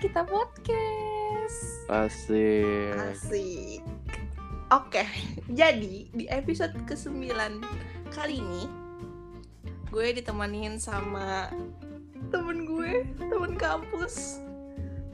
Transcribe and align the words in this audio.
kita 0.00 0.24
podcast. 0.24 1.84
Asik. 1.92 2.96
Asik. 2.96 3.84
Oke, 4.72 5.04
jadi 5.52 6.08
di 6.08 6.24
episode 6.32 6.72
ke-9 6.88 7.28
kali 8.08 8.40
ini 8.40 8.64
gue 9.92 10.06
ditemanin 10.16 10.80
sama 10.80 11.52
temen 12.32 12.64
gue, 12.64 13.04
temen 13.28 13.52
kampus. 13.60 14.40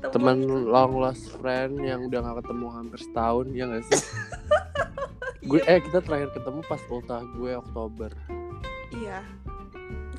Teman 0.06 0.46
long 0.46 1.02
lost 1.02 1.34
friend 1.34 1.82
yang 1.82 2.06
udah 2.06 2.22
gak 2.22 2.46
ketemu 2.46 2.66
hampir 2.70 3.00
setahun 3.02 3.46
ya 3.58 3.66
gak 3.66 3.82
sih? 3.90 4.02
gue 5.50 5.60
Iya, 5.66 5.74
eh 5.74 5.78
kita 5.82 5.98
terakhir 5.98 6.30
ketemu 6.30 6.60
pas 6.62 6.82
ultah 6.86 7.26
gue 7.34 7.50
Oktober. 7.58 8.14
iya. 8.94 9.26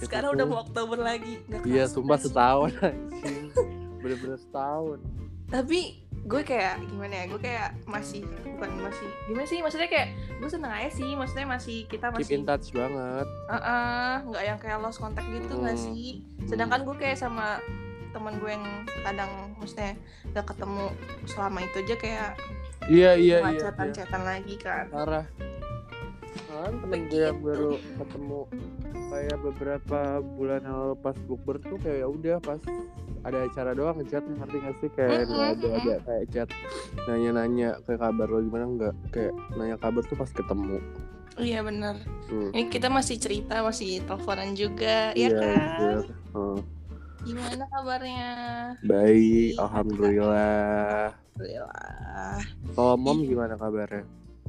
Sekarang 0.04 0.36
udah 0.36 0.44
mau 0.44 0.60
Oktober 0.68 1.00
lagi. 1.00 1.40
Iya, 1.64 1.88
sumpah 1.88 2.20
setahun 2.20 2.76
anjing. 2.84 3.48
Bener-bener 4.00 4.38
setahun. 4.38 5.00
Tapi 5.48 5.80
gue 6.28 6.42
kayak 6.44 6.84
gimana 6.86 7.14
ya? 7.14 7.26
Gue 7.28 7.40
kayak 7.40 7.68
masih 7.86 8.22
bukan 8.44 8.70
masih 8.84 9.08
gimana 9.26 9.48
sih? 9.48 9.60
Maksudnya 9.60 9.88
kayak 9.88 10.08
gue 10.38 10.50
seneng 10.50 10.72
aja 10.72 10.92
sih. 10.92 11.16
Maksudnya 11.16 11.48
masih 11.48 11.78
kita 11.88 12.12
Keep 12.12 12.18
masih 12.20 12.36
in 12.36 12.44
touch 12.44 12.68
banget. 12.72 13.28
Heeh, 13.48 14.14
nggak 14.28 14.44
yang 14.44 14.58
kayak 14.58 14.78
lost 14.80 15.00
contact 15.00 15.28
gitu 15.28 15.54
nggak 15.56 15.74
Hmm. 15.74 15.86
sih 15.88 16.24
sedangkan 16.48 16.88
gue 16.88 16.96
kayak 16.96 17.20
sama 17.20 17.60
teman 18.16 18.40
gue 18.40 18.50
yang 18.50 18.66
kadang 19.04 19.30
maksudnya 19.60 19.94
gak 20.32 20.48
ketemu 20.48 20.90
selama 21.28 21.60
itu 21.60 21.78
aja 21.84 21.96
kayak 22.00 22.30
Iya 22.88 23.12
iya 23.20 23.38
iya. 23.52 23.68
iya. 23.68 24.18
lagi 24.24 24.56
kan 24.56 24.88
Parah. 24.88 25.26
Kan 26.48 26.74
temen 26.84 27.02
gue 27.08 27.22
yang 27.22 27.40
baru 27.40 27.72
ketemu 27.78 28.42
kayak 29.08 29.38
beberapa 29.40 30.00
bulan 30.22 30.62
yang 30.66 30.76
lalu 30.76 30.96
pas 31.00 31.18
bukber 31.26 31.56
tuh 31.62 31.78
kayak 31.80 32.04
ya 32.04 32.08
udah 32.08 32.38
pas 32.42 32.62
ada 33.26 33.44
acara 33.44 33.72
doang 33.76 33.96
ngechat 34.00 34.24
ngerti 34.24 34.58
gak 34.60 34.76
sih? 34.80 34.90
Kayak 34.96 35.28
nggak 35.28 35.50
ada 35.60 35.68
ada 35.76 35.96
kayak 36.04 36.26
chat 36.32 36.50
nanya-nanya 37.08 37.70
kayak 37.84 38.00
kabar 38.00 38.28
lo 38.28 38.40
gimana 38.40 38.66
nggak? 38.68 38.96
Kayak 39.12 39.34
nanya 39.56 39.76
kabar 39.78 40.02
tuh 40.06 40.16
pas 40.16 40.32
ketemu. 40.32 40.78
Iya 41.38 41.60
bener. 41.62 41.96
Hmm. 42.28 42.50
ini 42.52 42.66
kita 42.68 42.90
masih 42.90 43.22
cerita 43.22 43.62
masih 43.62 44.02
teleponan 44.04 44.58
juga 44.58 45.14
ya 45.14 45.30
Iya, 45.30 45.38
kan? 45.38 45.54
anjir. 45.54 45.98
Hmm. 46.34 46.60
gimana 47.22 47.64
kabarnya? 47.70 48.30
Baik 48.82 49.52
alhamdulillah. 49.60 51.14
Alhamdulillah. 51.38 52.36
Kalau 52.74 52.96
mom 52.98 53.22
gimana 53.22 53.54
kabarnya 53.54 54.08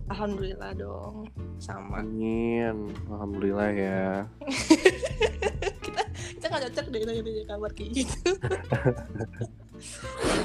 alhamdulillah 0.09 0.73
dong 0.77 1.28
sama 1.61 2.01
amin 2.05 2.89
alhamdulillah 3.09 3.70
ya 3.73 4.06
kita 5.84 6.03
kita 6.37 6.45
nggak 6.48 6.62
cocok 6.70 6.87
deh 6.92 7.01
nanya 7.05 7.45
kabar 7.48 7.70
kayak 7.77 7.91
gitu 8.05 8.31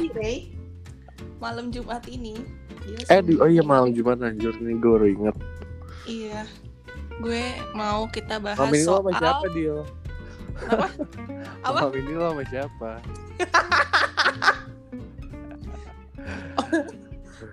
Ray 0.17 0.53
malam 1.39 1.71
Jumat 1.71 2.05
ini 2.07 2.35
eh 3.07 3.21
di, 3.23 3.39
oh 3.39 3.47
iya 3.47 3.63
malam 3.63 3.95
jumat 3.95 4.19
anjir 4.19 4.51
nih 4.59 4.75
gue 4.75 4.91
baru 4.91 5.07
inget 5.07 5.37
Iya. 6.03 6.43
Gue 7.23 7.43
mau 7.71 8.03
kita 8.11 8.35
bahas 8.43 8.59
malam 8.59 8.75
ini 8.75 8.83
lo 8.83 8.91
soal 8.91 8.99
sama 8.99 9.11
siapa 9.15 9.45
Dil? 9.55 9.77
apa? 10.67 10.87
Apa? 11.67 11.77
malam 11.87 11.93
ini 11.95 12.11
lo 12.11 12.25
sama 12.27 12.43
siapa 12.51 12.91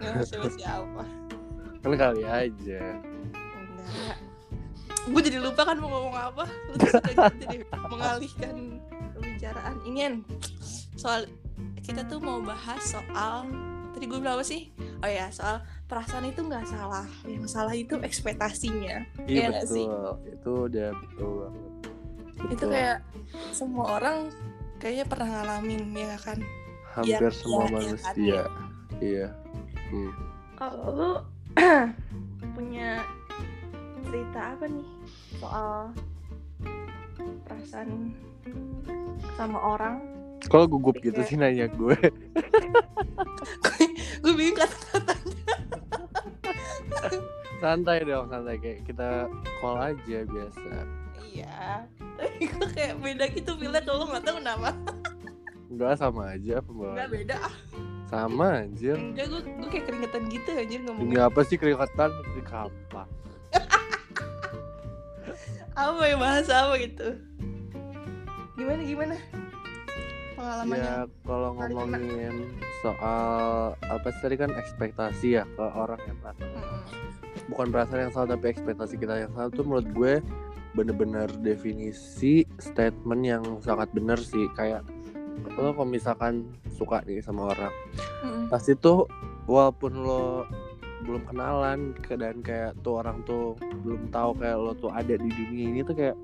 Nggak 0.01 0.25
siapa 0.27 0.49
siapa. 0.59 1.03
Kan 1.81 1.93
kali 1.97 2.23
aja 2.25 2.83
Enggak. 3.91 4.19
Gue 5.11 5.23
jadi 5.25 5.39
lupa 5.43 5.67
kan 5.67 5.81
mau 5.81 5.91
ngomong 5.91 6.15
apa. 6.15 6.45
Lu 6.71 6.75
suka 6.79 7.01
gitu 7.11 7.45
deh 7.51 7.61
mengalihkan 7.91 8.79
pembicaraan. 9.17 9.75
Ini 9.83 9.99
kan 10.07 10.15
soal 10.95 11.21
kita 11.83 12.07
tuh 12.07 12.23
mau 12.23 12.39
bahas 12.45 12.79
soal 12.85 13.49
tadi 13.91 14.05
gue 14.07 14.19
bilang 14.21 14.39
apa 14.39 14.47
sih? 14.47 14.71
Oh 15.03 15.09
ya 15.11 15.27
soal 15.33 15.65
perasaan 15.89 16.29
itu 16.29 16.45
nggak 16.45 16.69
salah. 16.69 17.09
Yang 17.27 17.51
salah 17.51 17.75
itu 17.75 17.99
ekspektasinya. 17.99 19.03
Iya 19.27 19.27
iya 19.27 19.45
nggak 19.51 19.67
sih? 19.67 19.87
betul 19.89 20.15
itu 20.29 20.51
udah 20.71 20.89
betul 20.95 21.31
banget 21.43 21.63
Itu 22.41 22.47
Betul. 22.55 22.71
kayak 22.73 22.99
semua 23.53 23.85
orang 24.01 24.17
kayaknya 24.79 25.05
pernah 25.09 25.29
ngalamin 25.29 25.83
ya 25.97 26.19
kan. 26.21 26.39
hampir 26.91 27.23
Iya, 27.23 27.31
semua 27.31 27.63
iya, 27.63 27.71
manusia 27.71 28.41
iya 28.99 29.29
hmm. 29.95 30.13
Kalau 30.59 30.87
lu 30.91 31.11
punya 32.55 33.03
cerita 34.03 34.55
apa 34.55 34.65
nih 34.67 34.89
soal 35.37 35.91
perasaan 37.45 38.15
sama 39.35 39.59
orang? 39.59 39.97
kalau 40.43 40.65
gugup 40.67 40.97
gitu 40.99 41.17
Iya. 41.17 41.27
sih 41.27 41.37
nanya 41.37 41.67
gue 41.69 41.93
Gue 44.21 44.33
bingung 44.35 44.57
kata-katanya. 44.57 45.37
santai 47.59 47.99
dong 48.03 48.27
santai 48.27 48.57
kayak 48.57 48.81
kita 48.85 49.29
call 49.59 49.77
aja 49.79 50.19
biasa 50.25 50.73
Iya. 51.23 51.85
Tapi 52.19 52.43
gue 52.47 52.69
kayak 52.71 52.95
beda 52.99 53.25
gitu 53.31 53.53
pilih 53.55 53.83
kalau 53.83 54.05
nggak 54.07 54.23
tahu 54.23 54.37
kenapa. 54.39 54.71
enggak 55.69 55.93
sama 55.95 56.33
aja 56.33 56.59
Enggak 56.59 56.65
pembawa 56.65 57.05
beda. 57.07 57.37
Sama 58.11 58.67
anjir 58.67 58.99
Enggak 58.99 59.27
gue 59.29 59.41
gue 59.47 59.69
kayak 59.71 59.85
keringetan 59.87 60.23
gitu 60.29 60.51
anjir 60.53 60.81
ngomong. 60.83 61.03
ini 61.03 61.17
apa 61.17 61.41
sih 61.43 61.57
keringetan 61.57 62.11
di 62.35 62.43
kampak 62.43 63.09
Apa 65.73 66.03
ya 66.05 66.17
bahasa 66.19 66.67
apa 66.67 66.75
gitu? 66.77 67.17
Gimana 68.53 68.83
gimana? 68.85 69.17
Pengalamannya. 70.35 70.77
ya 70.77 70.97
kalau 71.23 71.49
ngomongin 71.55 72.35
soal 72.81 73.29
apa 73.79 74.09
sih 74.09 74.21
tadi 74.21 74.37
kan 74.37 74.51
ekspektasi 74.51 75.37
ya 75.37 75.45
ke 75.47 75.61
orang 75.63 76.01
yang 76.05 76.17
perasaan 76.19 76.49
Mm-mm. 76.49 76.81
bukan 77.49 77.67
perasaan 77.69 78.01
yang 78.05 78.13
salah 78.13 78.29
tapi 78.33 78.47
ekspektasi 78.49 78.95
kita 78.97 79.21
yang 79.21 79.33
salah 79.33 79.53
tuh 79.53 79.65
menurut 79.65 79.89
gue 79.93 80.13
bener-bener 80.73 81.29
definisi 81.39 82.49
statement 82.57 83.21
yang 83.21 83.45
sangat 83.61 83.93
bener 83.93 84.17
sih 84.17 84.49
kayak 84.55 84.81
lo 85.51 85.71
kalau 85.71 85.85
misalkan 85.85 86.45
suka 86.71 87.01
nih 87.03 87.19
sama 87.19 87.49
orang 87.49 87.73
Mm-mm. 88.21 88.45
pasti 88.49 88.75
tuh 88.75 89.09
walaupun 89.45 89.93
lo 89.97 90.45
belum 91.01 91.25
kenalan 91.25 91.79
ke- 91.97 92.15
dan 92.15 92.39
kayak 92.39 92.77
tuh 92.79 92.99
orang 92.99 93.21
tuh 93.23 93.57
belum 93.81 94.09
tahu 94.09 94.37
kayak 94.37 94.57
lo 94.57 94.73
tuh 94.75 94.91
ada 94.91 95.13
di 95.13 95.29
dunia 95.29 95.67
ini 95.67 95.81
tuh 95.81 95.95
kayak 95.95 96.17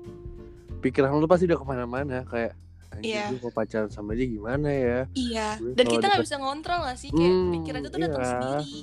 pikiran 0.79 1.11
lo 1.11 1.25
pasti 1.25 1.45
udah 1.45 1.57
ke 1.57 1.65
mana-mana 1.65 2.21
kayak 2.23 2.53
anjir 2.89 3.13
Iya. 3.19 3.35
gue 3.35 3.51
pacaran 3.51 3.89
sama 3.89 4.13
dia 4.13 4.25
gimana 4.25 4.69
ya 4.69 4.99
Iya. 5.11 5.47
Gue 5.57 5.73
Dan 5.73 5.85
kita 5.87 5.97
nggak 6.03 6.13
deket- 6.15 6.25
bisa 6.25 6.37
ngontrol 6.37 6.79
gak 6.83 6.97
sih? 6.97 7.09
Kayak 7.09 7.29
Hmm, 7.31 7.51
pikiran 7.51 7.79
itu 7.79 7.89
tuh 7.89 7.99
datang 7.99 8.21
iya. 8.21 8.29
sendiri. 8.31 8.79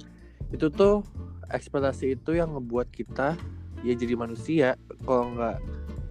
itu 0.53 0.67
tuh 0.69 0.95
ekspektasi 1.47 2.05
itu 2.13 2.31
yang 2.33 2.53
ngebuat 2.53 2.89
kita 2.89 3.35
ya 3.81 3.93
jadi 3.93 4.15
manusia 4.15 4.69
kalau 5.01 5.35
nggak 5.35 5.57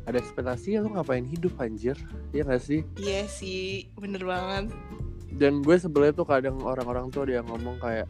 ada 0.04 0.20
ekspektasi 0.20 0.76
ya 0.76 0.84
lo 0.84 0.92
ngapain 0.92 1.24
hidup 1.24 1.56
anjir? 1.64 1.96
Ya 2.36 2.44
gak 2.44 2.60
sih? 2.64 2.84
Iya 3.00 3.24
sih, 3.28 3.88
bener 3.96 4.24
banget. 4.24 4.74
dan 5.34 5.66
gue 5.66 5.76
sebelnya 5.82 6.14
tuh 6.14 6.30
kadang 6.30 6.62
orang-orang 6.62 7.10
tuh 7.10 7.26
ada 7.26 7.42
yang 7.42 7.48
ngomong 7.50 7.82
kayak 7.82 8.06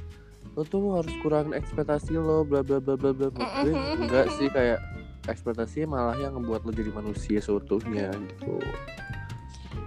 lo 0.54 0.68
tuh 0.68 1.00
harus 1.00 1.14
kurangin 1.24 1.56
ekspektasi 1.56 2.20
lo 2.20 2.44
bla 2.44 2.60
bla 2.60 2.84
bla 2.84 3.00
bla 3.00 3.16
bla. 3.16 3.30
Gue 3.64 3.72
enggak 3.74 4.28
sih 4.38 4.52
kayak 4.52 4.84
ekspektasi 5.32 5.88
malah 5.88 6.20
yang 6.20 6.36
ngebuat 6.36 6.68
lo 6.68 6.72
jadi 6.76 6.92
manusia 6.92 7.40
seutuhnya 7.40 8.12
gitu. 8.12 8.60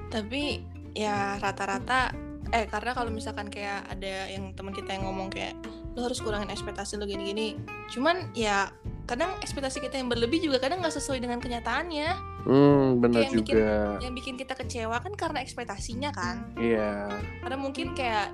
Tapi 0.09 0.65
ya 0.97 1.37
rata-rata 1.37 2.16
eh 2.56 2.65
karena 2.65 2.97
kalau 2.97 3.12
misalkan 3.12 3.53
kayak 3.53 3.84
ada 3.84 4.33
yang 4.33 4.56
teman 4.56 4.72
kita 4.72 4.97
yang 4.97 5.05
ngomong 5.05 5.28
kayak 5.28 5.53
lo 5.97 6.05
harus 6.05 6.21
kurangin 6.21 6.49
ekspektasi 6.49 6.95
lo 6.95 7.05
gini-gini. 7.05 7.57
Cuman 7.89 8.31
ya 8.33 8.69
kadang 9.05 9.33
ekspektasi 9.41 9.81
kita 9.81 9.97
yang 9.97 10.07
berlebih 10.07 10.39
juga 10.41 10.60
kadang 10.60 10.78
nggak 10.78 10.93
sesuai 10.93 11.19
dengan 11.19 11.41
kenyataannya. 11.41 12.39
hmm 12.45 13.01
bener 13.01 13.27
Kayak 13.27 13.33
bikin- 13.34 13.57
juga 13.57 13.72
Yang 13.98 14.15
bikin 14.15 14.34
kita 14.37 14.54
kecewa 14.54 14.97
kan 15.01 15.13
karena 15.15 15.39
ekspektasinya 15.41 16.10
kan. 16.13 16.53
iya 16.54 17.09
Karena 17.41 17.57
mungkin 17.57 17.91
kayak 17.93 18.28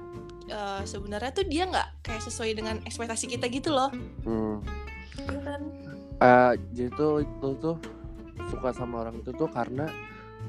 eh, 0.45 0.83
sebenarnya 0.85 1.31
tuh 1.31 1.47
dia 1.47 1.65
nggak 1.65 2.03
kayak 2.03 2.21
sesuai 2.21 2.51
dengan 2.53 2.77
ekspektasi 2.83 3.31
kita 3.31 3.47
gitu 3.47 3.71
loh. 3.71 3.89
hmm. 4.27 4.57
Iya 5.23 5.39
kan? 5.41 5.61
Eh, 6.19 6.53
jadi 6.73 6.91
tuh 6.93 7.11
lo 7.39 7.55
tuh 7.57 7.77
suka 8.49 8.75
sama 8.75 9.01
orang 9.01 9.19
itu 9.19 9.31
tuh 9.31 9.47
karena 9.47 9.87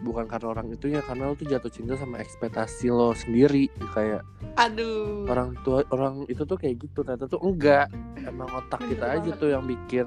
bukan 0.03 0.27
karena 0.27 0.47
orang 0.51 0.67
itu 0.69 0.91
ya 0.91 1.00
karena 1.00 1.31
lo 1.31 1.33
tuh 1.33 1.47
jatuh 1.47 1.71
cinta 1.71 1.95
sama 1.95 2.19
ekspektasi 2.19 2.91
lo 2.91 3.15
sendiri 3.15 3.71
kayak 3.95 4.21
Aduh. 4.59 5.23
orang 5.31 5.55
tua 5.63 5.88
orang 5.89 6.27
itu 6.27 6.44
tuh 6.44 6.59
kayak 6.59 6.83
gitu 6.83 7.01
ternyata 7.01 7.31
tuh 7.31 7.39
enggak 7.39 7.88
emang 8.27 8.51
otak 8.51 8.83
kita 8.83 9.15
aja 9.15 9.31
tuh 9.33 9.55
yang 9.55 9.63
bikin 9.63 10.05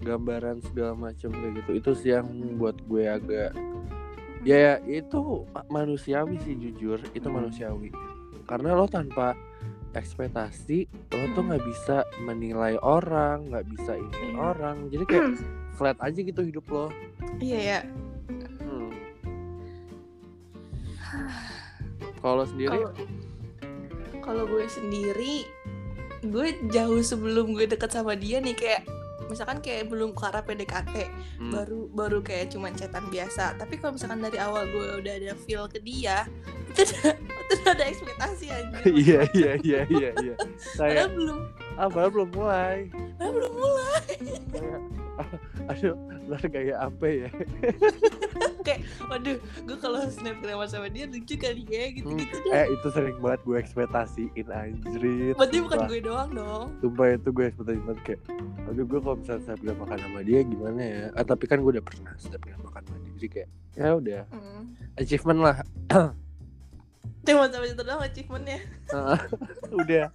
gambaran 0.00 0.64
segala 0.64 0.96
macam 0.96 1.28
kayak 1.28 1.52
gitu 1.60 1.70
itu 1.76 1.90
sih 1.92 2.10
yang 2.16 2.26
buat 2.56 2.80
gue 2.88 3.04
agak 3.04 3.52
ya, 4.42 4.56
ya 4.56 4.74
itu 4.88 5.44
manusiawi 5.68 6.40
sih 6.40 6.56
jujur 6.56 6.96
itu 7.12 7.28
manusiawi 7.28 7.92
karena 8.48 8.72
lo 8.72 8.88
tanpa 8.88 9.36
ekspektasi 9.92 10.88
lo 11.12 11.24
tuh 11.36 11.42
nggak 11.44 11.64
bisa 11.68 12.08
menilai 12.24 12.80
orang 12.80 13.52
nggak 13.52 13.66
bisa 13.68 14.00
ini 14.00 14.32
Iya. 14.32 14.38
orang 14.40 14.88
jadi 14.88 15.04
kayak 15.04 15.24
flat 15.76 15.98
aja 16.00 16.16
gitu 16.16 16.40
hidup 16.40 16.64
lo 16.72 16.88
Iya 17.40 17.58
ya. 17.58 17.80
Hmm. 17.84 18.09
kalau 22.24 22.44
sendiri? 22.46 22.78
Kalau 24.20 24.44
gue 24.46 24.64
sendiri 24.68 25.48
gue 26.20 26.46
jauh 26.68 27.00
sebelum 27.00 27.56
gue 27.56 27.64
deket 27.64 27.96
sama 27.96 28.12
dia 28.12 28.44
nih 28.44 28.52
kayak 28.52 28.84
misalkan 29.32 29.64
kayak 29.64 29.88
belum 29.88 30.12
ke 30.12 30.26
arah 30.26 30.44
PDKT 30.44 30.94
Hmm. 31.40 31.56
baru 31.56 31.88
baru 31.88 32.18
kayak 32.20 32.52
cuman 32.52 32.76
chatan 32.76 33.08
biasa. 33.08 33.56
Tapi 33.56 33.80
kalau 33.80 33.96
misalkan 33.96 34.20
dari 34.20 34.36
awal 34.36 34.68
gue 34.68 35.00
udah 35.00 35.14
ada 35.16 35.32
feel 35.34 35.64
ke 35.70 35.80
dia 35.80 36.28
itu 36.70 36.86
udah, 36.86 37.16
itu 37.16 37.52
udah 37.64 37.72
ada 37.74 37.84
ekspektasi 37.88 38.46
aja 38.46 38.76
iya 39.02 39.20
iya 39.34 39.52
iya 39.64 39.80
iya 39.88 40.10
iya. 40.20 40.34
Kayak 40.76 41.16
belum. 41.16 41.40
Ah 41.74 41.88
padahal 41.88 42.12
belum 42.12 42.30
mulai. 42.36 42.78
Padahal 43.16 43.32
belum 43.34 43.52
mulai 43.56 44.12
aduh 45.70 45.94
ntar 46.28 46.44
kayak 46.46 46.78
apa 46.78 47.06
ya? 47.06 47.30
Waduh 49.10 49.42
gue 49.66 49.76
kalau 49.82 49.98
snapgram 50.06 50.62
sama 50.70 50.86
dia 50.86 51.10
lucu 51.10 51.34
kali 51.34 51.66
ya 51.66 51.90
gitu 51.90 52.06
Hmm, 52.14 52.22
gitu. 52.22 52.36
deh 52.46 52.52
eh 52.54 52.66
itu 52.70 52.86
sering 52.94 53.18
banget 53.18 53.40
gue 53.42 53.56
ekspektasiin 53.58 54.46
anjrit 54.46 55.34
berarti 55.34 55.58
bukan 55.58 55.78
gue 55.90 55.98
doang 55.98 56.30
dong. 56.30 56.64
Sumpah 56.78 57.18
itu 57.18 57.28
gue 57.34 57.44
ekspektasi 57.50 57.80
banget 57.82 58.00
kayak 58.06 58.20
Aduh 58.70 58.84
gue 58.86 59.00
kalau 59.02 59.16
misalnya 59.18 59.42
snapgram 59.50 59.76
makan 59.82 59.98
sama 59.98 60.20
dia 60.22 60.40
gimana 60.46 60.80
ya? 60.80 61.02
Ah, 61.18 61.26
Tapi 61.26 61.44
kan 61.50 61.58
gue 61.58 61.70
udah 61.74 61.84
pernah 61.84 62.12
snapgram 62.22 62.60
makan 62.62 62.82
sama 62.86 62.98
dia 63.02 63.12
Jadi 63.18 63.28
kayak 63.34 63.48
ya 63.74 63.88
udah 63.98 64.20
hmm. 64.30 64.62
achievement 65.02 65.40
lah. 65.42 65.56
Cuma 67.26 67.50
sampai 67.52 67.68
situ 67.68 67.82
doang 67.84 68.00
achievementnya. 68.00 68.58
Ah, 68.96 69.20
Udah. 69.80 70.08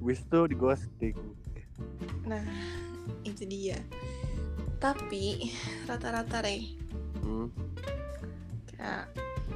Wish 0.00 0.22
tuh 0.32 0.48
di 0.48 0.56
ghosting. 0.56 1.16
Nah 2.24 2.40
itu 3.24 3.42
dia. 3.46 3.78
Tapi 4.76 5.48
rata-rata 5.88 6.44
re 6.44 6.76
hmm. 7.24 7.48
kayak 8.76 9.04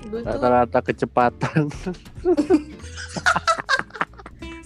gue 0.08 0.20
tuh 0.24 0.38
Rata-rata 0.38 0.78
kecepatan. 0.80 1.68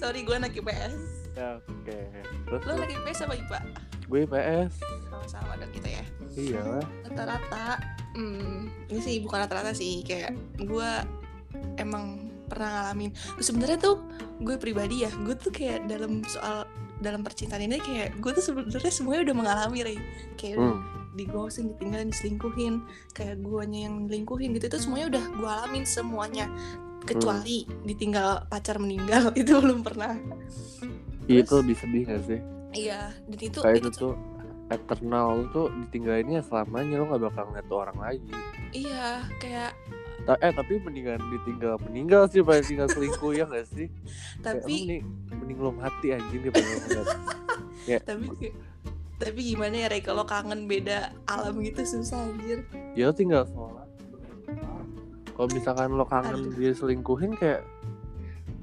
Sorry 0.00 0.20
gue 0.22 0.36
anak 0.36 0.52
IPS 0.52 1.24
Ya 1.34 1.58
oke. 1.58 1.98
Terus 2.46 2.62
lo 2.62 2.72
anak 2.78 2.90
IPS 2.94 3.18
apa 3.26 3.34
IPA 3.34 3.60
gue 4.04 4.20
IPS 4.28 4.72
sama-sama 5.10 5.52
dong 5.58 5.72
kita 5.72 5.88
ya. 5.90 6.04
Iya. 6.36 6.64
Rata-rata 7.08 7.80
hmm, 8.14 8.68
ini 8.92 9.00
sih 9.02 9.16
bukan 9.24 9.42
rata-rata 9.42 9.72
sih. 9.74 10.06
Kayak 10.06 10.38
gue 10.60 10.90
emang 11.80 12.30
pernah 12.46 12.84
ngalamin. 12.84 13.10
Sebenarnya 13.42 13.78
tuh 13.80 13.96
gue 14.38 14.54
pribadi 14.60 15.02
ya 15.02 15.10
gue 15.10 15.34
tuh 15.34 15.50
kayak 15.50 15.90
dalam 15.90 16.22
soal 16.28 16.68
dalam 17.02 17.26
percintaan 17.26 17.62
ini 17.64 17.82
kayak 17.82 18.18
gue 18.22 18.30
tuh 18.34 18.44
sebenarnya 18.44 18.92
semuanya 18.92 19.20
udah 19.30 19.36
mengalami 19.36 19.78
Rey. 19.82 19.98
Kayak 20.38 20.62
hmm. 20.62 20.78
di 21.14 21.24
ghosting, 21.26 21.74
ditinggalin, 21.74 22.08
diselingkuhin. 22.10 22.74
Kayak 23.14 23.42
guanya 23.42 23.80
yang 23.90 23.94
selingkuhin 24.06 24.50
gitu 24.58 24.66
itu 24.70 24.78
semuanya 24.78 25.06
udah 25.18 25.24
gue 25.34 25.50
alamin 25.50 25.84
semuanya. 25.86 26.46
Kecuali 27.04 27.68
ditinggal 27.84 28.48
pacar 28.48 28.80
meninggal 28.80 29.32
itu 29.40 29.52
belum 29.52 29.84
pernah. 29.84 30.16
Iya, 31.24 31.42
Terus- 31.42 31.48
Itu 31.48 31.54
lebih 31.64 31.76
sedih 31.80 32.02
gak 32.08 32.22
sih? 32.28 32.40
Iya 32.74 33.14
dan 33.30 33.38
itu 33.38 33.58
Kayak 33.62 33.78
itu 33.78 33.88
itu 33.88 33.98
tuh 34.02 34.14
Eternal 34.64 35.46
tuh 35.52 35.68
ditinggalinnya 35.86 36.40
selamanya 36.42 36.98
Lo 36.98 37.04
gak 37.14 37.22
bakal 37.30 37.44
ngeliat 37.52 37.68
orang 37.70 37.98
lagi. 38.00 38.32
Iya 38.74 39.22
kayak 39.38 39.72
eh 40.24 40.52
tapi 40.56 40.80
mendingan 40.80 41.20
ditinggal 41.28 41.76
meninggal 41.84 42.24
sih 42.30 42.40
daripada 42.40 42.64
tinggal 42.64 42.88
selingkuh 42.88 43.32
ya 43.36 43.44
gak 43.44 43.66
sih? 43.68 43.92
Tapi 44.40 44.74
mending, 44.88 45.04
mending 45.36 45.58
lo 45.60 45.70
mati 45.74 46.16
anjing 46.16 46.40
daripada 46.48 46.70
lo 46.96 47.02
ya. 47.90 47.98
Tapi 48.00 48.26
tapi 49.14 49.40
gimana 49.54 49.86
ya 49.86 49.88
Rey? 49.88 50.02
Kalau 50.02 50.26
kangen 50.26 50.66
beda 50.66 51.14
alam 51.30 51.62
gitu 51.62 51.86
susah 51.86 52.26
anjir. 52.26 52.66
Ya 52.98 53.14
tinggal 53.14 53.46
sholat. 53.46 53.86
Kalau 55.34 55.48
misalkan 55.50 55.94
lo 55.94 56.06
kangen 56.06 56.50
Aduh. 56.50 56.54
dia 56.58 56.72
selingkuhin 56.74 57.38
kayak 57.38 57.62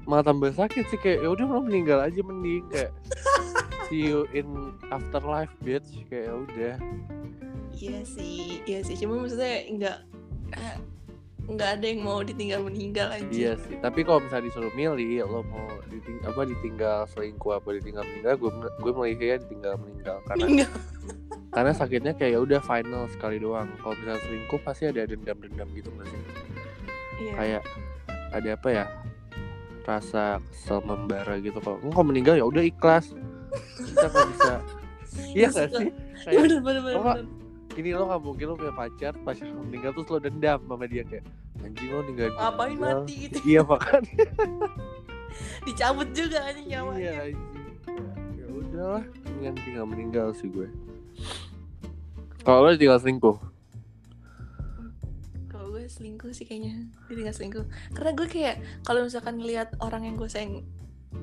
malah 0.04 0.28
tambah 0.28 0.52
sakit 0.52 0.86
sih. 0.92 1.00
Kayak 1.00 1.24
ya 1.24 1.30
udah 1.32 1.46
lo 1.48 1.62
meninggal 1.64 2.00
aja 2.04 2.20
mending. 2.20 2.68
Kayak 2.68 2.92
see 3.88 4.12
you 4.12 4.28
in 4.36 4.76
afterlife 4.92 5.52
bitch. 5.64 5.88
Kayak 6.12 6.30
ya 6.30 6.34
udah. 6.36 6.76
Iya 7.72 8.00
sih 8.04 8.60
iya 8.68 8.80
sih. 8.84 9.00
Cuma 9.00 9.24
maksudnya 9.24 9.56
nggak 9.72 9.98
eh, 10.60 10.76
nggak 11.50 11.70
ada 11.80 11.86
yang 11.86 12.02
mau 12.06 12.22
ditinggal 12.22 12.62
meninggal 12.64 13.08
iya 13.12 13.18
anjir 13.22 13.56
sih 13.66 13.76
tapi 13.82 14.06
kalau 14.06 14.22
misalnya 14.22 14.46
disuruh 14.50 14.74
milih 14.78 15.26
lo 15.26 15.42
mau 15.50 15.68
diting 15.90 16.18
apa 16.24 16.42
ditinggal 16.48 17.00
selingkuh 17.12 17.58
apa 17.58 17.70
ditinggal 17.82 18.04
meninggal 18.06 18.34
gue 18.38 18.52
gue 18.80 18.92
milihnya 18.94 19.38
ditinggal 19.46 19.74
meninggal 19.82 20.18
karena 20.30 20.44
Meninggal. 20.46 20.72
karena 21.52 21.72
sakitnya 21.76 22.14
kayak 22.16 22.32
ya 22.32 22.40
udah 22.40 22.60
final 22.64 23.04
sekali 23.12 23.38
doang. 23.38 23.68
Kalau 23.84 23.96
misalnya 24.00 24.24
selingkuh 24.24 24.60
pasti 24.64 24.84
ada 24.88 25.04
dendam-dendam 25.04 25.68
gitu 25.76 25.92
nggak 25.92 26.08
sih? 26.08 26.22
Iya. 27.22 27.34
Kayak 27.36 27.64
ada 28.32 28.50
apa 28.56 28.70
ya 28.72 28.86
rasa 29.84 30.40
kesel 30.48 30.80
membara 30.88 31.36
gitu. 31.44 31.60
Kalau 31.60 31.78
kalau 31.92 32.06
meninggal 32.08 32.40
ya 32.40 32.48
udah 32.48 32.64
ikhlas. 32.64 33.12
Kita 33.78 34.08
nggak 34.08 34.28
bisa. 34.36 34.54
Iya 35.36 35.52
nggak 35.52 35.70
sih? 35.76 35.88
Kayak 36.24 36.40
bener 36.40 36.60
bener 36.64 36.82
bener, 36.88 37.00
Kak. 37.04 37.16
bener. 37.20 37.41
Ini 37.78 37.90
lo 37.96 38.04
nggak 38.10 38.22
mungkin 38.22 38.46
lo 38.52 38.54
punya 38.60 38.74
pacar 38.76 39.14
pacar 39.24 39.48
lo 39.48 39.64
meninggal 39.64 39.92
terus 39.96 40.08
lo 40.12 40.20
dendam 40.20 40.60
sama 40.68 40.86
dia 40.88 41.04
kayak 41.08 41.26
anjing 41.62 41.90
lo 41.92 42.02
ninggalin 42.04 42.32
gue 42.34 42.40
ngapain 42.42 42.70
meninggal." 42.76 43.00
mati 43.02 43.14
gitu? 43.28 43.38
Iya 43.52 43.62
makan. 43.64 44.02
Dicabut 45.68 46.10
juga 46.12 46.38
anjing 46.44 46.68
nyawanya. 46.68 47.00
iya 47.00 47.14
anjing. 47.32 47.42
Ya 48.36 48.46
udahlah 48.50 49.04
mendingan 49.24 49.56
tinggal 49.64 49.86
meninggal 49.88 50.28
sih 50.36 50.48
gue. 50.52 50.68
Kalau 52.42 52.66
lo 52.66 52.74
tinggal 52.76 53.00
selingkuh? 53.00 53.38
Kalau 55.50 55.68
gue 55.72 55.86
selingkuh 55.86 56.32
sih 56.34 56.46
kayaknya 56.46 56.90
tinggal 57.08 57.34
selingkuh. 57.34 57.66
Karena 57.94 58.12
gue 58.18 58.28
kayak 58.28 58.56
kalau 58.84 59.06
misalkan 59.06 59.38
ngelihat 59.40 59.74
orang 59.80 60.06
yang 60.06 60.16
gue 60.18 60.30
sayang 60.30 60.66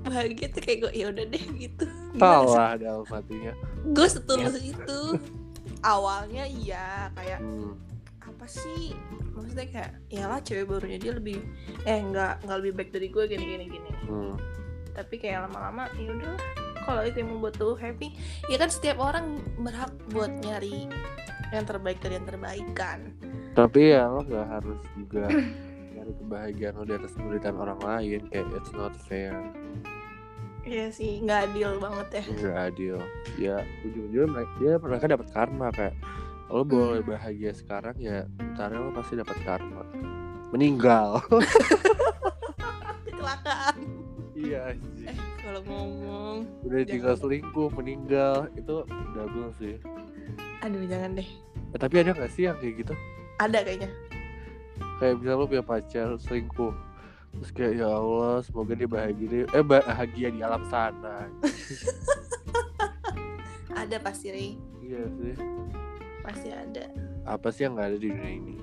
bahagia 0.05 0.53
tuh 0.53 0.61
kayak 0.62 0.79
gue 0.89 0.93
ya 0.94 1.06
udah 1.11 1.25
deh 1.27 1.44
gitu. 1.59 1.85
Salah 2.17 2.77
dalam 2.77 3.05
hatinya. 3.09 3.53
Gue 3.89 4.09
setulus 4.09 4.56
itu 4.61 4.99
awalnya 5.83 6.45
iya 6.47 7.13
kayak 7.15 7.41
hmm. 7.43 7.75
apa 8.23 8.47
sih 8.47 8.93
maksudnya 9.33 9.67
kayak 9.71 9.91
ya 10.11 10.25
lah 10.27 10.41
cewek 10.43 10.67
barunya 10.67 10.99
dia 10.99 11.13
lebih 11.15 11.39
eh 11.87 11.99
nggak 12.03 12.45
nggak 12.45 12.59
lebih 12.63 12.73
baik 12.77 12.91
dari 12.95 13.09
gue 13.09 13.25
gini 13.27 13.45
gini 13.45 13.65
gini 13.69 13.91
Hmm. 14.09 14.41
tapi 14.97 15.21
kayak 15.21 15.45
lama-lama 15.49 15.85
ya 16.01 16.09
udah 16.17 16.37
kalau 16.89 17.05
itu 17.05 17.21
yang 17.21 17.29
membuat 17.37 17.61
tuh 17.61 17.77
happy 17.77 18.17
ya 18.49 18.57
kan 18.57 18.73
setiap 18.73 18.97
orang 18.97 19.37
berhak 19.61 19.93
buat 20.09 20.33
nyari 20.41 20.89
yang 21.53 21.69
terbaik 21.69 22.01
dari 22.01 22.17
yang 22.17 22.25
terbaik 22.25 22.69
kan 22.73 23.13
tapi 23.53 23.93
ya 23.93 24.08
lo 24.08 24.25
nggak 24.25 24.49
harus 24.49 24.81
juga 24.97 25.29
nyari 25.93 26.13
kebahagiaan 26.17 26.75
lo 26.81 26.85
di 26.89 26.94
atas 26.97 27.13
penderitaan 27.20 27.56
orang 27.61 27.81
lain 27.85 28.20
kayak 28.32 28.49
it's 28.56 28.73
not 28.73 28.97
fair 29.05 29.37
Iya 30.69 30.93
sih 30.93 31.25
nggak 31.25 31.41
adil 31.48 31.70
banget 31.81 32.08
ya. 32.13 32.22
Nggak 32.29 32.56
adil. 32.69 32.96
Ya 33.41 33.56
ujung-ujungnya 33.82 34.29
mereka 34.29 34.53
dia 34.60 34.72
mereka 34.77 35.05
dapat 35.08 35.27
karma 35.32 35.67
kayak 35.72 35.94
lo 36.48 36.60
boleh 36.63 37.01
Hmm. 37.01 37.08
bahagia 37.08 37.53
sekarang 37.53 37.96
ya 37.96 38.25
ntar 38.53 38.69
lo 38.70 38.93
pasti 38.93 39.17
dapat 39.17 39.37
karma. 39.43 39.81
Meninggal. 40.53 41.25
Kecelakaan. 43.05 43.75
Iya 44.39 44.77
eh 45.03 45.17
kalau 45.41 45.60
ngomong 45.65 46.37
udah 46.63 46.84
tinggal 46.84 47.15
selingkuh 47.17 47.69
meninggal 47.75 48.46
itu 48.55 48.84
double 49.13 49.51
sih. 49.56 49.81
Aduh 50.60 50.84
jangan 50.84 51.17
deh. 51.17 51.29
Eh, 51.72 51.79
tapi 51.79 52.01
ada 52.01 52.13
nggak 52.13 52.31
sih 52.31 52.44
yang 52.44 52.56
kayak 52.60 52.84
gitu? 52.84 52.94
Ada 53.41 53.65
kayaknya. 53.65 53.91
Kayak 54.98 55.15
misalnya 55.19 55.39
lo 55.39 55.46
punya 55.46 55.65
pacar 55.65 56.08
selingkuh 56.19 56.72
terus 57.37 57.51
kayak 57.55 57.73
ya 57.81 57.89
Allah 57.89 58.43
semoga 58.43 58.73
dia 58.75 58.89
bahagia 58.89 59.27
deh 59.29 59.44
eh 59.53 59.65
bahagia 59.65 60.29
di 60.32 60.41
alam 60.41 60.65
sana. 60.73 61.29
Ada 63.79 63.97
pasti 64.03 64.27
Rey. 64.35 64.51
Iya 64.82 65.06
sih. 65.20 65.35
Pasti 66.25 66.49
ada. 66.51 66.85
Apa 67.23 67.55
sih 67.55 67.69
yang 67.69 67.79
nggak 67.79 67.94
ada 67.94 67.99
di 68.01 68.08
dunia 68.11 68.31
ini? 68.35 68.56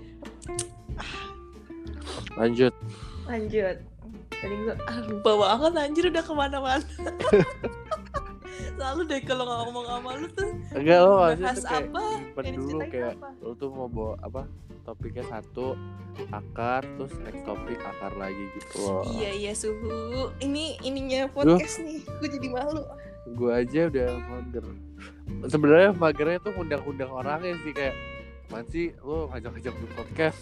Lanjut. 2.36 2.74
Lanjut. 3.26 3.78
Tadi 4.36 4.56
gue 4.60 4.76
ah, 4.76 5.00
lupa 5.08 5.32
banget 5.40 5.72
anjir 5.80 6.06
udah 6.12 6.24
ke 6.26 6.34
mana-mana. 6.36 6.84
Selalu 8.76 9.02
deh 9.08 9.22
kalau 9.24 9.48
ngomong 9.48 9.86
sama 9.88 10.10
lu 10.20 10.28
tuh. 10.36 10.52
Enggak 10.76 11.00
lo 11.00 11.12
maksudnya 11.16 11.48
bahas 11.48 11.64
tuh 11.64 11.70
kayak 11.72 11.88
apa? 11.88 12.04
dulu 12.52 12.80
kayak 12.92 13.12
apa? 13.16 13.30
lo 13.40 13.52
tuh 13.56 13.70
mau 13.72 13.88
bawa 13.88 14.14
apa 14.20 14.42
topiknya 14.86 15.26
satu 15.26 15.74
akar 16.32 16.86
terus 16.96 17.12
next 17.26 17.44
topik 17.44 17.82
akar 17.82 18.14
lagi 18.16 18.46
gitu 18.56 18.76
loh. 18.86 19.04
Iya 19.18 19.32
iya 19.36 19.54
suhu. 19.58 20.32
Ini 20.40 20.80
ininya 20.86 21.28
podcast 21.34 21.84
nih. 21.84 22.06
Gue 22.06 22.30
jadi 22.30 22.48
malu. 22.48 22.86
Gue 23.36 23.52
aja 23.52 23.90
udah 23.90 24.10
mager. 24.30 24.66
Sebenarnya 25.50 25.92
magernya 25.98 26.40
tuh 26.40 26.54
undang-undang 26.56 27.12
orangnya 27.12 27.58
sih 27.66 27.74
kayak 27.74 27.98
apaan 28.46 28.66
sih? 28.70 28.94
Lo 29.02 29.28
ngajak-ngajak 29.34 29.74
di 29.74 29.88
podcast? 29.98 30.40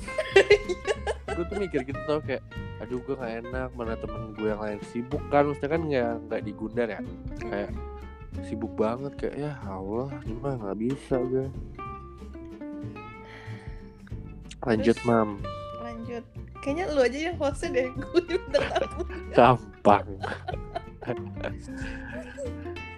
Gue 1.33 1.45
tuh 1.49 1.57
mikir 1.57 1.81
gitu 1.87 1.97
tau 2.05 2.21
kayak 2.21 2.45
aduh 2.77 2.99
gue 2.99 3.15
gak 3.15 3.47
enak 3.47 3.71
mana 3.79 3.95
temen 3.95 4.35
gue 4.37 4.53
yang 4.53 4.61
lain 4.61 4.77
sibuk 4.93 5.23
kan. 5.33 5.49
Maksudnya 5.49 5.71
kan 5.71 5.81
nggak 5.87 6.13
nggak 6.29 6.41
digundar 6.45 6.87
ya. 6.91 7.01
Kayak 7.41 7.71
sibuk 8.45 8.73
banget 8.77 9.13
kayak 9.17 9.35
ya 9.39 9.51
Allah 9.65 10.09
ini 10.25 10.37
mah 10.37 10.53
nggak 10.57 10.77
bisa 10.77 11.15
gue 11.21 11.47
lanjut 14.63 14.97
Terus? 14.97 15.07
mam. 15.07 15.29
lanjut. 15.83 16.23
Kayaknya 16.63 16.85
lu 16.95 16.99
aja 17.03 17.17
yang 17.31 17.37
hostnya 17.39 17.69
deh. 17.75 17.87
Gue 17.91 18.21
minta 18.23 18.59
tamu 18.63 19.03
gampang. 19.35 20.07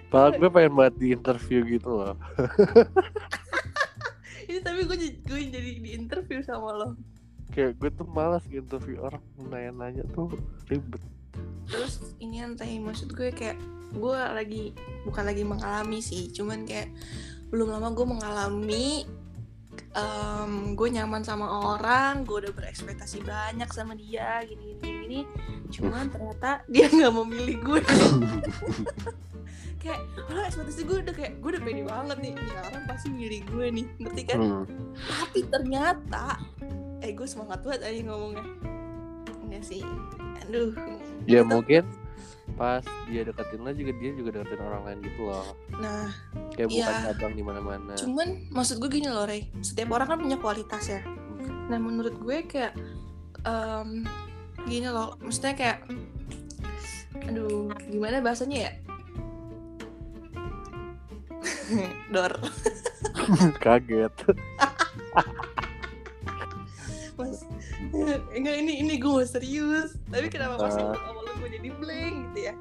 Padahal 0.06 0.32
gue 0.38 0.50
pengen 0.54 0.72
banget 0.78 0.94
di 1.02 1.06
interview 1.12 1.60
gitu 1.66 1.90
loh. 1.90 2.14
Ini 4.46 4.62
tapi 4.62 4.86
gue 4.86 4.96
gue 5.26 5.38
jadi 5.50 5.70
di 5.82 5.90
interview 5.98 6.38
sama 6.46 6.70
lo. 6.78 6.94
Kayak 7.50 7.82
gue 7.82 7.90
tuh 7.90 8.06
malas 8.06 8.46
interview 8.46 9.02
orang 9.02 9.22
nanya-nanya 9.34 10.06
tuh 10.14 10.30
ribet. 10.70 11.02
Terus 11.66 12.14
ini 12.22 12.38
yang 12.46 12.54
tadi 12.54 12.78
maksud 12.78 13.10
gue 13.10 13.34
kayak 13.34 13.58
gue 13.96 14.18
lagi 14.18 14.64
bukan 15.02 15.24
lagi 15.26 15.42
mengalami 15.42 15.98
sih 16.02 16.30
cuman 16.30 16.66
kayak 16.66 16.90
belum 17.50 17.70
lama 17.70 17.94
gue 17.94 18.06
mengalami 18.06 18.86
em, 19.92 20.52
gue 20.72 20.88
nyaman 20.90 21.20
sama 21.20 21.46
orang 21.74 22.22
gue 22.22 22.36
udah 22.42 22.52
berekspektasi 22.52 23.20
banyak 23.22 23.68
sama 23.70 23.92
dia 23.92 24.40
gini 24.42 24.76
gini 24.78 24.92
gini, 25.02 25.20
cuman 25.70 26.10
ternyata 26.10 26.62
dia 26.66 26.86
nggak 26.86 27.14
memilih 27.14 27.56
gue. 27.62 27.80
Kayak 29.76 30.02
padahal 30.18 30.46
ekspektasi 30.50 30.80
gue 30.82 30.96
udah 30.98 31.14
kayak 31.14 31.32
gue 31.38 31.50
udah 31.54 31.62
pede 31.62 31.82
banget 31.86 32.16
nih. 32.18 32.32
Ini 32.34 32.52
orang 32.58 32.84
pasti 32.90 33.06
milih 33.06 33.40
gue 33.46 33.66
nih. 33.70 33.86
Ngerti 34.02 34.22
kan? 34.26 34.38
Hmm. 34.42 34.64
tapi 34.96 35.40
ternyata 35.46 36.26
eh 36.98 37.12
gue 37.14 37.28
semangat 37.28 37.62
banget 37.62 37.86
aja 37.86 38.00
ngomongnya. 38.02 38.42
Enggak 39.46 39.62
sih. 39.62 39.86
Aduh. 40.42 40.74
Ya 41.30 41.46
Itu- 41.46 41.50
mungkin 41.54 41.82
pas 42.54 42.80
dia 43.04 43.20
deketin 43.20 43.60
lo 43.60 43.70
juga 43.70 43.92
dia 43.92 44.10
juga 44.12 44.30
deketin 44.32 44.60
orang 44.60 44.82
lain 44.84 44.98
gitu 45.02 45.26
loh. 45.26 45.52
Nah 45.74 46.08
Kayak 46.54 46.68
bukan 46.70 46.86
Iya. 46.88 47.04
cabang 47.10 47.32
di 47.32 47.42
mana-mana. 47.42 47.92
Cuman 47.94 48.28
maksud 48.48 48.78
gue 48.78 48.88
gini 48.88 49.06
loh 49.06 49.24
Rey. 49.24 49.50
Setiap 49.58 49.90
orang 49.90 50.06
kan 50.06 50.18
punya 50.18 50.36
kualitas 50.36 50.86
ya. 50.86 51.00
Nah 51.66 51.76
menurut 51.76 52.14
gue 52.14 52.36
kayak 52.44 52.72
em, 53.42 54.06
gini 54.64 54.86
loh. 54.86 55.18
Maksudnya 55.18 55.52
kayak 55.52 55.78
aduh 57.26 57.66
gimana 57.84 58.20
bahasanya 58.20 58.58
ya? 58.62 58.72
Dor. 62.14 62.32
Kaget. 63.64 64.14
Mas 67.16 67.40
enggak 68.30 68.56
ini 68.56 68.72
ini 68.80 68.94
gue 68.96 69.22
serius. 69.24 69.96
Tapi 70.06 70.28
kenapa 70.28 70.56
pas 70.58 70.74
Ah. 70.74 70.92
awal 70.92 71.15
gue 71.46 71.62
jadi 71.62 71.70
blank 71.78 72.14
gitu 72.26 72.38
ya. 72.50 72.54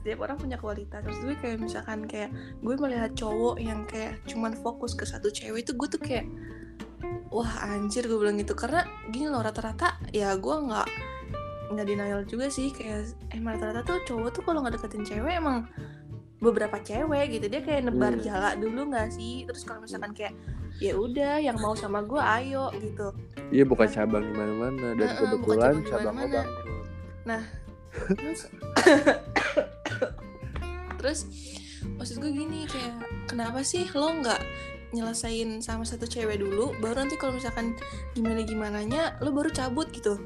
Setiap 0.00 0.18
orang 0.24 0.36
punya 0.40 0.56
kualitas. 0.56 1.04
Terus 1.04 1.18
gue 1.20 1.36
kayak 1.36 1.58
misalkan 1.60 2.08
kayak 2.08 2.32
gue 2.64 2.74
melihat 2.80 3.12
cowok 3.12 3.60
yang 3.60 3.84
kayak 3.84 4.16
cuman 4.24 4.56
fokus 4.56 4.96
ke 4.96 5.04
satu 5.04 5.28
cewek 5.28 5.68
itu 5.68 5.76
gue 5.76 5.88
tuh 5.92 6.00
kayak 6.00 6.24
wah 7.28 7.52
anjir 7.68 8.08
gue 8.08 8.16
bilang 8.16 8.40
gitu. 8.40 8.56
Karena 8.56 8.88
gini 9.12 9.28
loh 9.28 9.44
rata-rata 9.44 10.00
ya 10.10 10.32
gue 10.40 10.56
nggak 10.56 10.88
nggak 11.76 11.86
denial 11.86 12.24
juga 12.24 12.48
sih. 12.48 12.72
Kayak 12.72 13.12
emang 13.36 13.60
rata-rata 13.60 13.84
tuh 13.84 14.00
cowok 14.08 14.28
tuh 14.32 14.42
kalau 14.48 14.64
nggak 14.64 14.80
deketin 14.80 15.04
cewek 15.04 15.36
emang 15.36 15.68
beberapa 16.40 16.80
cewek 16.80 17.38
gitu. 17.38 17.46
Dia 17.52 17.60
kayak 17.60 17.92
nebar 17.92 18.16
Hmm. 18.16 18.24
jala 18.24 18.50
dulu 18.56 18.88
nggak 18.88 19.12
sih? 19.12 19.44
Terus 19.44 19.62
kalau 19.68 19.84
misalkan 19.84 20.16
kayak 20.16 20.32
ya 20.82 20.98
udah 20.98 21.38
yang 21.38 21.60
mau 21.62 21.76
sama 21.78 22.02
gue 22.02 22.18
ayo 22.18 22.72
gitu. 22.80 23.12
Iya 23.54 23.68
bukan 23.68 23.86
cabang 23.86 24.24
di 24.24 24.34
mana-mana. 24.34 24.98
Dan 24.98 25.08
kebetulan 25.14 25.78
cabang 25.78 25.78
di 25.78 25.90
cabang 25.92 26.14
lo 26.16 26.26
mana-mana. 26.26 26.42
bangkrut. 26.42 27.61
terus? 30.98 31.26
Maksud 31.98 32.22
gue 32.22 32.30
gini 32.30 32.62
kayak 32.70 32.94
kenapa 33.26 33.66
sih 33.66 33.90
lo 33.92 34.14
nggak 34.22 34.38
nyelesain 34.92 35.64
sama 35.64 35.88
satu 35.88 36.04
cewek 36.04 36.38
dulu 36.38 36.76
baru 36.78 37.04
nanti 37.04 37.16
kalau 37.16 37.34
misalkan 37.34 37.74
gimana 38.12 38.44
gimananya 38.44 39.16
lo 39.24 39.34
baru 39.34 39.50
cabut 39.50 39.90
gitu? 39.90 40.20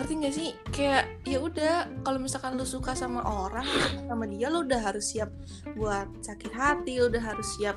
Ngerti 0.00 0.16
gak 0.16 0.32
sih? 0.32 0.48
Kayak 0.72 1.12
ya 1.28 1.44
udah 1.44 1.84
kalau 2.00 2.16
misalkan 2.16 2.56
lo 2.56 2.64
suka 2.64 2.96
sama 2.96 3.20
orang 3.20 3.68
sama 4.08 4.24
dia 4.24 4.48
lo 4.48 4.64
udah 4.64 4.80
harus 4.80 5.12
siap 5.12 5.28
buat 5.76 6.08
sakit 6.24 6.56
hati 6.56 7.04
lo 7.04 7.12
udah 7.12 7.20
harus 7.20 7.44
siap 7.60 7.76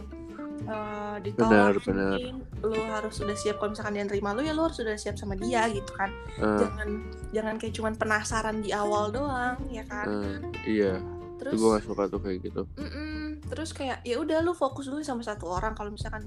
Benar, 0.64 1.20
ditolak 1.20 1.84
benar. 1.84 2.18
lo 2.62 2.80
harus 2.90 3.16
udah 3.20 3.36
siap 3.36 3.56
kalau 3.58 3.72
misalkan 3.72 3.94
dia 3.94 4.04
nerima 4.04 4.30
lo 4.32 4.40
ya 4.40 4.52
lo 4.52 4.64
harus 4.64 4.80
udah 4.80 4.96
siap 4.96 5.16
sama 5.16 5.36
dia 5.36 5.68
gitu 5.68 5.92
kan 5.92 6.10
Eh, 6.36 6.58
jangan 6.58 6.88
jangan 7.30 7.56
kayak 7.58 7.74
cuman 7.74 7.94
penasaran 7.94 8.58
di 8.60 8.72
awal 8.72 9.10
doang 9.10 9.60
ya 9.70 9.84
kan 9.84 10.08
eh, 10.08 10.38
iya, 10.66 10.94
terus 11.38 11.54
gue 11.54 11.70
gak 11.70 11.84
suka 11.84 12.04
tuh 12.08 12.20
kayak 12.20 12.40
gitu. 12.42 12.62
mm-mm, 12.74 13.44
terus 13.46 13.70
kayak 13.72 14.00
ya 14.02 14.16
udah 14.16 14.40
lu 14.40 14.54
fokus 14.54 14.88
dulu 14.88 15.00
sama 15.00 15.22
satu 15.22 15.46
orang 15.48 15.72
kalau 15.72 15.90
misalkan 15.90 16.24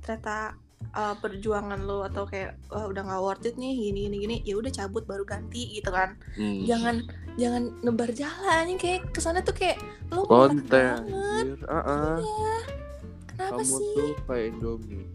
ternyata 0.00 0.56
uh, 0.90 1.14
perjuangan 1.14 1.80
lu 1.80 2.00
atau 2.02 2.24
kayak 2.24 2.56
wah 2.66 2.84
udah 2.84 3.02
nggak 3.02 3.20
worth 3.20 3.44
it 3.44 3.54
nih 3.54 3.72
gini 3.74 4.00
gini 4.04 4.16
gini 4.18 4.36
ya 4.42 4.54
udah 4.54 4.70
cabut 4.70 5.04
baru 5.04 5.22
ganti 5.22 5.70
gitu 5.72 5.88
kan 5.88 6.16
Hmm. 6.34 6.64
jangan 6.64 6.96
jangan 7.34 7.62
nebar 7.80 8.10
jalan 8.10 8.74
kayak 8.74 9.10
ke 9.10 9.18
sana 9.18 9.40
tuh 9.40 9.52
kayak 9.52 9.76
lu 10.08 10.22
Konten, 10.24 10.64
banget 10.64 11.10
anjir. 11.10 11.58
Ah-ah. 11.66 12.16
Iya. 12.16 12.56
Kenapa 13.34 13.58
Kamu 13.58 13.76
sih? 13.76 13.92
tuh 13.92 14.10
kayak 14.24 14.44
Indomie, 14.48 15.06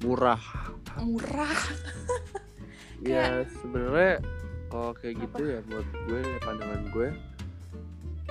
murah. 0.00 0.42
murah. 0.98 1.58
Ya 2.98 3.46
sebenarnya 3.54 4.18
kalau 4.66 4.90
kayak 4.92 5.22
gitu 5.22 5.42
ya 5.46 5.62
menurut 5.64 5.86
gue 6.04 6.18
pandangan 6.42 6.82
gue 6.90 7.08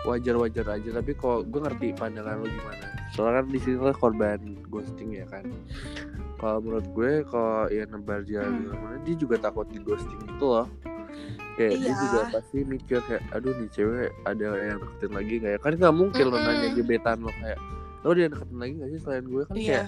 wajar-wajar 0.04 0.68
aja. 0.70 0.90
Tapi 0.94 1.12
kalau 1.16 1.40
gue 1.42 1.60
ngerti 1.62 1.88
pandangan 1.94 2.36
lo 2.38 2.48
gimana. 2.48 2.88
Soalnya 3.10 3.34
kan 3.38 3.46
di 3.48 3.60
sini 3.60 3.78
lo 3.78 3.94
korban 3.94 4.40
ghosting 4.68 5.16
ya 5.16 5.26
kan. 5.26 5.48
Kalau 6.36 6.60
menurut 6.60 6.88
gue 6.92 7.12
kalau 7.26 7.66
ya 7.68 7.88
nebar 7.88 8.22
jalan 8.22 8.60
di 8.60 8.68
mana 8.70 9.00
dia 9.02 9.16
juga 9.16 9.40
takut 9.40 9.66
di 9.68 9.80
ghosting 9.80 10.20
gitu 10.28 10.46
loh. 10.46 10.68
Kayak 11.56 11.74
dia 11.74 11.88
Iya. 11.88 11.94
juga 11.98 12.20
pasti 12.30 12.58
mikir 12.62 13.00
kayak 13.02 13.24
aduh 13.32 13.54
nih 13.56 13.70
cewek 13.72 14.10
ada 14.22 14.46
yang 14.60 14.78
deketin 14.78 15.12
lagi 15.12 15.34
nggak 15.40 15.54
ya? 15.54 15.60
Kan 15.60 15.72
nggak 15.74 15.96
mungkin 15.96 16.26
lo 16.28 16.36
Mm-mm. 16.36 16.44
nanya 16.46 16.70
gebetan 16.76 17.18
lo 17.20 17.32
kayak 17.34 17.60
lo 18.08 18.14
dia 18.16 18.28
deketin 18.32 18.58
lagi 18.58 18.74
nggak 18.80 18.90
sih? 18.96 19.00
Selain 19.04 19.26
gue 19.28 19.44
kan 19.44 19.56
iya. 19.60 19.68
kayak 19.68 19.88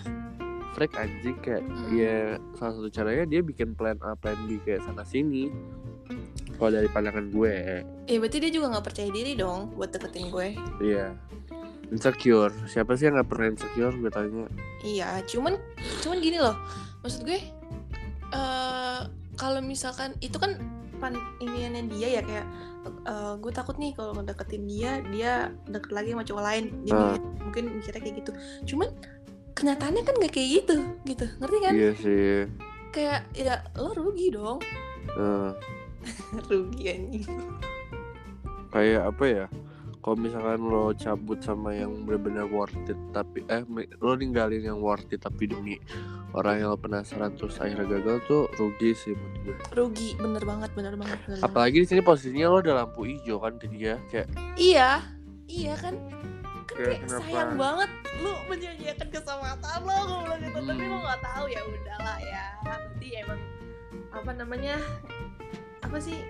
freak 0.69 0.93
anjing 0.99 1.37
kayak 1.41 1.63
Mm. 1.65 1.87
ya 1.97 2.17
salah 2.59 2.73
satu 2.77 2.89
caranya 2.93 3.25
dia 3.25 3.41
bikin 3.41 3.73
plan 3.73 3.97
A 4.05 4.13
plan 4.13 4.37
B 4.45 4.59
kayak 4.61 4.83
sana 4.85 5.01
sini. 5.07 5.49
Kalau 6.59 6.75
dari 6.75 6.91
pandangan 6.91 7.31
gue. 7.31 7.55
Ya 8.11 8.17
berarti 8.19 8.37
dia 8.43 8.51
juga 8.51 8.75
nggak 8.75 8.85
percaya 8.91 9.09
diri 9.09 9.33
dong 9.39 9.71
buat 9.79 9.95
deketin 9.95 10.27
gue. 10.27 10.59
Iya. 10.83 11.15
Insecure. 11.89 12.51
Siapa 12.67 12.99
sih 12.99 13.07
yang 13.07 13.15
nggak 13.17 13.29
pernah 13.31 13.47
insecure 13.55 13.95
gue 13.95 14.11
tanya? 14.11 14.45
Iya, 14.83 15.23
cuman 15.25 15.55
cuman 16.03 16.17
gini 16.19 16.37
loh. 16.37 16.53
Maksud 17.01 17.23
gue 17.23 17.39
eh 18.29 18.99
kalau 19.39 19.63
misalkan 19.63 20.13
itu 20.19 20.35
kan 20.35 20.59
pan 20.99 21.13
iniannya 21.39 21.87
dia 21.89 22.19
ya 22.19 22.21
kayak 22.21 22.45
eh, 23.05 23.33
gue 23.37 23.51
takut 23.51 23.75
nih 23.75 23.91
kalau 23.91 24.11
ngedeketin 24.13 24.63
dia, 24.63 24.91
dia 25.09 25.31
deket 25.65 25.91
lagi 25.91 26.09
sama 26.11 26.23
cowok 26.23 26.43
lain. 26.43 26.63
Dia 26.83 26.91
Ah. 26.91 26.99
mikir- 27.11 27.27
mungkin 27.41 27.63
mikirnya 27.75 28.01
kayak 28.01 28.15
gitu. 28.19 28.31
Cuman 28.65 28.89
kenyataannya 29.51 30.03
kan 30.03 30.15
gak 30.15 30.31
kayak 30.31 30.49
gitu, 30.63 30.75
gitu. 31.05 31.25
Ngerti 31.39 31.57
kan? 31.59 31.73
iya 31.73 31.91
sih 31.93 32.47
Kayak 32.89 33.19
ya 33.33 33.55
lo 33.75 33.91
rugi 33.91 34.27
dong. 34.29 34.59
Eh, 35.09 35.49
rugi 36.49 36.83
anjing. 36.87 37.25
kayak 38.69 39.01
apa 39.09 39.25
ya 39.25 39.45
kalau 39.99 40.15
misalkan 40.15 40.61
lo 40.61 40.91
cabut 40.93 41.37
sama 41.37 41.71
yang 41.71 42.03
benar-benar 42.03 42.45
worth 42.45 42.71
it 42.83 42.95
tapi 43.09 43.43
eh 43.45 43.63
lo 43.97 44.13
ninggalin 44.13 44.63
yang 44.63 44.79
worth 44.79 45.07
it 45.07 45.19
tapi 45.19 45.45
demi 45.45 45.75
orang 46.31 46.57
yang 46.57 46.69
lo 46.69 46.77
penasaran 46.77 47.33
terus 47.33 47.57
akhirnya 47.57 47.85
gagal 47.91 48.17
tuh 48.23 48.47
rugi 48.55 48.91
sih 48.93 49.11
menurut 49.11 49.39
gue 49.41 49.55
Rugi, 49.73 50.09
bener 50.15 50.41
banget, 50.41 50.69
bener 50.71 50.93
banget, 50.93 51.19
bener 51.21 51.35
banget. 51.35 51.45
apalagi 51.45 51.77
di 51.77 51.87
sini 51.87 52.01
posisinya 52.01 52.47
lo 52.47 52.57
udah 52.59 52.75
lampu 52.77 53.01
hijau 53.03 53.37
kan 53.37 53.53
ke 53.55 53.67
dia 53.67 53.99
kayak 54.07 54.27
Iya, 54.55 54.89
iya 55.45 55.73
kan. 55.75 55.95
Kan 56.65 56.77
Kayak 56.77 56.99
kenapa? 57.03 57.21
sayang 57.21 57.53
banget 57.55 57.89
lu 58.19 58.31
menyanyiakan 58.45 59.07
keselamatan 59.09 59.79
lo 59.81 59.95
gue 59.99 60.19
bilang 60.21 60.39
gitu 60.39 60.59
tapi 60.61 60.79
Hmm. 60.79 60.87
lo 60.87 60.97
nggak 61.01 61.21
tahu 61.21 61.45
ya 61.47 61.61
udahlah 61.61 62.17
ya 62.21 62.43
nanti 62.61 63.07
emang 63.17 63.39
apa 64.09 64.31
namanya 64.33 64.75
apa 65.89 65.97
sih? 65.97 66.21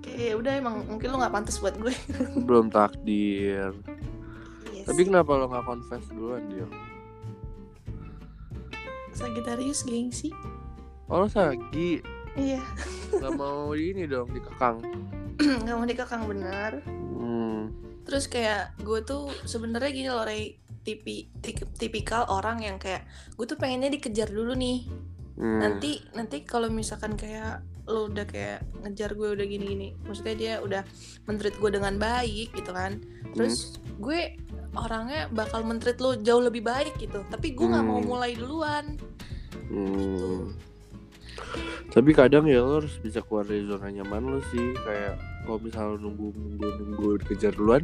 Kayak 0.00 0.18
ya 0.22 0.34
udah 0.38 0.52
emang 0.54 0.86
mungkin 0.86 1.10
lo 1.10 1.18
nggak 1.18 1.34
pantas 1.34 1.58
buat 1.58 1.74
gue. 1.74 1.90
Belum 2.46 2.70
takdir. 2.70 3.74
Yes. 4.70 4.86
tapi 4.86 5.08
kenapa 5.08 5.34
lo 5.34 5.48
nggak 5.48 5.64
confess 5.64 6.04
duluan 6.12 6.44
dia 6.46 6.66
Sagittarius 9.14 9.82
gengsi. 9.82 10.28
Oh 11.06 11.24
lo 11.24 11.28
sagi? 11.28 11.98
Iya. 12.34 12.60
Nggak 13.14 13.32
mau 13.40 13.72
ini 13.72 14.04
dong 14.04 14.30
dikekang. 14.30 14.82
Nggak 15.38 15.74
mau 15.74 15.86
dikekang 15.86 16.22
benar. 16.26 16.72
Hmm. 17.14 17.72
terus 18.04 18.28
kayak 18.28 18.76
gue 18.84 19.00
tuh 19.00 19.32
sebenarnya 19.48 19.88
gini 19.88 20.12
loh 20.12 20.28
Ray 20.28 20.60
tipi 20.84 21.32
tip- 21.40 21.72
tipikal 21.72 22.28
orang 22.28 22.60
yang 22.60 22.76
kayak 22.76 23.08
gue 23.32 23.48
tuh 23.48 23.56
pengennya 23.56 23.88
dikejar 23.88 24.28
dulu 24.28 24.52
nih. 24.52 24.84
Hmm. 25.34 25.58
nanti 25.58 25.98
nanti 26.12 26.44
kalau 26.44 26.68
misalkan 26.68 27.16
kayak 27.16 27.64
lo 27.84 28.08
udah 28.08 28.24
kayak 28.24 28.64
ngejar 28.80 29.12
gue 29.12 29.28
udah 29.36 29.46
gini-gini. 29.46 29.92
Maksudnya 30.04 30.34
dia 30.34 30.54
udah 30.60 30.82
mentreat 31.24 31.56
gue 31.56 31.70
dengan 31.70 31.94
baik 31.96 32.52
gitu 32.52 32.72
kan. 32.72 33.00
Terus 33.32 33.76
gue 34.00 34.36
orangnya 34.74 35.28
bakal 35.30 35.62
mentreat 35.62 36.00
lo 36.00 36.16
jauh 36.16 36.40
lebih 36.40 36.64
baik 36.64 36.96
gitu. 36.96 37.20
Tapi 37.28 37.52
gue 37.52 37.66
nggak 37.66 37.84
mau 37.84 38.00
Hmm. 38.00 38.08
mulai 38.08 38.32
duluan. 38.34 38.96
Hmm. 39.68 40.52
tapi 41.90 42.10
kadang 42.10 42.50
ya 42.50 42.58
lo 42.58 42.82
harus 42.82 42.98
bisa 42.98 43.22
keluar 43.22 43.46
dari 43.46 43.62
zona 43.66 43.86
nyaman 43.86 44.22
lo 44.34 44.40
sih. 44.50 44.74
Kayak 44.82 45.14
kalau 45.46 45.58
misalnya 45.62 45.96
nunggu 46.02 46.26
nunggu 46.34 46.68
nunggu 46.82 47.08
dikejar 47.22 47.52
duluan 47.54 47.82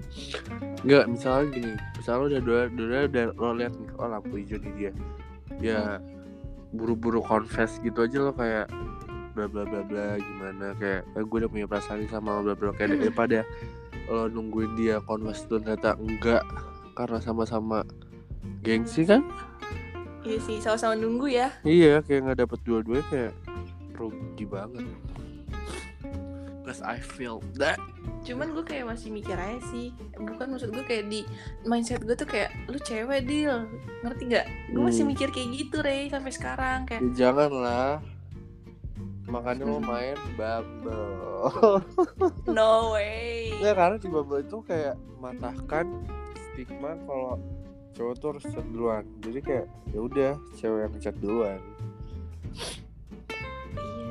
nggak 0.82 1.04
misalnya 1.06 1.46
gini 1.54 1.72
misalnya 1.94 2.18
lo 2.18 2.26
udah 2.26 2.40
udah 2.40 2.58
udah, 2.74 3.00
udah 3.06 3.24
lo 3.36 3.48
lihat 3.54 3.74
nih 3.76 3.90
oh 4.00 4.08
lampu 4.10 4.34
hijau 4.42 4.58
di 4.58 4.70
dia. 4.74 4.92
Ya 5.62 5.80
buru-buru 6.74 7.22
confess 7.22 7.78
gitu 7.82 8.02
aja 8.02 8.18
lo 8.18 8.32
kayak 8.34 8.66
bla 9.32 9.46
bla 9.46 9.62
bla 9.64 9.80
bla 9.82 10.06
gimana 10.16 10.74
kayak 10.76 11.02
eh, 11.06 11.22
gue 11.22 11.36
udah 11.40 11.50
punya 11.50 11.66
perasaan 11.66 12.04
sama 12.06 12.42
bla 12.42 12.54
bla 12.54 12.70
kayak 12.72 12.98
daripada 12.98 13.46
lo 14.10 14.26
nungguin 14.26 14.74
dia 14.74 14.98
tuh 15.46 15.62
ternyata 15.62 15.94
enggak 15.96 16.42
karena 16.94 17.18
sama-sama 17.22 17.86
gengsi 18.60 19.06
kan 19.06 19.22
Iya 20.20 20.36
sih, 20.44 20.60
sama-sama 20.60 20.92
nunggu 21.00 21.32
ya. 21.32 21.48
iya 21.64 22.04
kayak 22.04 22.28
nggak 22.28 22.38
dapet 22.44 22.58
dua-duanya 22.60 23.04
kayak 23.08 23.32
rugi 23.96 24.44
banget 24.44 24.84
Cause 26.60 26.84
I 26.84 27.00
feel 27.00 27.40
that 27.56 27.80
Cuman 28.20 28.52
gue 28.52 28.60
kayak 28.62 28.84
masih 28.84 29.08
mikir 29.10 29.32
aja 29.32 29.58
sih. 29.72 29.96
Bukan 30.12 30.52
maksud 30.52 30.70
gue 30.70 30.84
kayak 30.84 31.08
di 31.08 31.24
mindset 31.64 32.04
gue 32.04 32.12
tuh 32.12 32.28
kayak 32.28 32.52
lu 32.68 32.76
cewek 32.76 33.24
deal, 33.24 33.64
ngerti 34.04 34.22
nggak? 34.28 34.46
Gue 34.70 34.82
masih 34.84 35.02
Hmm. 35.02 35.12
mikir 35.16 35.28
kayak 35.32 35.48
gitu 35.56 35.76
Rey 35.80 36.12
sampai 36.12 36.30
sekarang 36.30 36.78
kayak. 36.84 37.00
ya, 37.00 37.10
jangan 37.16 37.50
lah 37.50 37.90
makanya 39.30 39.64
lo 39.64 39.78
main 39.78 40.18
Bumble 40.34 41.80
No 42.50 42.92
way. 42.92 43.54
ya 43.62 43.72
karena 43.72 43.96
di 43.96 44.08
Bumble 44.10 44.42
itu 44.42 44.58
kayak 44.66 44.98
mematahkan 45.16 45.86
stigma 46.34 46.98
kalau 47.06 47.38
cowok 47.94 48.14
tuh 48.18 48.28
harus 48.34 48.44
chat 48.48 48.66
duluan. 48.70 49.04
Jadi 49.22 49.38
kayak 49.40 49.66
ya 49.94 50.00
udah 50.00 50.32
cewek 50.58 50.80
yang 50.88 50.94
chat 51.00 51.16
duluan. 51.22 51.60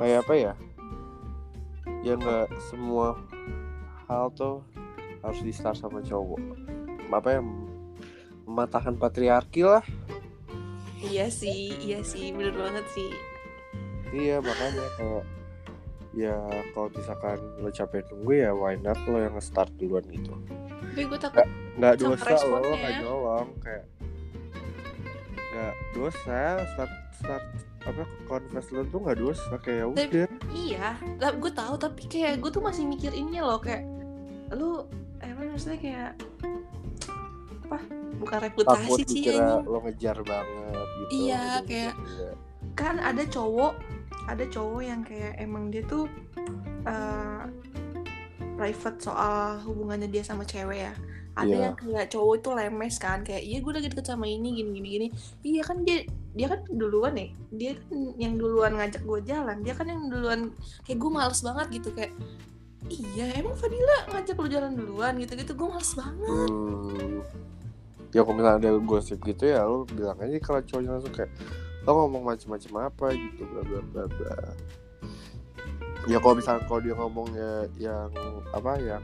kayak 0.00 0.18
apa 0.24 0.34
ya? 0.34 0.52
Ya 2.00 2.12
nggak 2.16 2.48
semua 2.72 3.20
hal 4.08 4.32
tuh 4.32 4.64
harus 5.20 5.40
di 5.44 5.52
start 5.52 5.76
sama 5.76 6.00
cowok. 6.00 6.40
Apa 7.12 7.38
ya? 7.38 7.40
Mematahkan 8.48 8.96
patriarki 8.96 9.62
lah. 9.62 9.84
Iya 11.00 11.32
sih, 11.32 11.72
iya 11.80 12.04
sih, 12.04 12.32
bener 12.32 12.52
banget 12.52 12.84
sih. 12.92 13.08
Iya 14.12 14.36
makanya 14.38 14.86
kayak 14.94 15.24
ya 16.10 16.34
kalau 16.72 16.88
misalkan 16.90 17.38
lo 17.56 17.70
capek 17.70 18.02
nunggu 18.08 18.32
ya 18.36 18.50
why 18.50 18.74
not 18.76 18.98
lo 19.04 19.16
yang 19.16 19.32
nge-start 19.32 19.70
duluan 19.76 20.02
gitu 20.06 20.34
Tapi 20.90 21.06
gue 21.06 21.18
takut 21.18 21.46
nggak 21.76 21.94
dosa 21.96 22.34
lo 22.44 22.58
nggak 22.68 22.94
nyolong 23.00 23.48
kayak 23.60 23.86
nggak 25.50 25.74
dosa 25.92 26.40
start 26.68 26.92
start 27.14 27.44
apa 27.80 28.02
confess 28.26 28.66
lo 28.70 28.82
tuh 28.84 28.98
nggak 29.00 29.18
dosa 29.18 29.54
kayak 29.56 29.78
ya 29.78 29.84
Tapi- 29.86 29.94
udah 30.10 30.26
iya. 30.50 30.88
Lah 31.16 31.32
gue 31.32 31.48
tahu 31.48 31.74
tapi 31.76 32.02
kayak 32.06 32.38
gue 32.38 32.50
tuh 32.50 32.60
masih 32.60 32.84
mikir 32.84 33.10
ini 33.10 33.38
loh 33.38 33.56
kayak 33.56 33.86
lu 34.50 34.84
emang 35.20 35.46
maksudnya 35.48 35.78
kayak 35.78 36.10
apa? 37.64 37.78
Bukan 38.18 38.36
takut 38.36 38.66
reputasi 38.66 38.90
sih 38.98 39.04
dikira 39.06 39.38
anjing. 39.56 39.62
lo 39.64 39.78
ngejar 39.80 40.16
banget 40.20 40.86
gitu 40.98 41.12
Iya, 41.22 41.44
kayak- 41.64 41.96
enggak. 41.96 42.34
kan 42.74 42.94
ada 42.98 43.22
cowok 43.24 43.72
ada 44.30 44.44
cowok 44.46 44.80
yang 44.80 45.00
kayak 45.02 45.34
emang 45.36 45.68
dia 45.68 45.82
tuh 45.84 46.06
eh, 46.84 47.42
private 48.54 48.98
soal 49.00 49.58
hubungannya 49.64 50.06
dia 50.06 50.22
sama 50.22 50.44
cewek 50.44 50.86
ya 50.86 50.94
ada 51.32 51.46
Iya. 51.46 51.58
yang 51.70 51.74
kayak 51.74 52.06
cowok 52.10 52.34
itu 52.36 52.48
lemes 52.52 52.94
kan 52.98 53.18
kayak 53.22 53.42
iya 53.42 53.58
gue 53.58 53.72
lagi 53.72 53.88
deket 53.88 54.04
sama 54.04 54.26
ini 54.26 54.50
gini 54.52 54.70
gini 54.76 54.88
gini 54.88 55.06
iya 55.42 55.62
kan 55.62 55.80
dia 55.82 56.04
dia 56.30 56.46
kan 56.46 56.60
duluan 56.68 57.14
nih 57.14 57.30
dia 57.50 57.72
kan 57.78 57.98
yang 58.18 58.34
duluan 58.36 58.74
ngajak 58.76 59.02
gue 59.02 59.20
jalan 59.24 59.56
dia 59.62 59.74
kan 59.74 59.86
yang 59.86 60.10
duluan 60.10 60.40
kayak 60.84 60.98
gue 60.98 61.10
males 61.10 61.40
banget 61.40 61.66
gitu 61.70 61.88
kayak 61.90 62.12
iya 62.90 63.30
emang 63.38 63.54
Fadila 63.54 63.96
ngajak 64.10 64.36
lu 64.36 64.48
jalan 64.48 64.72
duluan 64.74 65.12
gitu 65.16 65.32
gitu 65.34 65.52
gue 65.54 65.68
males 65.68 65.92
banget 65.94 66.50
Hmm. 66.50 67.22
Ya 68.10 68.26
kalau 68.26 68.34
misalnya 68.34 68.58
ada 68.58 68.70
gosip 68.82 69.22
gitu 69.22 69.46
ya 69.46 69.62
lo 69.62 69.86
bilang 69.86 70.18
aja 70.18 70.34
kalau 70.42 70.58
cowoknya 70.60 70.90
langsung 70.98 71.14
kayak 71.14 71.30
lo 71.80 71.92
ngomong 71.96 72.22
macam-macam 72.28 72.72
apa 72.86 73.06
gitu 73.12 73.42
bla 73.48 73.62
bla 73.64 73.80
bla 73.82 74.04
bla. 74.06 74.34
Ya 76.08 76.16
kalau 76.16 76.34
misalnya 76.36 76.64
kalau 76.64 76.80
dia 76.80 76.94
ngomongnya 76.96 77.50
yang 77.76 78.08
apa 78.52 78.72
yang 78.80 79.02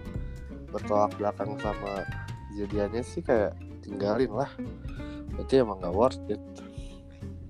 bertolak 0.68 1.12
belakang 1.16 1.56
sama 1.60 2.04
kejadiannya 2.52 3.02
sih 3.02 3.20
kayak 3.20 3.52
tinggalin 3.80 4.32
lah. 4.32 4.48
Berarti 5.36 5.54
emang 5.60 5.80
gak 5.80 5.92
worth 5.92 6.20
it. 6.28 6.40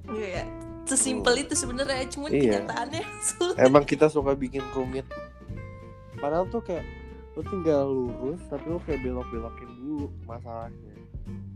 iya 0.07 0.43
ya 0.43 0.45
sesimpel 0.87 1.35
itu 1.43 1.59
sebenarnya 1.59 2.07
cuma 2.07 2.31
Iya. 2.31 2.63
kenyataannya 2.63 3.03
sulit 3.27 3.57
Emang 3.59 3.83
kita 3.83 4.07
suka 4.07 4.39
bikin 4.39 4.63
rumit. 4.71 5.03
Padahal 6.17 6.47
tuh 6.47 6.63
kayak 6.63 6.87
lo 7.35 7.43
tinggal 7.43 7.85
lurus 7.91 8.39
tapi 8.47 8.71
lo 8.71 8.79
kayak 8.87 9.03
belok-belokin 9.03 9.71
dulu 9.77 10.07
masalahnya. 10.25 10.95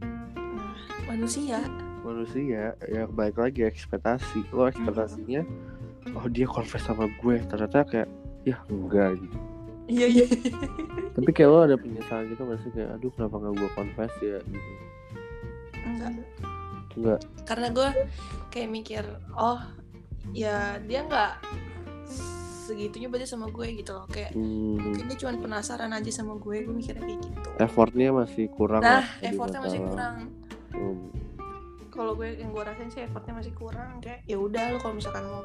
Nah, 0.03 0.75
manusia 1.07 1.63
manusia 2.03 2.75
ya 2.89 3.03
baik 3.09 3.37
lagi 3.39 3.65
ekspektasi. 3.67 4.49
Lo 4.53 4.69
ekspektasinya 4.69 5.43
oh 6.17 6.27
dia 6.29 6.47
confess 6.49 6.85
sama 6.85 7.09
gue. 7.21 7.37
Ternyata 7.47 7.85
kayak 7.87 8.09
ya 8.45 8.57
enggak 8.73 9.21
gitu. 9.21 9.39
Iya 9.91 10.07
iya. 10.07 10.27
Tapi 11.19 11.31
kayak 11.35 11.51
lo 11.51 11.59
ada 11.67 11.77
penyesalan 11.77 12.31
gitu 12.31 12.43
gak 12.47 12.59
sih? 12.63 12.71
Kayak 12.71 12.89
aduh 12.95 13.11
kenapa 13.13 13.35
gak 13.43 13.55
gue 13.59 13.71
confess 13.75 14.13
ya? 14.23 14.39
Gitu. 14.39 14.71
Enggak. 15.83 16.13
Enggak. 16.95 17.21
Karena 17.43 17.67
gue 17.75 17.89
kayak 18.55 18.69
mikir 18.71 19.05
oh 19.35 19.59
ya 20.31 20.79
dia 20.87 21.03
nggak 21.07 21.43
segitunya 22.71 23.11
berarti 23.11 23.27
sama 23.27 23.51
gue 23.51 23.67
gitu 23.83 23.91
loh. 23.99 24.07
Kayak 24.07 24.31
hmm, 24.39 24.79
mungkin 24.79 25.05
dia 25.11 25.19
cuma 25.19 25.35
penasaran 25.35 25.91
aja 25.91 26.11
sama 26.15 26.39
gue. 26.39 26.63
Gue 26.63 26.75
mikirnya 26.75 27.03
kayak 27.03 27.21
gitu. 27.27 27.49
Effortnya 27.59 28.15
masih 28.15 28.47
kurang 28.55 28.83
nah 28.87 29.03
effortnya 29.19 29.59
masih 29.59 29.81
kurang. 29.83 30.17
Hmm, 30.71 31.11
kalau 32.01 32.17
gue 32.17 32.33
yang 32.41 32.49
gue 32.57 32.65
rasain 32.65 32.89
sih 32.89 33.05
effortnya 33.05 33.37
masih 33.37 33.53
kurang. 33.53 34.01
Kayak 34.01 34.25
ya 34.25 34.41
udah 34.41 34.73
lo 34.73 34.79
kalau 34.81 34.97
misalkan 34.97 35.25
mau 35.29 35.45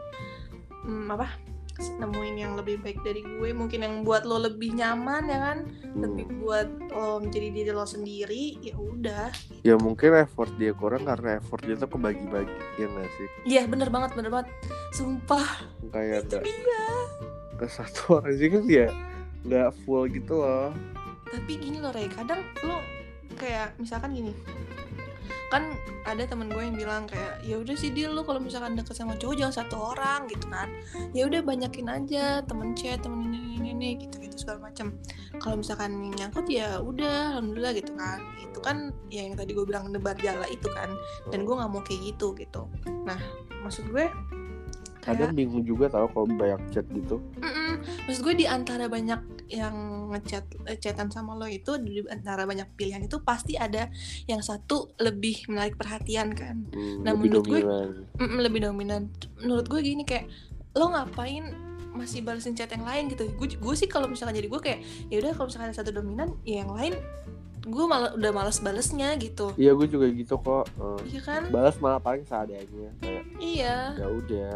hmm, 0.87 1.11
apa 1.11 1.27
nemuin 1.75 2.35
yang 2.39 2.55
lebih 2.55 2.79
baik 2.79 3.03
dari 3.03 3.19
gue 3.19 3.51
mungkin 3.51 3.83
yang 3.83 4.07
buat 4.07 4.23
lo 4.23 4.39
lebih 4.39 4.71
nyaman 4.71 5.27
ya 5.27 5.39
kan? 5.51 5.57
Lebih 5.99 6.25
hmm. 6.31 6.39
buat 6.39 6.69
lo 6.95 7.19
menjadi 7.19 7.47
diri 7.51 7.71
lo 7.75 7.83
sendiri 7.83 8.63
ya 8.63 8.79
udah. 8.79 9.27
Ya 9.67 9.75
mungkin 9.75 10.15
effort 10.15 10.55
dia 10.55 10.71
kurang 10.71 11.03
karena 11.03 11.43
effort 11.43 11.59
dia 11.67 11.75
tuh 11.75 11.91
kebagi-bagi 11.91 12.55
ya 12.79 12.87
gak 12.87 13.09
sih? 13.19 13.27
Iya 13.43 13.61
bener 13.67 13.91
banget 13.91 14.15
bener 14.15 14.31
banget. 14.31 14.47
Sumpah. 14.95 15.67
Kayak 15.91 16.31
ada 16.31 16.39
dia 16.47 16.87
ke 17.59 17.67
satu 17.67 18.23
orang 18.23 18.35
sih 18.39 18.47
kan 18.47 18.63
dia 18.63 18.87
nggak 19.43 19.75
full 19.83 20.07
gitu 20.07 20.39
loh. 20.39 20.71
Tapi 21.27 21.51
gini 21.59 21.83
loh 21.83 21.91
Ray 21.91 22.07
kadang 22.07 22.39
lo 22.63 22.79
kayak 23.35 23.75
misalkan 23.75 24.15
gini 24.15 24.31
kan 25.53 25.77
ada 26.05 26.23
temen 26.25 26.49
gue 26.49 26.61
yang 26.61 26.77
bilang 26.77 27.03
kayak 27.09 27.41
ya 27.45 27.61
udah 27.61 27.75
sih 27.77 27.93
dia 27.93 28.09
lo 28.11 28.25
kalau 28.25 28.41
misalkan 28.41 28.77
deket 28.77 28.97
sama 28.97 29.17
cowok 29.17 29.35
jangan 29.39 29.55
satu 29.63 29.75
orang 29.95 30.27
gitu 30.29 30.45
kan. 30.49 30.69
Ya 31.13 31.25
udah 31.29 31.41
banyakin 31.41 31.88
aja 31.89 32.43
temen 32.45 32.73
chat 32.77 33.01
temen 33.01 33.29
ini 33.29 33.57
ini, 33.61 33.69
ini 33.73 33.89
gitu 34.05 34.15
gitu 34.21 34.35
segala 34.45 34.69
macam 34.71 34.95
kalau 35.39 35.55
misalkan 35.59 36.13
nyangkut 36.15 36.45
ya 36.49 36.79
udah 36.81 37.38
alhamdulillah 37.38 37.73
gitu 37.77 37.91
kan. 37.97 38.19
Itu 38.41 38.59
kan 38.61 38.77
ya 39.09 39.25
yang 39.25 39.35
tadi 39.38 39.51
gue 39.53 39.65
bilang 39.65 39.89
nebar 39.89 40.17
jala 40.19 40.45
itu 40.49 40.67
kan. 40.73 40.93
Dan 41.33 41.47
gue 41.47 41.53
nggak 41.53 41.71
mau 41.71 41.81
kayak 41.81 42.15
gitu 42.15 42.33
gitu. 42.38 42.67
Nah 43.05 43.17
maksud 43.65 43.89
gue 43.89 44.05
kayak 45.05 45.21
kadang 45.21 45.31
bingung 45.31 45.61
juga 45.61 45.85
tau 45.87 46.07
kalau 46.07 46.25
banyak 46.27 46.57
chat 46.69 46.85
gitu 46.89 47.21
Mm-mm. 47.37 47.77
Maksud 48.03 48.21
gue 48.23 48.35
di 48.35 48.47
antara 48.47 48.85
banyak 48.87 49.21
yang 49.47 49.75
ngechat 50.09 50.41
eh, 50.65 50.75
chatan 50.75 51.07
sama 51.07 51.33
lo 51.33 51.45
itu 51.45 51.77
di 51.77 52.01
antara 52.03 52.43
banyak 52.43 52.73
pilihan 52.73 52.99
itu 52.99 53.21
pasti 53.21 53.53
ada 53.55 53.87
yang 54.23 54.41
satu 54.41 54.89
lebih 54.97 55.45
menarik 55.47 55.75
perhatian 55.75 56.33
kan. 56.33 56.65
hmm, 56.67 57.01
Nah, 57.01 57.13
lebih 57.13 57.29
menurut 57.31 57.45
gue- 57.45 57.61
dominan 57.61 57.87
Mm-mm, 58.15 58.39
lebih 58.39 58.59
dominan. 58.63 59.01
Menurut 59.37 59.65
gue 59.67 59.79
gini 59.79 60.01
kayak 60.01 60.25
lo 60.73 60.89
ngapain 60.89 61.53
masih 61.91 62.19
balesin 62.19 62.51
chat 62.51 62.67
yang 62.69 62.83
lain 62.83 63.07
gitu. 63.07 63.29
Gue 63.31 63.47
gue 63.49 63.75
sih 63.75 63.85
kalau 63.85 64.05
misalkan 64.05 64.33
jadi 64.33 64.47
gue 64.47 64.59
kayak 64.59 64.79
ya 65.07 65.21
udah 65.21 65.31
kalau 65.31 65.47
misalkan 65.47 65.69
ada 65.69 65.77
satu 65.77 65.91
dominan 65.91 66.33
ya 66.41 66.59
yang 66.59 66.71
lain 66.71 66.97
gue 67.63 67.81
malah 67.83 68.13
udah 68.13 68.31
males 68.31 68.59
balesnya 68.59 69.13
gitu. 69.15 69.49
Iya 69.55 69.73
gue 69.73 69.87
juga 69.87 70.05
gitu 70.07 70.35
kok 70.35 70.65
Eh, 70.75 71.01
Iya 71.07 71.21
kan? 71.23 71.41
balas 71.49 71.75
malah 71.77 71.97
paling 71.97 72.21
seadanya 72.23 72.61
kayak 72.99 73.23
Iya, 73.35 73.77
ya 73.95 74.07
udah 74.07 74.53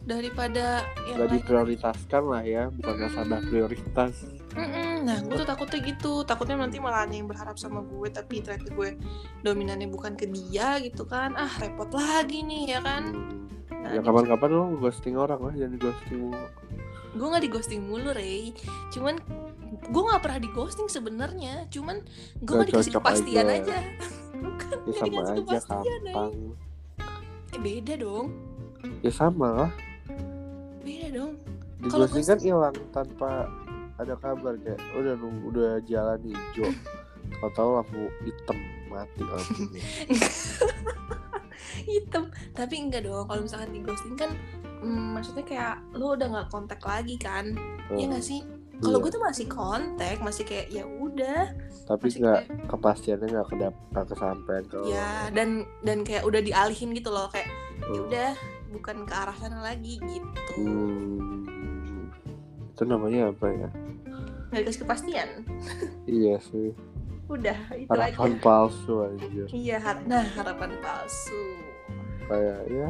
daripada 0.00 0.80
yang 1.04 1.16
nggak 1.20 1.30
diprioritaskan 1.38 2.22
lah 2.24 2.42
ya 2.42 2.62
bukan 2.72 2.92
nggak 2.96 3.12
sadar 3.12 3.40
prioritas 3.46 4.14
Mm-mm. 4.50 5.06
Nah, 5.06 5.22
gue 5.22 5.38
tuh 5.38 5.46
takutnya 5.46 5.78
gitu. 5.78 6.26
Takutnya 6.26 6.58
nanti 6.58 6.82
malah 6.82 7.06
ada 7.06 7.14
yang 7.14 7.30
berharap 7.30 7.54
sama 7.54 7.86
gue, 7.86 8.10
tapi 8.10 8.42
ternyata 8.42 8.66
gue 8.74 8.98
dominannya 9.40 9.86
bukan 9.86 10.18
ke 10.18 10.26
dia 10.26 10.74
gitu 10.82 11.06
kan. 11.06 11.38
Ah, 11.38 11.46
repot 11.62 11.86
lagi 11.94 12.42
nih 12.42 12.74
ya 12.74 12.82
kan. 12.82 13.14
Nah, 13.70 13.94
ya 13.94 14.02
kapan-kapan 14.02 14.50
lo 14.50 14.74
ghosting 14.76 15.14
orang 15.14 15.38
lah 15.38 15.54
jangan 15.54 15.70
di 15.70 15.80
ghosting 15.80 16.20
gue 17.10 17.26
nggak 17.26 17.42
di 17.42 17.50
ghosting 17.50 17.80
mulu, 17.86 18.10
Ray. 18.10 18.50
Cuman 18.90 19.22
gue 19.86 20.02
nggak 20.02 20.18
pernah 20.18 20.38
di 20.38 20.50
ghosting 20.50 20.90
sebenarnya. 20.90 21.70
Cuman 21.70 22.02
gue 22.02 22.10
Nggak 22.42 22.50
nggak 22.50 22.68
dikasih 22.74 22.92
kepastian 22.92 23.46
aja. 23.46 23.54
aja. 23.62 23.78
bukan 24.34 24.76
ya 24.82 24.92
sama 24.98 25.06
dikasih 25.06 25.30
aja 25.30 25.42
kepastian, 25.62 26.00
gampang 26.02 26.32
Eh, 27.50 27.60
beda 27.60 27.94
dong. 27.94 28.26
ya 28.98 29.12
sama 29.14 29.48
lah 29.54 29.70
beda 30.80 31.08
dong. 31.10 31.32
Kalau 31.82 32.04
ghosting 32.04 32.26
kan 32.26 32.38
hilang 32.38 32.76
tanpa 32.90 33.48
ada 33.96 34.14
kabar 34.16 34.56
kayak 34.56 34.80
udah 34.94 35.14
udah 35.44 35.70
jalan 35.84 36.20
hijau 36.22 36.68
kalau 37.32 37.52
tahu 37.52 37.70
lampu 37.74 38.00
hitam 38.22 38.58
mati 38.86 39.20
lampunya 39.22 39.82
hitam. 41.86 42.24
Tapi 42.52 42.74
enggak 42.78 43.04
dong 43.04 43.24
kalau 43.24 43.40
misalkan 43.40 43.70
di 43.70 43.80
ghosting 43.80 44.14
kan 44.14 44.30
mm, 44.80 45.14
maksudnya 45.14 45.44
kayak 45.44 45.74
lo 45.92 46.12
udah 46.12 46.26
nggak 46.28 46.48
kontak 46.48 46.80
lagi 46.82 47.16
kan? 47.16 47.52
Iya 47.90 48.06
nggak 48.08 48.24
sih? 48.24 48.40
Kalau 48.80 48.96
Iya. 48.96 49.04
gue 49.04 49.10
tuh 49.12 49.22
masih 49.22 49.46
kontak 49.46 50.16
masih 50.20 50.42
kayak 50.42 50.66
ya 50.70 50.84
udah. 50.84 51.52
Tapi 51.84 52.06
nggak 52.10 52.40
kayak- 52.42 52.66
kepastiannya 52.66 53.26
nggak 53.30 53.48
kedap 53.48 53.74
nggak 53.90 54.06
kesampaian 54.06 54.64
kalau 54.66 54.86
ya 54.86 55.10
dan 55.30 55.48
dan 55.82 55.98
kayak 56.00 56.24
udah 56.24 56.40
dialihin 56.40 56.92
gitu 56.92 57.08
loh 57.08 57.28
kayak 57.28 57.48
ya 57.82 57.88
Hmm. 57.90 58.06
udah 58.06 58.30
bukan 58.70 58.96
ke 59.02 59.14
arah 59.14 59.36
sana 59.36 59.58
lagi 59.60 59.98
gitu. 59.98 60.54
Hmm, 60.56 62.10
itu 62.70 62.82
namanya 62.86 63.34
apa 63.34 63.46
ya? 63.50 63.68
Nggak 64.50 64.60
dikasih 64.66 64.80
kepastian. 64.86 65.28
Iya 66.06 66.38
sih. 66.42 66.70
Udah 67.30 67.58
itu 67.74 67.86
harapan 67.90 68.34
aja 68.34 68.42
palsu 68.42 68.94
aja. 69.06 69.44
Iya 69.50 69.76
har- 69.78 70.06
nah 70.06 70.24
harapan 70.34 70.70
palsu. 70.82 71.42
Kayak 72.26 72.60
ya 72.66 72.88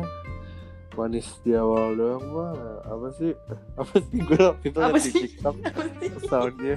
manis 0.96 1.28
di 1.40 1.52
awal 1.56 1.96
doang 1.96 2.24
mah 2.32 2.52
apa 2.84 3.08
sih? 3.16 3.32
Apa 3.76 3.94
sih 4.00 4.18
gue 4.20 4.40
waktu 4.40 4.66
itu 4.68 4.78
Apa 4.80 4.98
sih? 5.00 5.12
TikTok? 5.12 5.54
Soundnya 6.32 6.76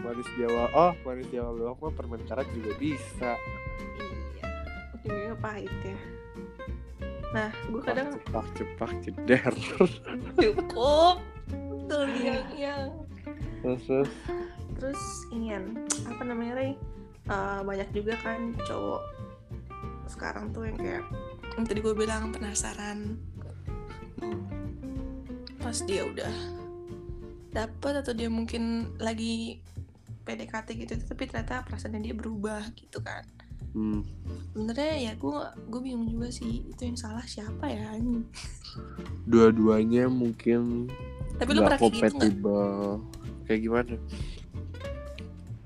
manis 0.00 0.28
di 0.32 0.42
awal 0.44 0.68
oh 0.72 0.92
manis 1.04 1.28
di 1.28 1.36
awal 1.36 1.54
doang 1.56 1.76
mah 1.76 1.92
permen 1.92 2.20
karet 2.24 2.48
juga 2.52 2.72
bisa. 2.76 3.36
Iya. 3.36 4.48
Ujungnya 4.96 5.34
pahit 5.40 5.72
ya 5.84 5.96
nah 7.30 7.50
gue 7.70 7.82
kadang 7.82 8.10
cepak 8.26 8.46
cepak 8.58 8.90
ceder 9.06 9.54
cukup. 10.38 11.22
Tuh 11.90 12.06
yang 12.18 12.46
yang 12.54 12.82
terus 13.62 13.82
terus. 13.86 14.12
Terus 14.80 15.02
inian. 15.30 15.86
Apa 16.08 16.22
namanya 16.26 16.58
Ray? 16.58 16.72
Eh, 17.30 17.60
banyak 17.62 17.88
juga 17.94 18.18
kan 18.22 18.56
cowok 18.66 19.02
sekarang 20.10 20.50
tuh 20.50 20.66
yang 20.66 20.78
kayak 20.78 21.04
yang 21.54 21.64
tadi 21.66 21.78
gue 21.78 21.94
bilang 21.94 22.34
penasaran. 22.34 23.18
Pas 25.62 25.78
dia 25.86 26.02
udah 26.02 26.34
dapet 27.50 27.94
atau 28.02 28.14
dia 28.14 28.30
mungkin 28.30 28.94
lagi 28.98 29.58
PDKT 30.22 30.68
gitu 30.86 30.94
tapi 31.02 31.26
ternyata 31.26 31.66
perasaannya 31.66 32.00
dia 32.02 32.14
berubah 32.14 32.62
gitu 32.78 33.02
kan 33.02 33.26
hmm. 33.72 34.02
sebenarnya 34.52 34.94
ya 35.10 35.12
gue 35.14 35.38
gue 35.70 35.80
bingung 35.80 36.08
juga 36.10 36.28
sih 36.32 36.66
itu 36.66 36.80
yang 36.82 36.98
salah 36.98 37.24
siapa 37.24 37.70
ya 37.70 37.94
anjing. 37.94 38.26
dua-duanya 39.26 40.06
mungkin 40.06 40.86
tapi 41.40 41.56
lu 41.56 41.64
pernah 41.64 41.80
kayak 41.80 42.20
gitu 42.20 42.60
kayak 43.48 43.60
gimana? 43.64 43.94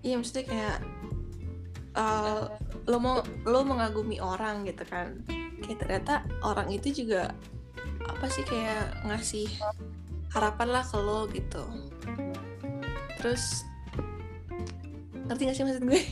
Iya 0.00 0.14
maksudnya 0.22 0.44
kayak 0.46 0.78
eh, 1.98 2.42
lo 2.86 2.96
mau 3.02 3.20
lo 3.42 3.60
mengagumi 3.66 4.22
orang 4.22 4.62
gitu 4.64 4.86
kan. 4.86 5.18
Kayak 5.60 5.78
ternyata 5.82 6.14
orang 6.46 6.70
itu 6.70 7.04
juga 7.04 7.34
apa 8.06 8.26
sih 8.30 8.46
kayak 8.46 9.04
ngasih 9.04 9.50
harapan 10.30 10.68
lah 10.80 10.84
ke 10.86 10.96
lo 10.96 11.26
gitu. 11.34 11.64
Terus 13.18 13.66
ngerti 15.26 15.42
gak 15.48 15.56
sih 15.56 15.64
maksud 15.64 15.84
gue 15.88 16.02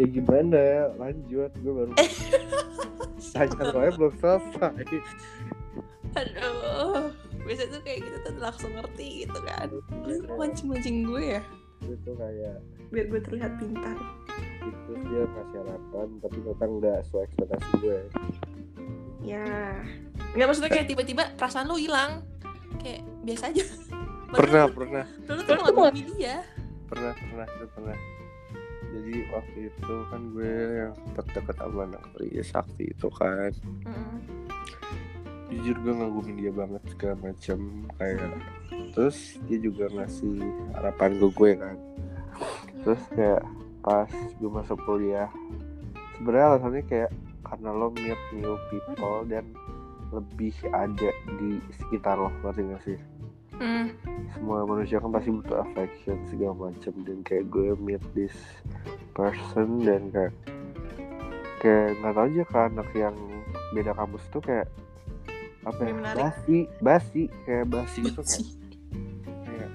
ya 0.00 0.06
gimana? 0.10 0.58
Ya 0.58 0.82
lanjut 0.98 1.50
gue 1.60 1.72
baru 1.72 1.92
tanya 3.34 3.62
soalnya 3.70 3.92
belum 3.98 4.14
selesai. 4.18 4.98
Aduh 6.14 7.10
biasanya 7.44 7.76
tuh 7.76 7.82
kayak 7.84 7.98
gitu 8.06 8.16
tuh 8.24 8.34
langsung 8.40 8.72
ngerti 8.72 9.26
gitu 9.26 9.38
kan. 9.44 9.68
Lu 10.06 10.14
mancing 10.38 10.68
mancing 10.70 10.96
gue 11.04 11.38
ya? 11.38 11.42
Itu 11.84 12.16
kayak 12.16 12.62
biar 12.94 13.06
gue 13.10 13.20
terlihat 13.20 13.52
pintar. 13.60 13.96
Itu 14.64 14.92
dia 15.10 15.22
ngasih 15.28 15.58
harapan 15.60 16.08
tapi 16.24 16.36
ternyata 16.40 16.64
nggak 16.64 16.98
sesuai 17.10 17.22
ekspektasi 17.28 17.70
gue. 17.82 17.98
Ya. 19.24 19.78
Nggak 20.32 20.46
maksudnya 20.48 20.70
kayak 20.72 20.88
tiba-tiba 20.88 21.22
perasaan 21.36 21.68
lo 21.68 21.76
hilang. 21.76 22.24
Kayak 22.80 23.02
biasa 23.24 23.44
aja. 23.52 23.64
Pernah 24.34 24.64
pernah. 24.72 25.04
Dulu 25.26 25.40
tuh 25.46 25.54
ngagumi 25.58 26.02
dia. 26.18 26.42
pernah 26.94 27.12
pernah 27.16 27.46
itu 27.48 27.66
pernah 27.74 27.96
jadi 28.94 29.14
waktu 29.34 29.58
itu 29.74 29.94
kan 30.06 30.22
gue 30.30 30.54
yang 30.78 30.92
sempet 30.94 31.26
deket 31.34 31.56
sama 31.58 31.82
anak 31.90 32.04
Ria 32.22 32.44
Sakti 32.46 32.84
itu 32.94 33.08
kan. 33.10 33.50
Mm. 33.82 34.18
jujur 35.54 35.76
gue 35.86 35.94
ngagumin 35.94 36.36
dia 36.40 36.50
banget 36.50 36.82
segala 36.90 37.14
macam 37.30 37.58
kayak 37.94 38.32
terus 38.90 39.38
dia 39.46 39.58
juga 39.62 39.86
ngasih 39.92 40.42
harapan 40.74 41.10
ke 41.18 41.26
gue 41.30 41.50
kan. 41.58 41.76
Terus 42.82 43.02
kayak 43.14 43.42
pas 43.84 44.10
gue 44.10 44.50
masuk 44.50 44.78
kuliah 44.82 45.30
sebenarnya 46.16 46.46
alasannya 46.56 46.82
kayak 46.88 47.10
karena 47.44 47.70
lo 47.70 47.92
meet 47.92 48.20
new 48.32 48.56
people 48.72 49.22
dan 49.28 49.44
lebih 50.14 50.54
ada 50.72 51.10
di 51.36 51.60
sekitar 51.76 52.16
lo 52.16 52.32
ngerti 52.40 52.62
gak 52.70 52.82
sih 52.86 52.98
Mm. 53.56 53.86
semua 54.30 54.64
manusia 54.64 54.98
kan 54.98 55.08
pasti 55.08 55.30
butuh 55.30 55.62
affection 55.62 56.18
segala 56.26 56.54
macam 56.64 56.92
dan 57.02 57.18
kayak 57.22 57.46
gue 57.46 57.72
meet 57.78 58.02
this 58.12 58.34
person 59.12 59.78
dan 59.80 60.10
kayak 60.10 60.34
kayak 61.58 61.96
nggak 61.96 62.12
tahu 62.12 62.26
aja 62.28 62.44
kan 62.44 62.68
anak 62.72 62.90
yang 62.92 63.16
beda 63.70 63.92
kampus 63.92 64.24
tuh 64.28 64.40
kayak 64.40 64.66
apa 65.62 65.80
ya 65.80 65.92
menarik. 65.92 66.18
basi 66.18 66.56
basi 66.78 67.22
kayak 67.44 67.66
basi 67.66 68.00
itu 68.02 68.20
kayak 68.20 68.46
kayak 69.44 69.70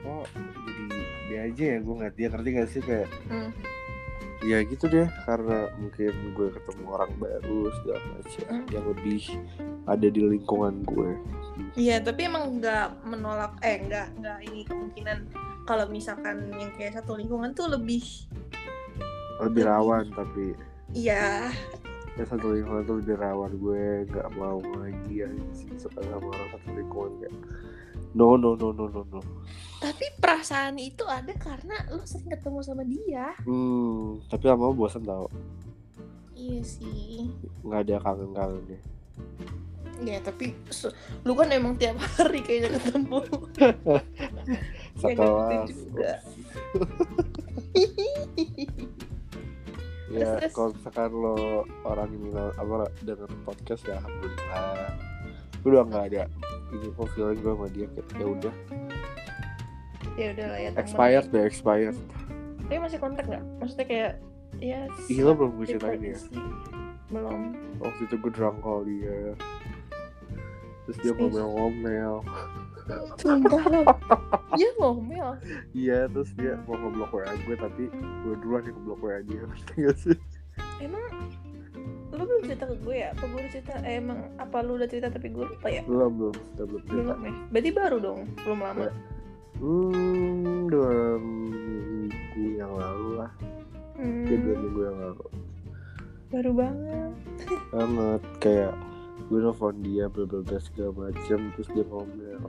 kok 0.00 0.26
jadi 0.64 0.84
dia 1.24 1.40
aja 1.44 1.64
ya 1.64 1.78
gue 1.78 1.94
nggak 1.94 2.12
dia 2.14 2.26
ngerti 2.28 2.48
gak 2.52 2.68
sih 2.68 2.82
kayak 2.82 3.08
Mm. 3.28 3.50
ya 4.42 4.58
gitu 4.60 4.84
deh 4.86 5.08
karena 5.24 5.58
mungkin 5.76 6.12
gue 6.34 6.48
ketemu 6.52 6.84
orang 6.86 7.12
baru 7.16 7.60
segala 7.78 8.00
macam 8.10 8.44
Hmm. 8.44 8.66
yang 8.68 8.84
lebih 8.86 9.22
ada 9.84 10.06
di 10.06 10.20
lingkungan 10.20 10.84
gue 10.84 11.10
Iya, 11.74 11.98
tapi 11.98 12.30
emang 12.30 12.62
nggak 12.62 13.02
menolak 13.02 13.58
eh 13.66 13.82
nggak 13.82 14.22
nggak 14.22 14.38
ini 14.46 14.62
kemungkinan 14.62 15.18
kalau 15.66 15.90
misalkan 15.90 16.54
yang 16.54 16.70
kayak 16.78 16.94
satu 16.94 17.18
lingkungan 17.18 17.50
tuh 17.50 17.66
lebih 17.66 18.30
lebih 19.42 19.66
rawan 19.66 20.06
tapi 20.14 20.54
iya. 20.94 21.50
Ya 22.14 22.22
satu 22.30 22.54
lingkungan 22.54 22.86
tuh 22.86 23.02
lebih 23.02 23.18
rawan. 23.18 23.58
Gue 23.58 24.06
nggak 24.06 24.28
mau 24.38 24.62
lagi 24.78 25.26
ya 25.26 25.30
suka 25.74 25.98
sama 26.06 26.30
orang 26.30 26.48
satu 26.54 26.68
lingkungan 26.78 27.12
kayak 27.18 27.34
no 28.14 28.38
no 28.38 28.54
no 28.54 28.70
no 28.70 28.86
no 28.86 29.02
no. 29.10 29.20
Tapi 29.82 30.14
perasaan 30.22 30.78
itu 30.78 31.02
ada 31.10 31.34
karena 31.34 31.74
lo 31.90 32.06
sering 32.06 32.30
ketemu 32.30 32.62
sama 32.62 32.86
dia. 32.86 33.34
Hmm 33.42 34.22
tapi 34.30 34.46
lama 34.46 34.70
bosan 34.70 35.02
tau. 35.02 35.26
Iya 36.38 36.62
sih. 36.62 37.34
Nggak 37.66 37.82
ada 37.82 37.96
kangen 37.98 38.30
kangennya 38.30 38.78
ya 40.02 40.18
tapi 40.18 40.50
lu 41.22 41.32
kan 41.38 41.48
emang 41.54 41.78
tiap 41.78 41.94
hari 42.18 42.42
kayaknya 42.42 42.78
ketemu. 42.80 43.18
Ya, 44.94 45.10
sekelas 45.10 45.68
juga. 45.74 46.12
ya 50.14 50.38
terus. 50.38 50.52
kalau 50.54 50.70
misalkan 50.70 51.10
lo 51.10 51.34
orang 51.82 52.08
ini 52.14 52.28
lo- 52.30 52.54
apa 52.54 52.86
denger 53.02 53.30
podcast 53.42 53.82
ya 53.84 53.98
alhamdulillah. 53.98 54.94
Gue 55.60 55.70
udah 55.74 55.84
nggak 55.90 56.04
ada 56.14 56.22
ini 56.70 56.86
kok 56.94 57.08
feeling 57.14 57.40
gue 57.42 57.52
sama 57.52 57.68
dia 57.74 57.86
kayak 57.90 58.06
ya 58.14 58.26
udah. 58.26 58.54
Ya 60.14 60.26
udah 60.38 60.46
lah 60.46 60.58
ya 60.62 60.70
expired 60.78 61.26
deh 61.34 61.42
expired. 61.42 61.96
Tapi 62.64 62.78
masih 62.78 62.98
kontak 63.02 63.26
nggak? 63.26 63.42
Maksudnya 63.58 63.86
kayak 63.90 64.12
ya 64.62 64.86
lo 65.20 65.32
belum 65.34 65.50
gue 65.58 65.66
ceritain 65.66 66.00
ya? 66.00 66.18
belum. 67.10 67.40
Waktu 67.82 68.00
itu 68.06 68.14
gue 68.22 68.32
drunk 68.32 68.58
call 68.62 68.86
dia 68.86 69.34
terus 70.84 70.98
dia 71.00 71.12
ngomel-ngomel. 71.16 72.14
sumpah 73.16 73.64
lo 73.72 73.80
dia 74.52 74.70
ngomel. 74.76 75.28
Iya 75.84 76.06
terus 76.12 76.30
dia 76.36 76.60
mau 76.68 76.76
ngeblok 76.76 77.16
WA 77.16 77.32
gue 77.48 77.56
tapi 77.56 77.82
gue 77.92 78.34
duluan 78.44 78.62
yang 78.68 78.76
ngeblok 78.76 79.00
WA 79.00 79.18
dia 79.24 79.42
gak 79.80 79.96
sih? 79.96 80.18
Emang 80.84 81.00
lu 82.14 82.22
belum 82.22 82.42
cerita 82.46 82.64
ke 82.70 82.76
gue 82.78 82.96
ya? 83.00 83.08
Apa 83.16 83.24
gue 83.26 83.40
udah 83.40 83.52
cerita? 83.52 83.74
Eh, 83.82 83.98
emang 83.98 84.18
apa 84.38 84.56
lu 84.62 84.78
udah 84.78 84.88
cerita 84.88 85.08
tapi 85.10 85.28
gue 85.32 85.44
lupa 85.48 85.66
ya? 85.72 85.82
Belum 85.88 86.12
belum. 86.14 86.34
Kita 86.36 86.62
belum 86.68 86.82
cerita. 86.86 87.00
Belum 87.00 87.18
ya? 87.24 87.32
Berarti 87.50 87.70
baru 87.72 87.96
dong? 87.98 88.20
Belum 88.44 88.58
lama? 88.60 88.84
Ya. 88.84 88.92
hmm 89.54 90.54
dua 90.68 90.92
minggu 91.22 92.44
yang 92.58 92.72
lalu 92.74 93.08
lah. 93.22 93.30
Hmm, 93.94 94.26
ya 94.26 94.36
dua 94.36 94.56
minggu 94.58 94.80
yang 94.82 94.98
lalu. 94.98 95.24
Baru 96.34 96.50
banget. 96.52 97.10
Banget 97.70 98.22
kayak 98.42 98.74
gue 99.30 99.38
nelfon 99.40 99.76
dia 99.80 100.04
bla 100.12 100.24
bla 100.28 100.40
bla 100.44 100.58
segala 100.60 101.08
macem 101.08 101.52
terus 101.56 101.68
dia 101.72 101.84
ngomel. 101.88 102.44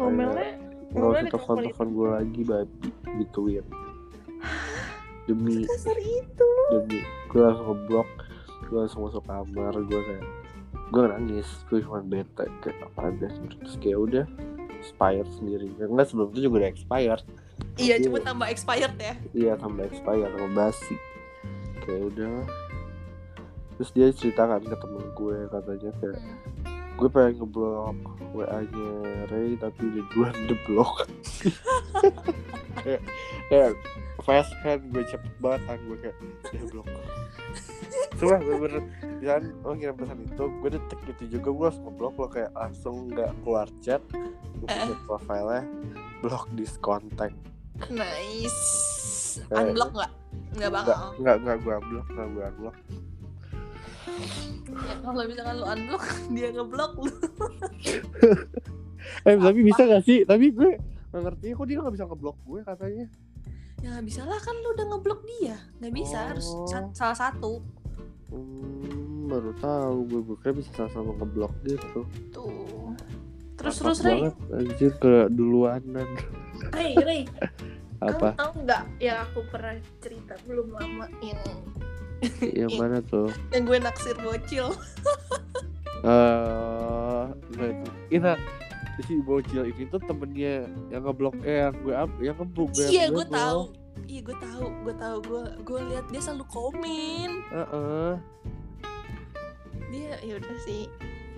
Ngomelnya? 0.00 0.50
Nggak 0.90 1.08
usah 1.08 1.26
telepon 1.30 1.56
telepon 1.62 1.88
gue 1.94 2.08
lagi 2.08 2.40
babi 2.42 2.88
gituin 3.20 3.66
demi 5.30 5.62
itu? 5.62 6.48
demi 6.74 7.00
gue 7.30 7.40
langsung 7.42 7.66
ngeblok 7.70 8.10
gue 8.66 8.78
langsung 8.78 9.00
masuk 9.06 9.22
kamar 9.22 9.74
gue 9.86 10.00
kayak 10.02 10.26
gue 10.90 11.02
nangis 11.06 11.46
gue 11.70 11.78
cuma 11.86 12.02
bete 12.02 12.46
kayak 12.58 12.78
apa 12.82 13.00
ada 13.06 13.26
terus 13.30 13.74
kayak 13.78 13.98
udah 14.02 14.24
expired 14.80 15.28
sendiri. 15.36 15.68
Enggak 15.76 16.08
sebelum 16.08 16.32
itu 16.32 16.48
juga 16.48 16.64
udah 16.64 16.70
expired. 16.72 17.24
Iya 17.76 18.00
cuma 18.00 18.18
tambah 18.24 18.48
expired 18.48 18.96
ya? 18.96 19.14
Iya 19.36 19.52
tambah 19.60 19.84
expired 19.84 20.32
tambah 20.32 20.52
basi. 20.56 20.96
Kayak 21.84 22.02
udah 22.16 22.34
terus 23.80 23.90
dia 23.90 24.12
ceritakan 24.12 24.60
ke 24.60 24.76
temen 24.76 25.04
gue 25.10 25.36
katanya 25.48 25.90
kayak 25.96 26.20
Hmm. 26.20 26.36
gue 26.98 27.08
pengen 27.08 27.32
ngeblok 27.40 27.96
wa 28.30 28.44
nya 28.44 28.92
Ray 29.26 29.56
tapi 29.56 29.80
udah 29.82 30.04
duluan 30.06 30.36
di 30.48 30.56
blok 30.62 31.08
kayak 32.78 33.00
kayak 33.48 33.72
fast 34.20 34.52
kan 34.60 34.84
gue 34.84 35.00
cepet 35.02 35.32
banget 35.40 35.60
kan 35.64 35.78
gue 35.80 35.96
kayak 35.98 36.16
dia 36.46 36.64
blok. 36.68 36.86
Cuma 38.20 38.36
bener-bener. 38.36 38.84
Jangan 39.20 39.42
lo 39.64 39.72
ngirim 39.72 39.96
pesan 39.96 40.18
itu 40.22 40.44
Gue 40.60 40.70
detek 40.70 41.00
gitu 41.06 41.24
juga 41.38 41.48
Gue 41.50 41.64
langsung 41.66 41.84
ngeblok 41.88 42.14
lo 42.14 42.26
kayak 42.28 42.50
langsung 42.52 42.96
gak 43.08 43.32
keluar 43.40 43.68
chat 43.80 44.02
Gue 44.12 44.68
Eh. 44.68 44.86
cek 44.86 45.00
profile-nya 45.04 45.64
Block 46.20 46.44
this 46.52 46.76
contact 46.78 47.36
nice. 47.88 48.60
Eh. 49.42 49.56
unblock 49.56 49.92
nggak? 49.94 50.12
Nggak 50.52 50.70
bakal. 50.70 51.16
enggak, 51.16 51.36
enggak 51.38 51.56
gue 51.58 51.72
unblock 51.74 52.06
Enggak 52.08 52.28
gue 52.28 52.42
unblock 52.44 52.76
ya, 54.70 54.94
kalau 55.00 55.22
misalkan 55.24 55.54
lu 55.56 55.66
unblock 55.66 56.04
dia 56.34 56.48
ngeblok 56.50 56.92
lu. 56.98 57.12
Eh 59.20 59.34
tapi 59.34 59.60
bisa 59.60 59.82
gak 59.82 60.04
sih? 60.04 60.22
Tapi 60.22 60.52
gue 60.52 60.76
gak 61.10 61.22
ngerti 61.22 61.46
kok 61.50 61.66
dia 61.66 61.80
gak 61.80 61.94
bisa 61.94 62.04
ngeblok 62.04 62.36
gue 62.42 62.60
katanya? 62.62 63.06
Ya 63.80 63.88
nggak 63.90 64.06
bisa 64.06 64.22
lah 64.22 64.36
kan 64.36 64.52
lu 64.54 64.68
udah 64.70 64.86
ngeblok 64.86 65.20
dia. 65.26 65.56
Nggak 65.78 65.94
bisa 65.94 66.18
harus 66.28 66.46
Oh. 66.46 66.68
sa- 66.68 66.92
salah 66.92 67.16
satu. 67.18 67.64
Hmm, 68.28 69.26
baru 69.26 69.56
tahu 69.56 69.96
gue. 70.04 70.20
Gue 70.22 70.36
kira 70.38 70.52
bisa 70.52 70.68
sama-sama 70.74 71.16
ngeblok 71.16 71.52
gitu. 71.64 72.04
tuh. 72.28 72.92
Terus 73.56 73.76
Mantap 73.76 73.84
terus 73.88 74.00
banget, 74.00 74.34
anjir 74.50 74.92
ke 74.94 75.12
duluanan. 75.28 76.08
Ray 76.70 76.92
Ray. 76.94 77.22
Apa? 78.00 78.32
kamu 78.32 78.36
tahu 78.36 78.52
nggak 78.64 78.82
yang 78.96 79.18
aku 79.22 79.40
pernah 79.48 79.74
cerita 79.98 80.32
belum 80.44 80.72
lama 80.72 81.04
yang 81.20 81.40
Yang 82.40 82.72
mana 82.76 82.98
tuh? 83.04 83.28
yang 83.52 83.64
gue 83.64 83.78
naksir 83.80 84.16
bocil. 84.20 84.72
Eh, 86.00 87.24
nah 87.28 87.66
itu. 87.68 87.90
Ina 88.08 88.32
si 89.04 89.20
bocil 89.20 89.68
ini 89.68 89.84
tuh 89.88 90.00
temennya 90.00 90.64
yang 90.88 91.04
ngeblok 91.04 91.36
eh 91.44 91.68
yang 91.68 91.76
gue 91.84 91.92
yang 92.24 92.36
ngebuk 92.40 92.72
iya 92.88 93.12
gue 93.12 93.26
tahu. 93.28 93.68
Iya 94.08 94.20
gue 94.24 94.36
tahu 94.40 94.64
gue 94.88 94.94
tahu. 94.96 95.16
Gue 95.28 95.42
gue 95.60 95.80
lihat 95.92 96.08
dia 96.08 96.24
selalu 96.24 96.48
komen. 96.48 97.30
Heeh. 97.52 98.12
dia 99.92 100.16
ya 100.24 100.40
udah 100.40 100.56
sih. 100.64 100.88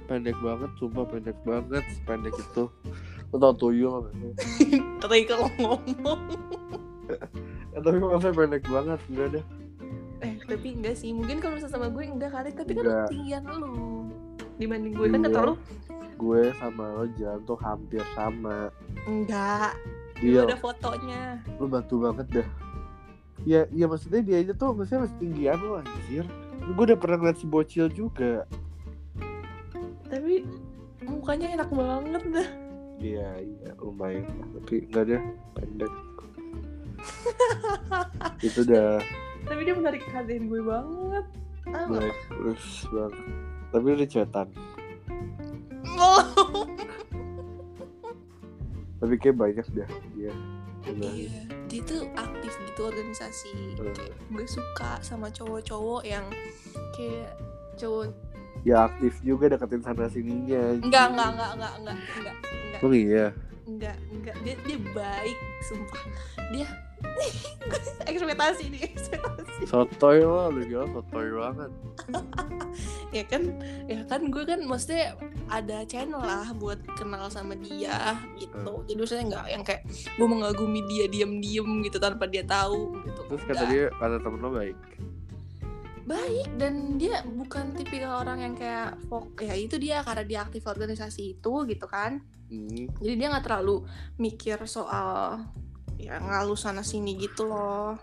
Pendek 0.06 0.38
banget 0.38 0.70
sumpah 0.78 1.10
pendek 1.10 1.38
banget 1.42 1.82
pendek 2.06 2.34
itu. 2.38 2.70
Lo 3.34 3.36
tau 3.42 3.54
tuyul? 3.58 4.14
Ray 5.10 5.26
kalau 5.26 5.50
ngomong. 5.58 6.22
Tapi 7.82 7.98
maksudnya 7.98 8.30
pendek 8.30 8.62
banget 8.70 9.02
enggak 9.10 9.28
deh 9.34 9.42
eh 9.42 9.61
tapi 10.52 10.68
enggak 10.76 10.96
sih 11.00 11.10
mungkin 11.16 11.40
kalau 11.40 11.56
misalnya 11.56 11.72
sama 11.72 11.88
gue 11.88 12.04
enggak 12.04 12.30
kali 12.30 12.50
tapi 12.52 12.70
kan 12.76 12.84
Enggak. 12.84 13.06
ketinggian 13.08 13.42
lu. 13.48 13.72
Dibanding 14.60 14.92
gue 14.92 15.06
kan 15.08 15.18
Iya. 15.18 15.26
kata 15.32 15.40
lu. 15.40 15.54
Gue 16.20 16.42
sama 16.54 16.84
lo 16.92 17.04
jalan 17.16 17.40
tuh 17.42 17.58
hampir 17.58 18.02
sama. 18.12 18.58
Enggak. 19.08 19.72
Dia 20.20 20.44
ada 20.44 20.58
fotonya. 20.60 21.22
Lu 21.56 21.66
bantu 21.66 21.94
banget 22.04 22.26
dah. 22.30 22.48
Ya 23.42 23.64
ya 23.72 23.88
maksudnya 23.88 24.20
dia 24.20 24.36
aja 24.38 24.52
tuh 24.52 24.70
maksudnya 24.70 25.08
masih 25.08 25.18
tinggian 25.18 25.58
lo 25.58 25.80
anjir. 25.80 26.24
Gue 26.62 26.84
udah 26.86 26.98
pernah 27.00 27.16
ngeliat 27.18 27.38
si 27.40 27.46
bocil 27.48 27.88
juga. 27.88 28.44
Tapi 30.06 30.44
mukanya 31.02 31.48
enak 31.56 31.68
banget 31.72 32.22
dah. 32.28 32.48
Iya 33.00 33.28
iya 33.40 33.70
lumayan. 33.80 34.28
Tapi 34.60 34.86
enggak 34.86 35.04
deh 35.08 35.22
pendek. 35.56 35.92
Itu 38.46 38.62
udah 38.62 39.02
tapi 39.46 39.60
dia 39.66 39.74
menarik 39.74 40.02
perhatian 40.06 40.46
gue 40.50 40.62
banget. 40.62 41.24
Ah, 41.70 41.86
mulai 41.86 42.12
terus 42.30 42.86
banget. 42.90 43.14
Tapi 43.72 43.86
udah 43.88 44.08
cetan 44.08 44.48
tapi 49.02 49.18
kayak 49.18 49.34
banyak 49.34 49.66
dah 49.74 49.90
dia. 50.14 50.30
Udah. 50.82 51.10
iya. 51.10 51.42
Dia 51.66 51.82
tuh 51.82 52.06
aktif 52.14 52.54
gitu 52.70 52.86
organisasi. 52.86 53.74
Kayak 53.78 54.14
gue 54.30 54.46
suka 54.46 55.02
sama 55.02 55.26
cowok-cowok 55.34 56.02
yang 56.06 56.22
kayak 56.94 57.34
cowok 57.74 58.14
ya 58.62 58.86
aktif 58.86 59.18
juga 59.26 59.50
deketin 59.50 59.82
sana 59.82 60.06
sininya 60.06 60.78
enggak 60.78 61.10
enggak 61.10 61.28
enggak 61.34 61.50
enggak 61.50 61.74
enggak 61.82 61.96
enggak 62.14 62.36
enggak 62.38 62.80
oh 62.86 62.92
iya. 62.94 63.26
Enggak 63.66 63.96
enggak 64.14 64.36
dia 64.46 64.54
dia 64.62 64.78
baik 64.94 65.38
sumpah. 65.66 66.02
Dia 66.54 66.66
ekspektasi 68.10 68.64
nih 68.72 68.82
ekspektasi 68.90 69.52
sotoy 69.66 70.22
lo 70.22 70.50
lu 70.50 70.66
gila 70.66 70.86
sotoy 70.90 71.28
banget. 71.32 71.70
Ya 73.12 73.28
kan 73.28 73.60
ya 73.84 74.08
kan 74.08 74.32
gue 74.32 74.40
kan 74.48 74.64
maksudnya 74.64 75.12
ada 75.52 75.84
channel 75.84 76.24
lah 76.24 76.48
buat 76.56 76.80
kenal 76.96 77.28
sama 77.28 77.52
dia 77.52 78.16
gitu. 78.40 78.88
Jadi 78.88 78.96
maksudnya 78.96 79.24
nggak 79.28 79.46
yang 79.52 79.62
kayak 79.68 79.84
gue 80.16 80.24
mengagumi 80.24 80.80
dia 80.88 81.04
diam-diam 81.12 81.84
gitu 81.84 82.00
tanpa 82.00 82.24
dia 82.24 82.40
tahu 82.40 82.96
gitu. 83.04 83.20
Terus 83.28 83.44
kata 83.44 83.64
dia 83.68 83.92
kata 84.00 84.16
temen 84.16 84.40
lo 84.40 84.56
baik? 84.56 84.78
Baik 86.08 86.48
dan 86.56 86.96
dia 86.96 87.20
bukan 87.20 87.76
tipikal 87.76 88.24
orang 88.24 88.48
yang 88.48 88.54
kayak 88.56 88.96
fok 89.12 89.44
ya 89.44 89.60
itu 89.60 89.76
dia 89.76 90.00
karena 90.00 90.24
dia 90.24 90.38
aktif 90.48 90.64
organisasi 90.64 91.36
itu 91.36 91.52
gitu 91.68 91.84
kan. 91.84 92.24
Hmm. 92.52 92.84
jadi 93.00 93.14
dia 93.16 93.28
nggak 93.32 93.48
terlalu 93.48 93.88
mikir 94.20 94.60
soal 94.68 95.40
ya 96.02 96.18
ngalu 96.18 96.58
sana 96.58 96.82
sini 96.82 97.14
gitu 97.14 97.46
loh. 97.46 97.94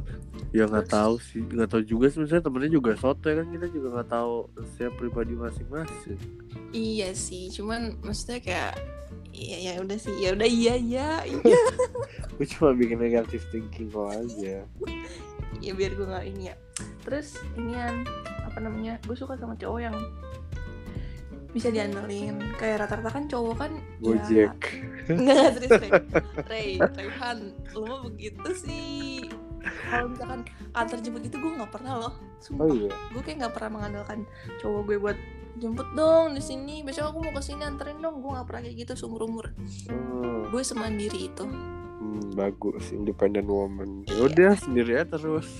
Ya 0.55 0.65
nggak 0.65 0.88
tahu 0.88 1.19
sih. 1.19 1.43
Nggak 1.43 1.69
tahu 1.75 1.83
juga 1.83 2.07
misalnya 2.15 2.43
temennya 2.47 2.71
juga 2.71 2.91
sotoy 2.95 3.35
kan? 3.35 3.47
Kita 3.51 3.67
juga 3.67 3.88
nggak 3.99 4.09
tahu 4.09 4.33
siapa 4.79 4.95
pribadi 4.95 5.35
masing-masing. 5.35 6.19
Iya 6.71 7.12
sih 7.12 7.51
cuman 7.51 7.99
maksudnya 7.99 8.39
kayak 8.39 8.73
ya 9.29 9.57
ya 9.62 9.71
udah 9.83 9.97
sih 9.99 10.13
ya 10.17 10.33
udah 10.33 10.47
iya 10.49 10.73
iya 10.79 11.09
iya. 11.27 11.62
Gue 12.39 12.47
cuma 12.55 12.71
bikin 12.71 13.03
negatif 13.03 13.43
thinking 13.51 13.91
lo 13.91 14.07
aja. 14.07 14.63
Ya 15.59 15.71
biar 15.75 15.91
gue 15.91 16.07
nggak 16.07 16.25
ini 16.31 16.55
ya. 16.55 16.55
Terus 17.03 17.35
inian 17.59 18.07
apa 18.47 18.63
namanya? 18.63 18.95
Gue 19.03 19.19
suka 19.19 19.35
sama 19.35 19.59
cowok 19.59 19.79
yang 19.83 19.97
bisa 21.51 21.67
diandelin. 21.73 22.38
Kayak 22.57 22.85
rata-rata 22.85 23.09
kan 23.09 23.23
cowok 23.25 23.55
kan 23.57 23.71
gojek. 24.01 24.53
ya 25.09 25.15
nggak 25.17 25.35
nggak 25.35 25.53
serius 25.57 25.73
Ray 25.81 25.91
Ray 26.45 26.69
Rayhan 26.77 27.39
lu 27.73 27.83
mah 27.89 27.99
begitu 28.05 28.49
sih. 28.53 29.25
Kalau 29.89 30.07
misalkan 30.13 30.41
antar 30.71 30.97
jemput 31.01 31.25
itu 31.25 31.35
gue 31.35 31.51
nggak 31.57 31.71
pernah 31.73 31.93
loh. 31.97 32.13
Sumpah. 32.39 32.69
Oh 32.69 32.71
iya? 32.71 32.93
Gue 33.12 33.21
kayak 33.25 33.38
nggak 33.45 33.53
pernah 33.57 33.71
mengandalkan 33.81 34.19
cowok 34.62 34.81
gue 34.85 34.97
buat 35.01 35.17
jemput 35.59 35.89
dong 35.97 36.38
di 36.38 36.43
sini. 36.43 36.85
Besok 36.85 37.12
aku 37.12 37.17
mau 37.25 37.33
ke 37.33 37.41
sini 37.43 37.65
anterin 37.65 37.99
dong. 37.99 38.21
Gue 38.21 38.31
nggak 38.38 38.47
pernah 38.47 38.62
kayak 38.63 38.77
gitu 38.85 38.93
seumur 38.95 39.25
umur. 39.25 39.51
Oh, 39.89 40.47
gue 40.53 40.63
semandiri 40.63 41.33
itu 41.33 41.43
hmm, 41.99 42.33
bagus 42.35 42.91
independent 42.95 43.47
woman. 43.47 44.07
Iya. 44.07 44.15
ya 44.15 44.23
udah 44.25 44.51
sendiri 44.57 44.91
aja 44.99 45.07
terus. 45.19 45.47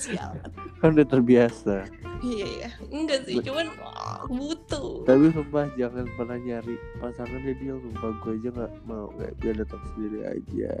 Sialan 0.00 0.50
kan 0.78 0.88
udah 0.92 1.06
terbiasa. 1.08 1.88
Iya 2.20 2.46
iya. 2.46 2.68
Enggak 2.92 3.24
sih 3.24 3.40
cuman 3.40 3.66
butuh. 4.28 5.04
Tapi 5.08 5.32
sumpah 5.32 5.68
jangan 5.80 6.04
pernah 6.16 6.38
nyari 6.38 6.76
pasangan 7.00 7.40
dia 7.40 7.74
sumpah. 7.80 8.10
Gue 8.20 8.36
aja 8.36 8.48
nggak 8.52 8.72
mau 8.84 9.08
kayak 9.16 9.34
biar 9.40 9.54
datang 9.64 9.82
sendiri 9.92 10.20
aja. 10.28 10.72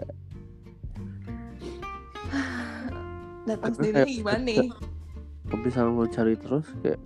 Datang 3.44 3.76
sendiri 3.76 4.24
gimana 4.24 4.40
nih? 4.40 4.72
kalau 5.44 5.60
misalnya 5.60 5.92
lo 5.92 6.06
cari 6.08 6.34
terus 6.40 6.66
kayak 6.80 7.00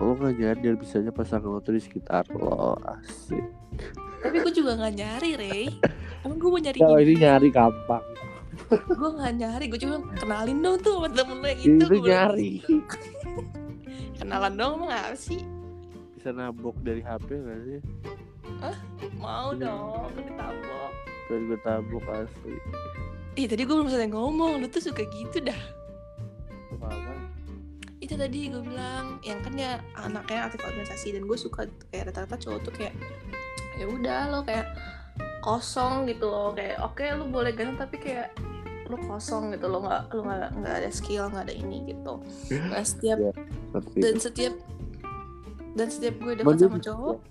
lo 0.00 0.16
nggak 0.16 0.34
nyadar 0.40 0.74
bisanya 0.80 1.12
pasangan 1.12 1.52
lo 1.52 1.60
tuh 1.60 1.76
di 1.76 1.82
sekitar 1.84 2.24
lo 2.32 2.74
asik. 2.88 3.44
Tapi 4.20 4.36
gue 4.40 4.52
juga 4.52 4.76
nggak 4.80 4.94
nyari 4.96 5.30
Ray 5.36 5.64
emang 6.24 6.36
gue 6.40 6.50
mau 6.50 6.60
nyari 6.60 6.78
kalau 6.80 7.00
ini. 7.00 7.14
nyari 7.20 7.48
gampang. 7.52 8.04
Gue 8.70 9.10
nggak 9.16 9.34
nyari 9.36 9.64
gue 9.68 9.80
cuma 9.84 9.96
kenalin 10.16 10.58
dong 10.64 10.76
tuh 10.80 10.92
sama 10.96 11.08
temen 11.12 11.36
lo 11.36 11.46
yang 11.48 11.60
itu, 11.60 11.84
itu 11.84 11.96
nyari. 12.00 12.52
Kenalan 14.20 14.52
dong 14.56 14.72
emang 14.80 14.92
apa 14.92 15.16
sih? 15.16 15.40
Bisa 16.16 16.32
nabok 16.32 16.76
dari 16.80 17.00
HP 17.04 17.28
nggak 17.36 17.60
sih? 17.68 17.80
Mau 19.20 19.52
dong 19.52 20.08
gue 20.16 20.24
ditabok 20.24 20.92
pengen 21.30 21.46
gue 21.46 21.58
tabok 21.62 22.04
asli. 22.10 22.56
Ih 23.38 23.46
tadi 23.46 23.62
gue 23.62 23.70
belum 23.70 23.86
selesai 23.86 24.10
ngomong 24.10 24.58
Lu 24.58 24.66
tuh 24.66 24.82
suka 24.82 25.06
gitu 25.06 25.38
dah. 25.38 25.60
Apa 26.74 26.90
apa 26.90 27.09
Itu 28.10 28.18
tadi 28.18 28.50
gue 28.50 28.58
bilang. 28.58 29.22
Yang 29.22 29.38
kan 29.46 29.54
ya 29.54 29.72
anaknya 29.94 30.50
aktif 30.50 30.66
organisasi 30.66 31.14
Dan 31.14 31.30
gue 31.30 31.38
suka 31.38 31.70
kayak 31.94 32.10
rata-rata 32.10 32.34
cowok 32.34 32.60
tuh 32.66 32.74
kayak 32.74 32.94
ya 33.78 33.86
udah 33.86 34.34
lo 34.34 34.42
kayak 34.42 34.66
kosong 35.46 36.10
gitu 36.10 36.26
loh. 36.26 36.50
Kayak 36.50 36.82
oke 36.82 37.06
lu 37.06 37.30
boleh 37.30 37.54
ganteng 37.54 37.78
Tapi 37.78 37.96
kayak 38.02 38.34
lu 38.90 38.98
kosong 39.06 39.54
gitu 39.54 39.70
lo 39.70 39.86
nggak 39.86 40.10
lu 40.10 40.26
nggak 40.26 40.50
nggak 40.58 40.74
ada 40.82 40.90
skill 40.90 41.30
nggak 41.30 41.46
ada 41.46 41.54
ini 41.54 41.86
gitu. 41.86 42.18
Nah, 42.74 42.82
setiap 42.82 43.22
Iya. 43.22 43.32
dan 44.02 44.14
setiap 44.18 44.54
dan 45.78 45.86
setiap 45.86 46.18
gue 46.18 46.34
deket 46.42 46.66
sama 46.66 46.82
cowok 46.82 47.22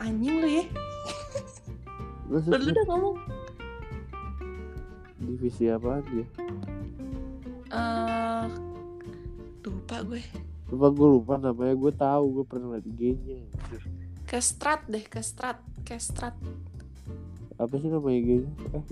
anjing 0.00 0.40
lu 0.40 0.48
ya. 0.48 0.64
Lu 2.32 2.40
udah 2.40 2.84
ngomong. 2.88 3.16
Divisi 5.20 5.68
apa 5.68 6.00
dia 6.08 6.24
eh 7.66 8.44
lupa 9.70 9.96
gue. 10.06 10.22
Lupa 10.70 10.86
gue 10.94 11.08
lupa 11.20 11.34
namanya. 11.38 11.74
Gue 11.74 11.92
tahu 11.94 12.24
gue 12.40 12.44
pernah 12.46 12.78
liat 12.78 12.86
IG-nya 12.86 13.42
kestrat 14.26 14.82
deh 14.90 15.06
kestrat. 15.06 15.62
Kestrat. 15.86 16.34
Apa 17.56 17.74
sih 17.78 17.88
nama 17.88 18.10
IG-nya 18.10 18.50
eh 18.74 18.82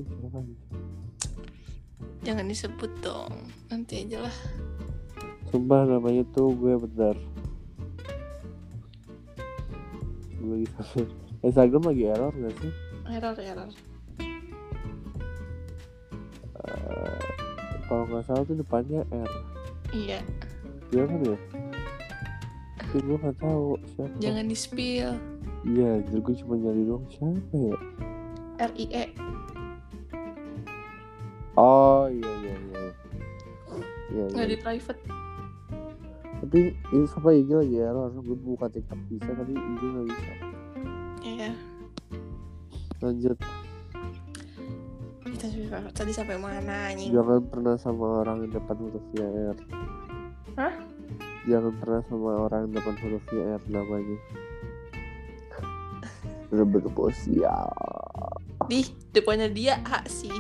jangan 2.25 2.49
disebut 2.49 2.89
dong. 3.05 3.51
Nanti 3.69 4.07
aja 4.07 4.25
lah. 4.25 4.37
Sumpah 5.53 5.85
namanya 5.85 6.25
tuh 6.33 6.55
gue 6.57 6.73
bentar. 6.79 7.19
Gue 10.41 10.65
lagi 10.65 10.69
Instagram 11.45 11.93
lagi 11.93 12.03
error 12.09 12.33
gak 12.33 12.55
sih? 12.63 12.73
Error 13.13 13.37
error. 13.37 13.71
Eh, 16.65 17.21
kalau 17.85 18.09
nggak 18.09 18.25
salah 18.25 18.49
tuh 18.49 18.57
depannya 18.57 19.05
R. 19.13 19.31
Iya 19.93 20.25
Iya 20.93 21.03
kan 21.09 21.19
ya? 21.25 21.37
Tapi 22.81 22.99
gue 23.01 23.17
nggak 23.17 23.39
tahu 23.41 23.67
siapa. 23.95 24.17
Jangan 24.21 24.45
di 24.45 24.57
spill. 24.59 25.11
Iya 25.65 25.91
jadi 26.05 26.19
gue 26.21 26.35
cuma 26.45 26.55
nyari 26.61 26.83
doang. 26.85 27.05
Siapa 27.09 27.55
ya? 27.57 27.77
R 28.69 28.73
I 28.77 28.87
E. 28.93 29.05
Oh 31.57 32.05
iya 32.11 32.33
iya 32.45 32.55
iya. 32.55 32.83
Iya 34.13 34.25
nggak 34.31 34.47
iya 34.47 34.53
di 34.53 34.59
private. 34.61 35.01
Tapi 36.45 36.61
ini 36.77 37.07
sama 37.09 37.33
IG 37.33 37.51
lagi 37.57 37.77
error 37.81 38.13
gue 38.13 38.37
buka 38.37 38.69
TikTok. 38.69 39.01
Bisa 39.09 39.31
tapi 39.33 39.57
IG 39.57 39.81
nggak 39.81 40.07
bisa. 40.07 40.33
Iya. 41.25 41.51
Lanjut. 43.01 43.39
Kita 45.25 45.47
tadi 45.97 46.13
sampai 46.15 46.37
mana 46.39 46.93
anjing? 46.93 47.11
Jangan 47.11 47.43
pernah 47.49 47.75
sama 47.81 48.23
orang 48.23 48.47
yang 48.47 48.53
depan 48.55 48.77
huruf 48.79 49.03
R 49.19 49.57
Hah? 50.55 50.75
jangan 51.45 51.77
pernah 51.77 52.01
sama 52.09 52.49
orang 52.49 52.73
depan 52.73 52.97
huruf 53.05 53.25
R 53.29 53.61
namanya. 53.69 54.17
Bener-bener 56.49 57.13
sial 57.13 57.69
di 58.69 58.81
depannya 59.13 59.49
dia 59.53 59.77
H 59.85 60.09
sih. 60.09 60.39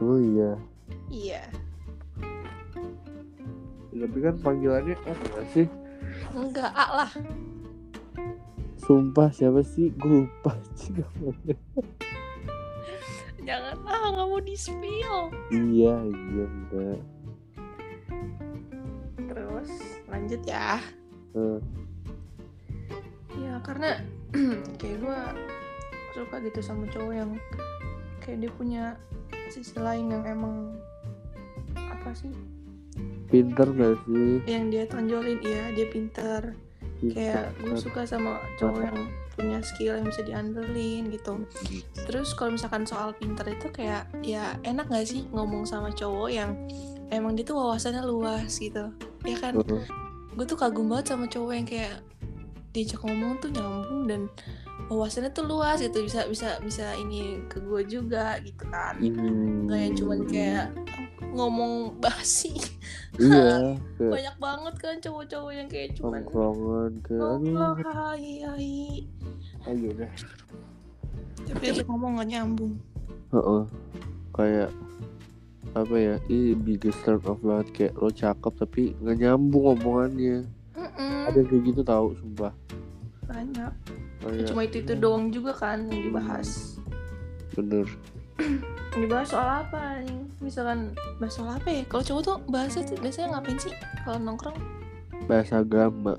Oh 0.00 0.16
iya. 0.16 0.56
Iya. 1.12 1.42
Tapi 3.98 4.18
kan 4.22 4.34
panggilannya 4.40 4.94
R 4.94 5.18
gak 5.34 5.46
sih? 5.52 5.66
Enggak 6.32 6.70
A 6.72 6.86
lah. 7.04 7.10
Sumpah 8.78 9.28
siapa 9.34 9.60
sih? 9.66 9.92
Gue 9.98 10.24
lupa 10.24 10.54
sih 10.78 10.94
jangan 13.48 13.80
ah 13.88 14.12
nggak 14.12 14.28
mau 14.28 14.40
di 14.44 14.52
spill. 14.52 15.32
Iya 15.48 16.04
iya 16.04 16.44
enggak 16.44 17.00
lanjut 20.08 20.42
ya. 20.44 20.80
Eh, 21.36 21.60
ya 23.38 23.60
karena 23.62 24.00
kayak 24.80 24.98
gue 25.00 25.20
suka 26.16 26.36
gitu 26.42 26.60
sama 26.64 26.84
cowok 26.90 27.14
yang 27.14 27.30
kayak 28.24 28.38
dia 28.44 28.52
punya 28.52 28.84
sisi 29.48 29.76
lain 29.78 30.12
yang 30.12 30.24
emang 30.26 30.76
apa 31.76 32.10
sih? 32.12 32.32
Pinter 33.28 33.68
gak 33.76 33.96
sih? 34.08 34.40
Yang 34.48 34.64
dia 34.72 34.84
tonjolin 34.88 35.40
iya 35.44 35.64
dia 35.76 35.86
pinter. 35.88 36.56
Kayak 36.98 37.54
gue 37.62 37.76
Pinter. 37.76 37.84
suka 37.84 38.00
sama 38.08 38.42
cowok 38.58 38.82
yang 38.82 38.98
punya 39.38 39.58
skill 39.62 39.94
yang 39.94 40.10
bisa 40.10 40.26
diandelin 40.26 41.14
gitu. 41.14 41.46
Terus 41.94 42.34
kalau 42.34 42.58
misalkan 42.58 42.82
soal 42.82 43.14
pinter 43.14 43.46
itu 43.46 43.70
kayak 43.70 44.10
ya 44.26 44.58
enak 44.66 44.90
gak 44.90 45.06
sih 45.06 45.22
ngomong 45.30 45.62
sama 45.62 45.94
cowok 45.94 46.28
yang 46.32 46.50
emang 47.14 47.38
dia 47.38 47.46
tuh 47.46 47.56
wawasannya 47.56 48.02
luas 48.02 48.58
gitu 48.58 48.90
ya 49.28 49.36
kan? 49.38 49.52
Gue 50.34 50.44
tuh 50.46 50.58
kagum 50.58 50.86
banget 50.88 51.12
sama 51.14 51.26
cowok 51.26 51.52
yang 51.52 51.66
kayak 51.66 52.00
diajak 52.72 53.00
ngomong 53.02 53.40
tuh 53.42 53.50
nyambung 53.50 54.06
dan 54.06 54.20
wawasannya 54.88 55.30
tuh 55.34 55.44
luas 55.44 55.82
gitu. 55.82 56.04
Bisa 56.04 56.24
bisa 56.30 56.60
bisa 56.62 56.86
ini 56.96 57.42
ke 57.50 57.58
gue 57.60 57.82
juga 57.84 58.38
gitu 58.40 58.64
kan. 58.70 58.96
Hmm, 59.00 59.66
nggak 59.66 59.80
yang 59.82 59.94
cuman 59.98 60.20
kayak 60.28 60.66
ngomong 61.34 61.98
basi. 62.00 62.56
Iya 63.18 63.76
banyak 64.14 64.36
banget 64.40 64.74
kan 64.80 64.94
cowok-cowok 65.02 65.52
yang 65.52 65.68
kayak 65.68 65.90
cuman 65.98 66.22
kayak 66.22 66.32
ngobrol 66.32 66.88
aduh 67.18 67.74
hai 67.84 68.32
hai. 68.46 68.76
Ayo 69.66 69.92
udah. 69.92 70.12
Tapi 71.48 71.64
dia 71.72 71.84
ngomong 71.88 72.20
gak 72.20 72.28
nyambung. 72.28 72.74
Heeh. 73.32 73.62
kayak 74.32 74.70
apa 75.84 75.96
ya 75.96 76.14
ini 76.26 76.54
biggest 76.58 76.98
turn 77.06 77.22
off 77.28 77.38
banget. 77.42 77.66
Kayak 77.74 77.92
lo 77.98 78.10
cakep 78.10 78.52
tapi 78.58 78.82
nggak 78.98 79.16
nyambung 79.22 79.78
omongannya. 79.78 80.46
Mm-mm, 80.74 81.28
ada 81.30 81.36
yang 81.38 81.48
kayak 81.50 81.62
gitu 81.70 81.80
tahu 81.86 82.06
sumpah. 82.18 82.52
Banyak. 83.26 83.72
Kayak 84.18 84.46
cuma 84.50 84.60
itu 84.66 84.76
itu 84.82 84.92
doang 84.98 85.30
juga 85.30 85.52
kan 85.54 85.86
yang 85.90 86.10
dibahas. 86.10 86.78
Bener. 87.54 87.86
Yang 88.94 89.02
dibahas 89.10 89.28
soal 89.34 89.50
apa 89.66 89.82
nih 90.06 90.22
misalkan 90.38 90.94
bahas 91.18 91.34
soal 91.34 91.50
apa 91.54 91.68
ya? 91.70 91.82
Kalau 91.90 92.02
cowok 92.06 92.22
tuh 92.22 92.36
bahasnya 92.50 92.82
tuh 92.86 92.98
biasanya 93.02 93.28
ngapain 93.34 93.58
sih? 93.58 93.74
Kalau 94.06 94.18
nongkrong? 94.22 94.58
Bahasa 95.26 95.62
agama. 95.62 96.14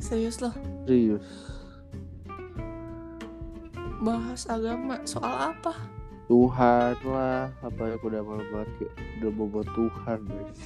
Serius 0.00 0.44
loh. 0.44 0.52
Serius. 0.84 1.24
Bahas 4.04 4.44
agama. 4.48 5.00
Soal 5.08 5.56
apa 5.56 5.72
Tuhan 6.24 6.96
lah 7.04 7.52
apa 7.60 7.82
ya 7.84 7.94
aku 8.00 8.06
udah 8.08 8.22
kayak 8.80 8.92
udah 9.20 9.30
buat 9.36 9.68
Tuhan 9.76 10.18
guys. 10.24 10.60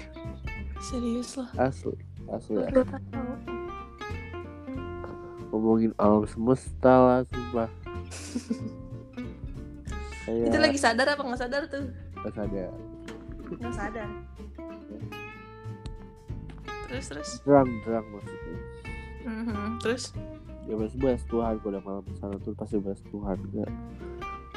Serius 0.78 1.30
loh 1.34 1.48
asli 1.58 1.98
asli 2.30 2.62
ya. 2.62 2.70
Ngomongin 5.50 5.90
alam 5.98 6.22
semesta 6.30 6.94
lah 6.94 7.20
sumpah. 7.26 7.70
Kayak 10.22 10.46
itu 10.54 10.58
lagi 10.62 10.78
sadar 10.78 11.06
apa 11.10 11.22
nggak 11.26 11.40
sadar 11.42 11.62
tuh? 11.66 11.90
Pas 12.22 12.36
ada 12.38 12.70
nggak 13.48 13.74
sadar. 13.74 14.08
Terus 16.88 17.06
terus. 17.10 17.30
Terang 17.42 17.68
terang 17.82 18.06
maksudnya. 18.14 18.56
Mhm, 19.28 19.82
terus? 19.82 20.14
Ya 20.68 20.76
pasti 20.76 20.96
bahas 21.00 21.22
Tuhan 21.26 21.54
kalau 21.60 21.72
udah 21.72 21.82
malam 21.84 22.04
sana 22.20 22.36
tuh 22.44 22.52
pasti 22.54 22.76
bahas 22.78 23.00
Tuhan 23.08 23.36
enggak 23.40 23.72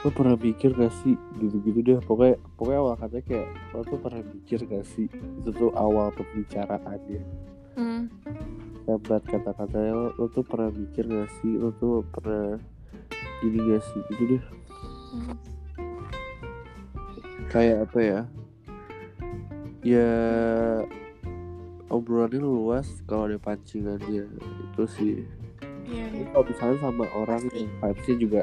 lo 0.02 0.10
pernah 0.10 0.34
mikir 0.34 0.74
gak 0.74 0.90
sih 1.06 1.14
gitu-gitu 1.38 1.80
deh 1.86 2.00
pokoknya 2.02 2.42
pokoknya 2.58 2.80
awal 2.82 2.94
katanya 2.98 3.24
kayak 3.30 3.48
lo 3.78 3.82
tuh 3.86 4.00
pernah 4.02 4.24
mikir 4.26 4.60
gak 4.66 4.86
sih 4.98 5.06
itu 5.14 5.50
tuh 5.54 5.70
awal 5.78 6.10
pembicaraannya 6.18 7.22
hmm, 7.78 8.02
hebat 8.90 9.22
kata-katanya 9.30 9.94
lo, 9.94 10.08
lo 10.18 10.26
tuh 10.34 10.42
pernah 10.42 10.74
mikir 10.74 11.06
gak 11.06 11.30
sih 11.38 11.54
lo 11.54 11.70
tuh 11.78 12.02
pernah 12.10 12.58
gini 13.46 13.60
gak 13.70 13.84
sih 13.86 14.00
gitu 14.10 14.24
deh 14.26 14.44
hmm. 15.14 15.36
kayak 17.54 17.86
apa 17.86 18.00
ya 18.02 18.20
ya 19.86 20.10
obrolannya 21.94 22.42
luas 22.42 22.88
kalau 23.06 23.30
ada 23.30 23.38
pancingannya 23.38 24.26
itu 24.34 24.84
sih 24.98 25.16
Tapi 25.62 25.94
iya 25.94 26.26
kalau 26.32 26.46
misalnya 26.48 26.78
sama 26.80 27.06
orang 27.14 27.42
Pasti. 27.46 27.58
yang 27.60 27.70
vibesnya 27.84 28.16
juga 28.18 28.42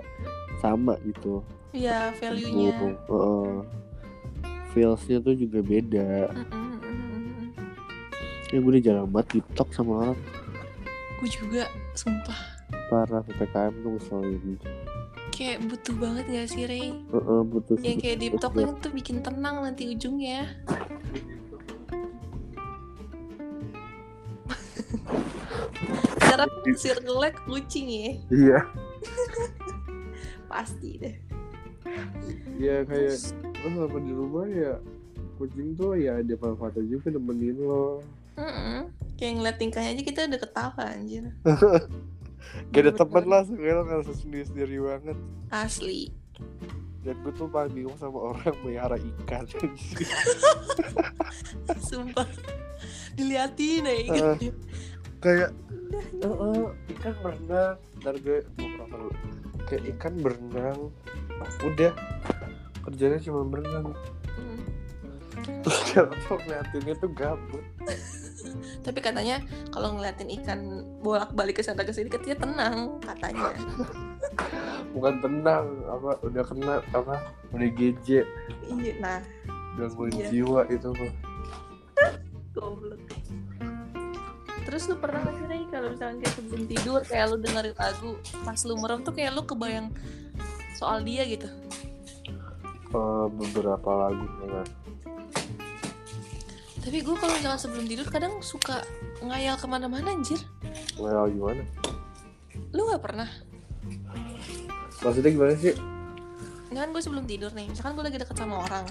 sama 0.58 0.98
gitu. 1.06 1.42
Iya 1.74 2.12
value 2.16 2.50
nya 2.52 2.72
Heeh. 2.82 3.52
feelsnya 4.72 5.18
tuh 5.22 5.34
juga 5.36 5.58
beda. 5.64 6.32
Ya 8.48 8.56
gue 8.64 8.70
udah 8.72 8.82
jarang 8.82 9.08
banget 9.12 9.40
TikTok 9.40 9.68
sama 9.76 9.92
orang. 10.08 10.18
Gue 11.20 11.28
juga 11.28 11.68
sumpah. 11.92 12.38
Parah 12.88 13.20
PPKM 13.24 13.72
tuh 13.84 13.90
ngeselin 13.96 14.56
kayak 15.38 15.62
butuh 15.70 15.94
banget 16.02 16.24
gak 16.34 16.50
sih 16.50 16.66
Ray 16.66 16.90
Heeh, 16.90 17.40
butuh 17.46 17.78
yang 17.78 18.02
kayak 18.02 18.18
deep 18.18 18.42
talk 18.42 18.58
ya. 18.58 18.74
tuh 18.82 18.90
bikin 18.90 19.22
tenang 19.22 19.62
nanti 19.62 19.94
ujungnya. 19.94 20.50
Cara 26.18 26.42
circle 26.74 27.22
kucing 27.46 27.86
ya. 27.86 28.18
Iya 28.34 28.58
pasti 30.48 30.90
deh. 30.98 31.16
Iya 32.58 32.84
kayak 32.84 33.16
Terus, 33.16 33.32
lo 33.62 33.68
selama 33.70 33.98
di 34.02 34.12
rumah 34.12 34.44
ya 34.48 34.72
kucing 35.36 35.72
tuh 35.72 35.94
ya 35.94 36.18
ada 36.18 36.34
manfaatnya 36.34 36.82
juga 36.84 37.14
nemenin 37.14 37.56
lo. 37.56 38.02
Mm-mm. 38.38 38.86
kayak 39.18 39.32
ngeliat 39.34 39.56
tingkahnya 39.58 39.90
aja 39.92 40.02
kita 40.02 40.20
udah 40.26 40.40
ketawa 40.40 40.82
anjir. 40.94 41.24
Gak 42.70 42.80
ada 42.80 42.92
teman 42.94 43.24
lah 43.26 43.42
sekarang 43.42 43.84
ngerasa 43.84 44.12
sendiri 44.14 44.44
sendiri 44.46 44.76
banget. 44.78 45.18
Asli. 45.50 46.14
Dan 47.02 47.18
gue 47.22 47.34
tuh 47.34 47.50
paling 47.50 47.74
bingung 47.74 47.98
sama 47.98 48.30
orang 48.30 48.54
melihara 48.62 48.94
ikan 48.94 49.42
sumpah. 51.88 52.26
Diliatin 53.14 53.86
ya 53.86 53.94
ikan 54.06 54.38
Eh. 54.38 54.54
kayak 55.18 55.50
eh, 56.22 56.30
eh, 56.30 56.66
ikan 56.94 57.14
berenang 57.18 57.74
ntar 57.98 58.14
gue 58.22 58.38
mau 58.54 59.10
kayak 59.68 59.84
ikan 59.96 60.14
berenang. 60.18 60.88
Udah. 61.62 61.92
Kerjanya 62.88 63.20
cuma 63.20 63.44
berenang. 63.44 63.92
Hmm. 64.34 64.64
terus 65.62 65.78
jalan 65.94 66.18
tuh 66.26 66.36
ngeliatinnya 66.42 66.94
tuh 66.98 67.10
gabut. 67.14 67.64
Tapi 68.84 68.98
katanya 69.04 69.38
kalau 69.70 69.94
ngeliatin 69.94 70.32
ikan 70.40 70.82
bolak 71.04 71.30
balik 71.36 71.60
ke 71.60 71.62
sana 71.62 71.84
ke 71.84 71.92
sini 71.92 72.08
katanya 72.10 72.42
tenang 72.42 72.76
katanya. 73.04 73.52
Bukan 74.96 75.20
tenang 75.20 75.66
apa 75.86 76.16
udah 76.24 76.42
kena 76.42 76.74
apa 76.90 77.14
udah 77.52 77.68
GJ. 77.76 78.24
Iya 78.66 78.92
nah. 78.98 79.20
Gangguin 79.78 80.10
Iya. 80.16 80.28
jiwa 80.32 80.60
itu 80.72 80.88
mah. 80.90 81.12
Goblok 82.56 82.98
terus 84.68 84.84
lu 84.84 85.00
pernah 85.00 85.24
nggak 85.24 85.48
sih 85.48 85.64
kalau 85.72 85.88
misalnya 85.96 86.16
kayak 86.20 86.34
sebelum 86.36 86.62
tidur 86.68 87.00
kayak 87.00 87.26
lu 87.32 87.36
dengerin 87.40 87.72
lagu 87.80 88.12
pas 88.44 88.60
lu 88.68 88.74
merem 88.76 89.00
tuh 89.00 89.14
kayak 89.16 89.32
lu 89.32 89.42
kebayang 89.48 89.88
soal 90.76 91.00
dia 91.00 91.24
gitu? 91.24 91.48
Eh, 92.92 93.26
beberapa 93.32 93.90
lagu 93.96 94.28
nah. 94.44 94.68
tapi 96.84 97.00
gue 97.00 97.16
kalau 97.16 97.32
misalnya 97.32 97.60
sebelum 97.60 97.84
tidur 97.88 98.06
kadang 98.12 98.44
suka 98.44 98.84
ngayal 99.24 99.60
ke 99.60 99.66
mana-mana 99.68 100.08
anjir. 100.12 100.40
Well, 100.96 101.28
gimana? 101.28 101.64
Lu 102.72 102.88
nggak 102.88 103.02
pernah? 103.04 103.28
Maksudnya 105.04 105.30
gimana 105.32 105.52
sih? 105.56 105.76
Ini 106.72 106.76
kan 106.80 106.88
gue 106.92 107.02
sebelum 107.04 107.24
tidur 107.28 107.52
nih. 107.52 107.68
Misalkan 107.68 107.92
gue 107.92 108.04
lagi 108.08 108.16
deket 108.20 108.36
sama 108.40 108.64
orang. 108.64 108.88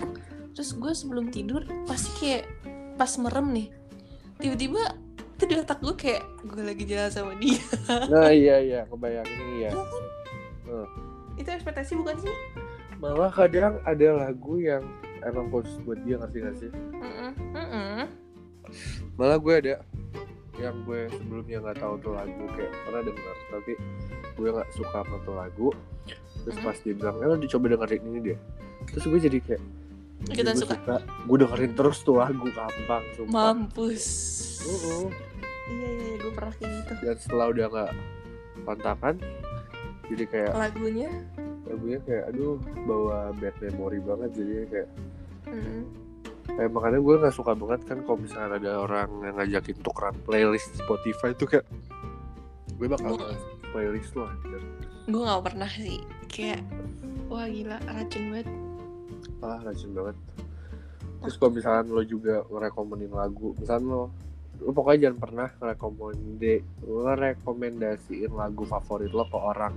Terus 0.53 0.77
gue 0.77 0.91
sebelum 0.93 1.33
tidur 1.33 1.65
pasti 1.89 2.09
kayak 2.21 2.43
pas 3.01 3.09
merem 3.17 3.47
nih. 3.49 3.67
Tiba-tiba 4.45 5.06
itu 5.37 5.43
di 5.45 5.55
otak 5.55 5.77
gue 5.79 5.93
kayak 5.93 6.25
gue 6.49 6.63
lagi 6.65 6.83
jalan 6.89 7.11
sama 7.13 7.37
dia. 7.37 7.61
Nah 8.09 8.33
iya 8.33 8.57
iya 8.57 8.81
kebayang 8.89 9.29
ini 9.29 9.69
ya. 9.69 9.71
Itu 11.37 11.49
ekspektasi 11.53 11.93
bukan 11.93 12.17
sih? 12.17 12.33
Malah 12.97 13.29
kadang 13.29 13.77
ada 13.85 14.07
lagu 14.17 14.57
yang 14.57 14.81
emang 15.21 15.53
khusus 15.53 15.77
buat 15.85 16.01
dia 16.01 16.17
ngerti 16.17 16.37
gak 16.41 16.55
sih? 16.57 16.71
Mm-mm, 16.73 17.31
mm-mm. 17.53 18.05
malah 19.15 19.37
gue 19.37 19.53
ada 19.55 19.73
yang 20.57 20.73
gue 20.83 21.05
sebelumnya 21.07 21.61
nggak 21.63 21.77
tahu 21.79 21.93
tuh 22.01 22.11
lagu 22.17 22.43
kayak 22.51 22.73
pernah 22.83 23.01
denger 23.05 23.35
tapi 23.47 23.71
gue 24.33 24.49
nggak 24.49 24.69
suka 24.73 24.97
sama 25.05 25.17
tuh 25.21 25.35
lagu. 25.37 25.69
Terus 26.41 26.57
Mhm. 26.57 26.65
pas 26.65 26.77
dia 26.81 26.93
bilang 26.97 27.15
lo 27.21 27.37
dicoba 27.37 27.65
dengerin 27.69 28.01
ini 28.09 28.19
deh. 28.33 28.37
Terus 28.89 29.03
gue 29.05 29.19
jadi 29.21 29.37
kayak 29.39 29.61
kita 30.33 30.51
gue 30.51 30.61
suka. 30.65 30.75
gue 31.29 31.37
dengerin 31.37 31.71
terus 31.77 32.01
tuh 32.01 32.17
lagu 32.17 32.49
gampang 32.49 33.05
sumpah. 33.13 33.53
Mampus. 33.53 34.05
Uh-uh. 34.65 35.07
iya 35.13 35.26
iya, 35.69 35.89
iya 35.93 36.15
gue 36.19 36.31
pernah 36.31 36.53
kayak 36.57 36.71
gitu. 36.83 36.93
Dan 37.03 37.17
setelah 37.19 37.45
udah 37.51 37.65
nggak 37.69 37.91
kontakan 38.63 39.15
jadi 40.07 40.23
kayak 40.27 40.51
lagunya? 40.55 41.09
Lagunya 41.67 41.99
kayak 42.03 42.23
aduh 42.31 42.55
bawa 42.87 43.17
bad 43.35 43.55
memory 43.59 43.99
banget 43.99 44.29
jadi 44.35 44.53
kayak 44.71 44.89
mm, 45.51 45.81
kayak 46.47 46.69
makanya 46.71 46.99
gue 47.03 47.15
nggak 47.19 47.35
suka 47.35 47.51
banget 47.53 47.81
kan 47.85 47.97
kalau 48.07 48.17
misalnya 48.19 48.55
ada 48.55 48.71
orang 48.81 49.09
yang 49.23 49.35
ngajakin 49.35 49.77
tukeran 49.83 50.15
playlist 50.23 50.71
Spotify 50.79 51.35
itu 51.35 51.43
kayak 51.43 51.65
gue 52.77 52.87
bakal 52.87 53.19
Gua- 53.19 53.35
playlist 53.75 54.15
lo 54.15 54.29
anjir 54.31 54.63
gue 55.07 55.21
nggak 55.23 55.43
pernah 55.43 55.69
sih 55.71 55.99
kayak 56.27 56.61
wah 57.27 57.47
gila 57.47 57.75
racun 57.87 58.23
banget. 58.31 58.47
Ah 59.43 59.59
rajin 59.63 59.91
banget. 59.91 60.15
Terus 61.23 61.35
kalau 61.35 61.51
misalkan 61.51 61.85
lo 61.91 62.03
juga 62.03 62.43
ngerekomenin 62.47 63.11
lagu 63.11 63.51
misalnya 63.59 63.87
lo 63.87 64.03
lo 64.61 64.71
pokoknya 64.73 65.09
jangan 65.09 65.19
pernah 65.21 65.47
ngerekomende 65.61 66.55
ngerekomendasiin 66.81 68.31
lagu 68.33 68.63
favorit 68.65 69.11
lo 69.13 69.25
ke 69.29 69.37
orang 69.37 69.73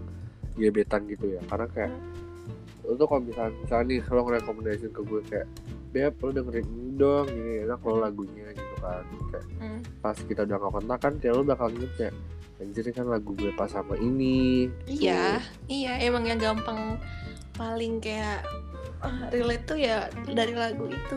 gebetan 0.57 1.05
gitu 1.07 1.37
ya. 1.37 1.41
Karena 1.47 1.66
kayak 1.70 1.93
lo 2.89 2.93
tuh 2.97 3.07
kalau 3.07 3.22
misalnya 3.22 3.53
misalnya 3.61 3.85
nih 3.87 4.01
lo 4.09 4.20
ngerekomendasiin 4.24 4.93
ke 4.93 5.01
gue 5.05 5.20
kayak 5.28 5.49
beb 5.91 6.14
lo 6.22 6.31
dengerin 6.31 6.66
ini 6.66 6.91
dong 6.97 7.26
ini 7.28 7.53
enak 7.66 7.81
lo 7.85 7.95
lagunya 8.01 8.47
gitu 8.57 8.74
kan. 8.81 9.05
Kayak 9.31 9.45
Mm. 9.61 9.81
pas 10.01 10.16
kita 10.16 10.49
udah 10.49 10.57
gak 10.57 10.72
kontak 10.72 10.99
kan 11.05 11.12
kayak 11.20 11.35
lo 11.37 11.43
bakal 11.45 11.68
inget 11.68 11.93
kayak 12.01 12.14
anjir 12.61 12.85
kan 12.93 13.09
lagu 13.09 13.33
gue 13.37 13.53
pas 13.57 13.68
sama 13.72 13.97
ini 13.97 14.68
iya 14.85 15.41
iya 15.68 15.97
emang 16.05 16.28
yang 16.28 16.37
gampang 16.37 17.01
paling 17.57 18.01
kayak 18.01 18.41
ah, 19.01 19.28
relate 19.33 19.64
tuh 19.64 19.81
ya 19.81 20.09
dari 20.28 20.53
lagu 20.57 20.89
itu. 20.89 21.16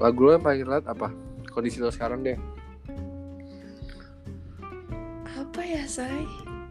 Lagu 0.00 0.18
lo 0.24 0.36
yang 0.36 0.44
paling 0.44 0.62
relate 0.64 0.88
apa 0.88 1.08
kondisi 1.52 1.78
lo 1.78 1.92
sekarang 1.92 2.24
deh. 2.24 2.36
Apa 5.28 5.60
ya 5.60 5.84
say? 5.84 6.24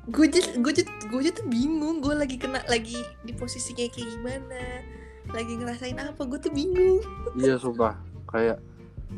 Gue 0.10 0.26
aja 0.28 0.42
gue 0.58 0.72
aja 0.74 0.84
gue 0.84 1.20
aja 1.22 1.32
tuh 1.32 1.46
bingung. 1.48 2.02
Gue 2.02 2.18
lagi 2.18 2.36
kena 2.42 2.66
lagi 2.66 2.98
di 3.22 3.32
posisi 3.38 3.72
kayak 3.78 3.94
kayak 3.94 4.08
gimana? 4.18 4.62
Lagi 5.32 5.54
ngerasain 5.56 5.98
apa? 6.02 6.22
Gue 6.26 6.42
tuh 6.42 6.52
bingung. 6.52 7.00
Iya 7.38 7.62
sumpah. 7.62 7.96
Kayak 8.28 8.58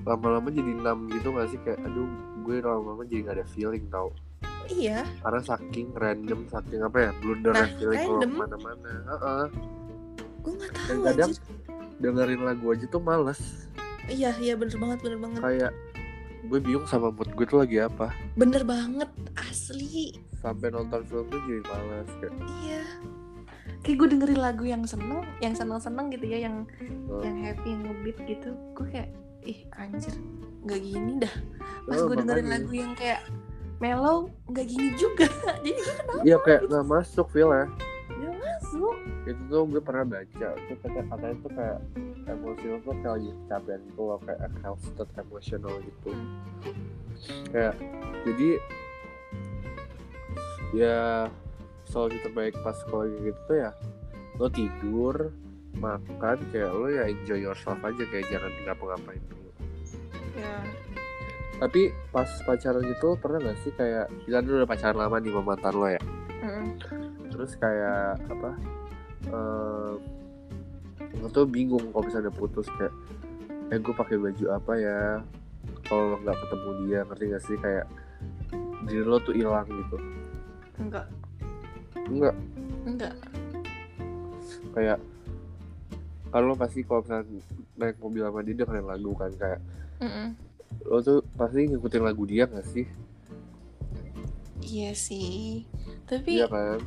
lama-lama 0.03 0.51
jadi 0.51 0.73
enam 0.73 1.07
gitu 1.09 1.31
gak 1.31 1.47
sih? 1.53 1.59
Kayak 1.63 1.79
aduh 1.87 2.09
gue 2.43 2.55
lama-lama 2.59 3.03
jadi 3.07 3.19
gak 3.31 3.35
ada 3.39 3.45
feeling 3.55 3.87
tau. 3.87 4.11
Iya. 4.67 5.07
Karena 5.23 5.41
saking 5.43 5.87
random 5.95 6.39
saking 6.47 6.81
apa 6.83 6.97
ya 6.99 7.11
blunder 7.19 7.53
Nah, 7.55 7.67
feeling 7.79 7.99
kalau 7.99 8.19
ke 8.19 8.27
mana-mana. 8.27 8.91
Heeh. 9.07 9.45
gue 10.43 10.53
nggak 10.59 10.71
dan 10.75 10.83
tahu 10.83 11.03
kadang 11.07 11.31
anjir. 11.31 11.99
dengerin 12.03 12.41
lagu 12.43 12.65
aja 12.75 12.85
tuh 12.91 12.99
males 12.99 13.41
iya 14.07 14.31
iya 14.37 14.53
bener 14.53 14.75
banget 14.75 14.99
bener 15.01 15.19
banget. 15.19 15.41
Kayak 15.41 15.71
gue 16.43 16.59
bingung 16.59 16.83
sama 16.85 17.07
mood 17.07 17.31
gue 17.31 17.45
tuh 17.45 17.59
lagi 17.59 17.79
apa. 17.79 18.11
Bener 18.35 18.63
banget 18.63 19.07
asli. 19.39 20.17
Sampai 20.37 20.69
nonton 20.69 21.03
film 21.05 21.25
tuh 21.27 21.39
jadi 21.43 21.61
males 21.63 22.09
kayak. 22.19 22.33
Iya. 22.61 22.83
Kayak 23.79 23.97
gue 23.99 24.07
dengerin 24.15 24.39
lagu 24.39 24.63
yang 24.63 24.83
seneng 24.83 25.23
yang 25.39 25.55
seneng 25.55 25.79
seneng 25.79 26.07
gitu 26.11 26.25
ya 26.27 26.47
yang 26.47 26.67
Oh. 27.07 27.19
yang 27.19 27.35
happy 27.39 27.67
yang 27.71 27.81
ngebeat 27.83 28.17
gitu. 28.25 28.49
Gue 28.75 28.87
kayak 28.89 29.09
ih 29.43 29.59
anjir 29.75 30.15
nggak 30.63 30.79
gini 30.79 31.11
dah. 31.19 31.33
Pas 31.83 31.99
Oh, 31.99 32.07
gue 32.07 32.15
dengerin 32.17 32.47
lagu 32.47 32.71
yang 32.71 32.95
kayak 32.95 33.23
mellow 33.79 34.31
nggak 34.47 34.67
gini 34.67 34.95
juga. 34.95 35.27
Jadi 35.63 35.75
gue 35.75 35.95
kenapa 35.97 36.23
iya 36.23 36.37
kayak 36.39 36.61
nggak 36.67 36.85
masuk 36.87 37.27
feel 37.29 37.51
ya 37.51 37.67
Gak 38.13 38.35
itu 39.23 39.41
tuh 39.47 39.63
gue 39.69 39.81
pernah 39.83 40.05
baca 40.05 40.47
itu 40.57 40.73
katanya 40.81 41.03
katanya 41.11 41.35
tuh 41.39 41.51
kayak 41.53 41.79
emosi 42.27 42.65
lo 42.67 42.77
tuh 42.83 42.93
kayak 42.99 43.13
lagi 43.19 43.29
kecapean 43.33 43.79
gitu 43.87 44.01
loh 44.01 44.19
kayak 44.23 44.39
exhausted 44.47 45.09
emotional 45.19 45.75
gitu. 45.83 46.11
Kayak 47.51 47.73
jadi 48.27 48.49
ya 50.73 51.29
solusi 51.85 52.17
terbaik 52.25 52.57
pas 52.65 52.77
kalau 52.89 53.05
gitu 53.05 53.39
tuh 53.45 53.57
ya 53.61 53.71
lo 54.41 54.47
tidur 54.49 55.29
makan 55.77 56.37
kayak 56.49 56.71
lo 56.73 56.89
ya 56.89 57.05
enjoy 57.09 57.37
yourself 57.37 57.77
aja 57.85 58.03
kayak 58.09 58.25
jangan 58.29 58.51
ngapa-ngapain 58.65 59.21
dulu. 59.29 59.49
Ya. 60.37 60.57
Tapi 61.61 61.93
pas 62.09 62.27
pacaran 62.43 62.81
gitu 62.83 63.15
pernah 63.21 63.39
gak 63.39 63.57
sih 63.61 63.71
kayak 63.77 64.09
misalnya 64.25 64.49
lu 64.49 64.53
udah 64.59 64.69
pacaran 64.69 64.97
lama 64.97 65.15
nih 65.21 65.31
sama 65.31 65.43
mantan 65.53 65.73
lo 65.77 65.87
ya? 65.87 66.01
Mm-mm. 66.43 66.67
Terus 67.33 67.57
kayak 67.57 68.21
apa 68.29 68.51
eh 69.33 69.93
lo 71.17 71.27
tuh 71.31 71.49
bingung 71.49 71.89
kalau 71.89 72.05
misalnya 72.05 72.29
udah 72.29 72.37
putus 72.37 72.67
kayak 72.77 72.93
eh 73.73 73.79
gue 73.79 73.93
pakai 73.95 74.21
baju 74.21 74.45
apa 74.53 74.73
ya? 74.77 75.01
Kalau 75.87 76.19
nggak 76.19 76.35
ketemu 76.35 76.69
dia 76.85 76.99
ngerti 77.07 77.25
gak 77.31 77.43
sih? 77.47 77.57
Kayak 77.57 77.85
diri 78.85 79.05
lo 79.07 79.17
tuh 79.23 79.33
hilang 79.33 79.65
gitu. 79.65 79.97
Enggak. 80.77 81.07
Enggak. 82.05 82.35
Enggak. 82.83 83.15
Kayak 84.75 84.99
kan 86.29 86.41
lo 86.43 86.53
pasti 86.57 86.81
kalau 86.83 87.01
misalnya 87.05 87.39
naik 87.77 87.97
mobil 88.01 88.21
sama 88.25 88.41
dia 88.41 88.57
dengerin 88.57 88.85
lagu 88.89 89.11
kan 89.13 89.31
kayak 89.37 89.61
Mm-mm. 90.01 90.33
lo 90.89 90.97
tuh 91.01 91.21
pasti 91.37 91.69
ngikutin 91.69 92.03
lagu 92.03 92.23
dia 92.25 92.49
gak 92.49 92.67
sih? 92.67 92.85
Iya 94.65 94.91
sih. 94.97 95.63
Tapi 96.09 96.41
iya 96.41 96.49
kan 96.49 96.81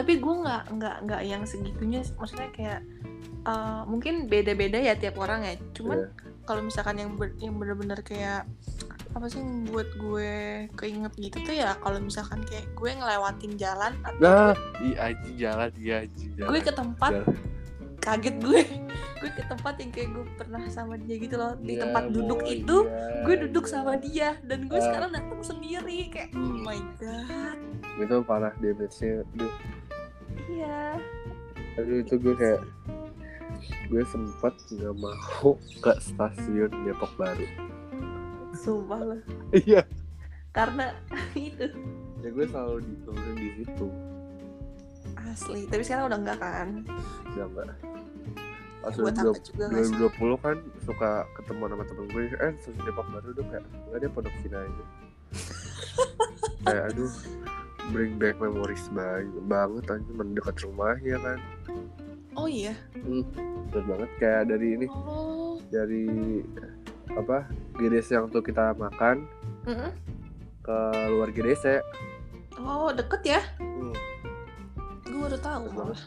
tapi 0.00 0.16
gue 0.16 0.34
nggak 0.40 0.62
nggak 0.72 0.96
nggak 1.04 1.22
yang 1.22 1.42
segitunya 1.44 2.00
maksudnya 2.16 2.48
kayak 2.50 2.80
eh, 3.42 3.82
mungkin 3.84 4.26
beda-beda 4.26 4.76
ya 4.76 4.94
tiap 4.94 5.16
orang 5.16 5.44
ya 5.44 5.54
cuman 5.72 5.98
Iya. 6.00 6.08
kalau 6.44 6.62
misalkan 6.62 6.96
yang 6.96 7.10
ber- 7.14 7.36
yang 7.36 7.54
bener-bener 7.54 8.00
kayak 8.00 8.48
apa 9.10 9.26
sih 9.26 9.38
yang 9.38 9.66
buat 9.66 9.90
gue 9.92 10.32
keinget 10.74 11.12
gitu 11.16 11.36
tuh 11.42 11.52
ya 11.52 11.74
kalau 11.76 11.98
misalkan 11.98 12.40
kayak 12.42 12.64
gue 12.72 12.90
ngelewatin 12.90 13.52
jalan 13.54 13.92
atau 14.00 14.18
nah 14.18 14.52
iya 14.78 15.10
jalan 15.36 15.70
iya 15.76 15.98
jalan 16.06 16.48
gue 16.48 16.60
ke 16.60 16.72
tempat 16.72 17.12
Jalan. 17.12 17.36
kaget 18.00 18.36
gue 18.40 18.60
gue 19.20 19.30
ke 19.30 19.42
tempat 19.44 19.74
yang 19.76 19.90
kayak 19.90 20.08
gue 20.10 20.24
pernah 20.34 20.62
sama 20.70 20.94
dia 20.96 21.16
gitu 21.18 21.36
loh 21.36 21.52
di 21.58 21.76
Iya, 21.76 21.84
tempat 21.84 22.02
duduk 22.08 22.40
boy, 22.40 22.54
itu 22.56 22.76
iya, 22.80 23.20
gue 23.20 23.34
duduk 23.44 23.64
iya. 23.66 23.70
sama 23.70 23.92
dia 23.96 24.28
dan 24.40 24.58
gue 24.64 24.78
Ah. 24.78 24.84
sekarang 24.86 25.10
datang 25.12 25.42
sendiri 25.42 25.98
kayak 26.08 26.30
oh 26.32 26.56
my 26.56 26.80
god 26.96 27.58
itu 28.00 28.16
parah 28.24 28.54
damage-nya. 28.56 29.26
Iya. 30.48 30.96
Aduh 31.76 32.00
itu 32.00 32.14
gue 32.16 32.34
kayak 32.38 32.60
gue 33.90 34.02
sempat 34.06 34.54
nggak 34.70 34.94
mau 34.96 35.58
ke 35.82 35.92
stasiun 36.00 36.70
Depok 36.86 37.12
Baru. 37.18 37.46
Sumpah 38.56 39.00
lah. 39.02 39.20
Iya. 39.52 39.82
Karena 40.56 40.94
itu. 41.36 41.66
Ya 42.20 42.28
gue 42.32 42.46
selalu 42.48 42.84
diturunin 42.84 43.36
di 43.36 43.50
situ. 43.60 43.88
Asli. 45.20 45.68
Tapi 45.68 45.82
sekarang 45.84 46.10
udah 46.10 46.18
enggak 46.20 46.38
kan? 46.38 46.68
Ya 47.36 47.44
enggak 47.46 47.76
pas 48.80 48.96
udah 48.96 49.36
juga 49.44 49.64
nggak 49.68 49.84
sih? 49.84 49.92
2020 49.92 50.40
kan 50.40 50.56
suka 50.88 51.10
ketemu 51.36 51.62
sama 51.68 51.84
temen 51.84 52.06
gue 52.08 52.22
eh 52.32 52.52
stasiun 52.64 52.84
Depok 52.88 53.06
Baru 53.12 53.28
udah 53.36 53.46
kayak 53.52 53.64
nggak 53.68 53.98
dia 54.00 54.10
pondok 54.10 54.34
Cina 54.40 54.58
aja 54.64 54.84
kayak 56.64 56.84
aduh 56.92 57.12
bring 57.90 58.16
back 58.16 58.38
memories 58.38 58.86
banget 58.94 59.44
banget 59.46 59.84
aja 59.90 60.10
mendekat 60.14 60.56
rumahnya 60.64 61.16
kan? 61.20 61.38
Oh 62.38 62.46
iya? 62.46 62.74
Betul 62.94 63.82
banget. 63.86 64.10
Kayak 64.22 64.42
dari 64.54 64.68
ini 64.78 64.86
oh. 64.90 65.58
dari 65.68 66.06
apa 67.10 67.46
GDC 67.78 68.08
yang 68.14 68.26
tuh 68.30 68.42
kita 68.42 68.70
makan 68.78 69.26
Mm-mm. 69.66 69.90
ke 70.62 70.78
luar 71.10 71.34
GDC 71.34 71.82
oh 72.62 72.94
deket 72.94 73.38
ya? 73.38 73.40
Hmm. 73.58 73.94
gue 75.02 75.18
baru 75.18 75.38
tahu. 75.42 75.64
Malah 75.74 76.02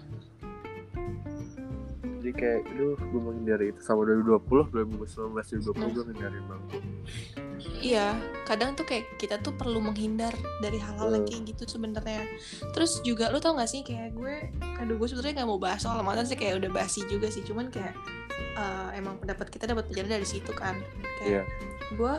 jadi 2.24 2.32
kayak 2.40 2.62
aduh 2.72 2.96
gue 2.96 3.20
menghindari 3.20 3.76
itu 3.76 3.84
sama 3.84 4.08
2020 4.08 4.72
2019 4.72 5.76
2020 5.76 5.92
gue 5.92 6.04
ngindarin 6.08 6.46
banget 6.48 6.80
Iya, 7.84 8.16
kadang 8.48 8.80
tuh 8.80 8.88
kayak 8.88 9.20
kita 9.20 9.44
tuh 9.44 9.52
perlu 9.52 9.84
menghindar 9.84 10.32
dari 10.64 10.80
hal-hal 10.80 11.12
yang 11.12 11.28
Hmm. 11.28 11.32
kayak 11.36 11.44
gitu 11.52 11.64
sebenarnya. 11.68 12.24
Terus 12.72 13.04
juga 13.04 13.28
lu 13.28 13.44
tau 13.44 13.60
gak 13.60 13.68
sih 13.68 13.84
kayak 13.84 14.16
gue, 14.16 14.36
aduh 14.80 14.96
gue 14.96 15.08
sebenarnya 15.12 15.44
nggak 15.44 15.50
mau 15.52 15.60
bahas 15.60 15.84
soal 15.84 16.00
mantan 16.00 16.24
sih 16.24 16.40
kayak 16.40 16.64
udah 16.64 16.72
basi 16.72 17.04
juga 17.12 17.28
sih. 17.28 17.44
Cuman 17.44 17.68
kayak 17.68 17.92
eh, 18.56 18.90
emang 18.96 19.20
pendapat 19.20 19.52
kita 19.52 19.68
dapat 19.68 19.92
pelajaran 19.92 20.16
dari 20.16 20.28
situ 20.28 20.52
kan. 20.56 20.80
Kayak 21.20 21.44
gue 22.00 22.14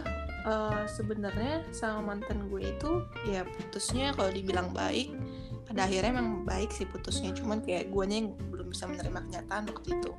eh, 0.44 0.84
sebenarnya 0.84 1.64
sama 1.72 2.12
mantan 2.12 2.52
gue 2.52 2.60
itu 2.60 3.00
ya 3.24 3.48
putusnya 3.48 4.12
kalau 4.12 4.28
dibilang 4.28 4.68
baik, 4.76 5.16
pada 5.64 5.88
akhirnya 5.88 6.20
emang 6.20 6.44
baik 6.44 6.68
sih 6.68 6.84
putusnya. 6.84 7.32
Cuman 7.32 7.64
kayak 7.64 7.88
guanya 7.88 8.20
yang 8.20 8.28
belum 8.52 8.68
bisa 8.68 8.84
menerima 8.84 9.32
kenyataan 9.32 9.64
waktu 9.72 9.96
itu. 9.96 10.12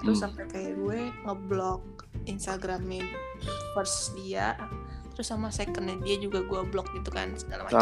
Terus 0.00 0.16
Hmm. 0.16 0.24
sampai 0.28 0.44
kayak 0.48 0.72
gue 0.74 0.98
ngeblok 1.22 1.82
Instagramnya 2.24 3.04
first 3.72 4.12
dia 4.14 4.56
terus 5.10 5.26
sama 5.26 5.48
secondnya 5.48 6.00
dia 6.00 6.16
juga 6.16 6.40
gue 6.40 6.60
blok 6.66 6.88
gitu 6.92 7.08
kan 7.08 7.32
segala 7.34 7.66
macam 7.66 7.76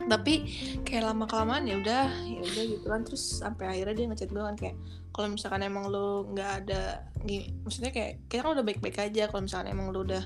tapi 0.00 0.34
kayak 0.82 1.06
lama 1.06 1.28
kelamaan 1.28 1.68
ya 1.68 1.76
udah 1.76 2.04
ya 2.24 2.40
udah 2.40 2.64
gitu 2.66 2.86
kan 2.88 3.00
terus 3.04 3.22
sampai 3.38 3.68
akhirnya 3.68 3.94
dia 3.94 4.06
ngechat 4.08 4.30
gue 4.30 4.42
kan 4.42 4.56
kayak 4.56 4.76
kalau 5.10 5.28
misalkan 5.28 5.60
emang 5.60 5.86
lo 5.86 6.24
nggak 6.26 6.50
ada 6.64 7.04
gini, 7.20 7.52
maksudnya 7.62 7.92
kayak 7.92 8.24
kita 8.26 8.42
kan 8.42 8.56
udah 8.56 8.64
baik-baik 8.64 8.96
aja 8.96 9.28
kalau 9.28 9.42
misalkan 9.44 9.68
emang 9.68 9.92
lo 9.92 10.02
udah 10.02 10.22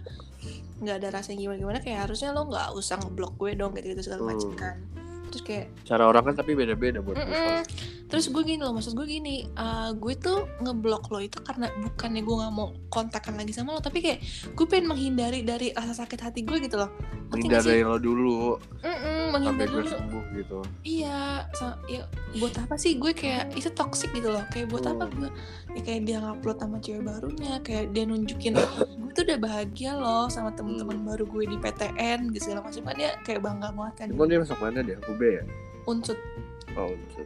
nggak 0.78 0.96
ada 1.02 1.08
rasa 1.10 1.34
gimana 1.34 1.58
gimana 1.58 1.78
kayak 1.82 2.06
harusnya 2.06 2.30
lo 2.30 2.46
nggak 2.46 2.68
usah 2.72 2.96
ngeblok 3.02 3.34
gue 3.34 3.50
dong 3.58 3.72
gitu 3.74 3.86
gitu 3.92 4.02
segala 4.04 4.30
macam 4.30 4.50
Hmm. 4.54 5.13
Terus 5.34 5.42
kayak 5.42 5.66
cara 5.82 6.06
orang 6.06 6.22
kan 6.24 6.34
tapi 6.36 6.54
beda-beda 6.54 6.98
buat 6.98 7.16
Mm-mm. 7.16 7.26
respon. 7.26 7.66
Terus 8.04 8.30
gue 8.30 8.42
gini 8.44 8.60
loh, 8.60 8.70
maksud 8.70 8.94
gue 8.94 9.06
gini, 9.08 9.42
uh, 9.52 9.90
gue 9.90 10.14
tuh 10.14 10.46
ngeblok 10.60 11.10
lo 11.10 11.18
itu 11.18 11.34
karena 11.40 11.66
bukannya 11.74 12.22
gue 12.22 12.36
nggak 12.36 12.52
mau 12.52 12.70
kontakkan 12.86 13.34
lagi 13.34 13.50
sama 13.50 13.74
lo, 13.74 13.82
tapi 13.82 13.98
kayak 13.98 14.22
gue 14.46 14.66
pengen 14.68 14.86
menghindari 14.86 15.42
dari 15.42 15.74
rasa 15.74 15.98
sakit 15.98 16.20
hati 16.20 16.40
gue 16.40 16.62
gitu 16.62 16.76
loh. 16.76 16.94
Menghindari 17.26 17.82
lo 17.82 17.98
dulu 17.98 18.62
Mm-mm, 18.78 18.94
sampai 19.26 19.32
menghindari 19.32 19.66
gue 19.68 19.82
dulu. 19.82 19.90
sembuh 19.90 20.24
gitu 20.32 20.58
Iya, 20.84 21.18
sa- 21.50 21.80
ya 21.84 22.06
buat 22.34 22.54
apa 22.56 22.76
sih 22.76 22.94
gue 22.94 23.10
kayak 23.10 23.50
itu 23.52 23.66
toxic 23.68 24.12
gitu 24.12 24.30
loh. 24.30 24.46
Kayak 24.48 24.70
buat 24.70 24.86
apa 24.86 25.04
Hmm. 25.04 25.14
gue? 25.18 25.30
Ya 25.74 25.80
kayak 25.82 26.00
dia 26.04 26.16
ngupload 26.20 26.58
sama 26.60 26.76
cewek 26.78 27.02
barunya, 27.02 27.52
kayak 27.58 27.90
dia 27.90 28.04
nunjukin 28.04 28.54
gue 29.02 29.12
tuh 29.12 29.24
udah 29.24 29.38
bahagia 29.40 29.92
loh 29.92 30.26
sama 30.28 30.54
teman-teman 30.54 30.94
Hmm. 30.96 31.08
baru 31.08 31.24
gue 31.26 31.44
di 31.48 31.56
PTN 31.58 32.30
gitu 32.30 32.46
segala 32.46 32.62
macam 32.62 32.82
kan 32.84 32.94
dia 32.94 33.10
kayak 33.20 33.40
bangga 33.42 33.68
banget 33.72 33.94
kan. 33.96 34.06
Emang 34.08 34.28
dia 34.28 34.38
masuk 34.38 34.58
mana 34.60 34.78
deh? 34.80 34.96
UB 35.02 35.20
ya? 35.26 35.42
Unsut 35.84 36.18
Oh, 36.74 36.90
unsur. 36.90 37.22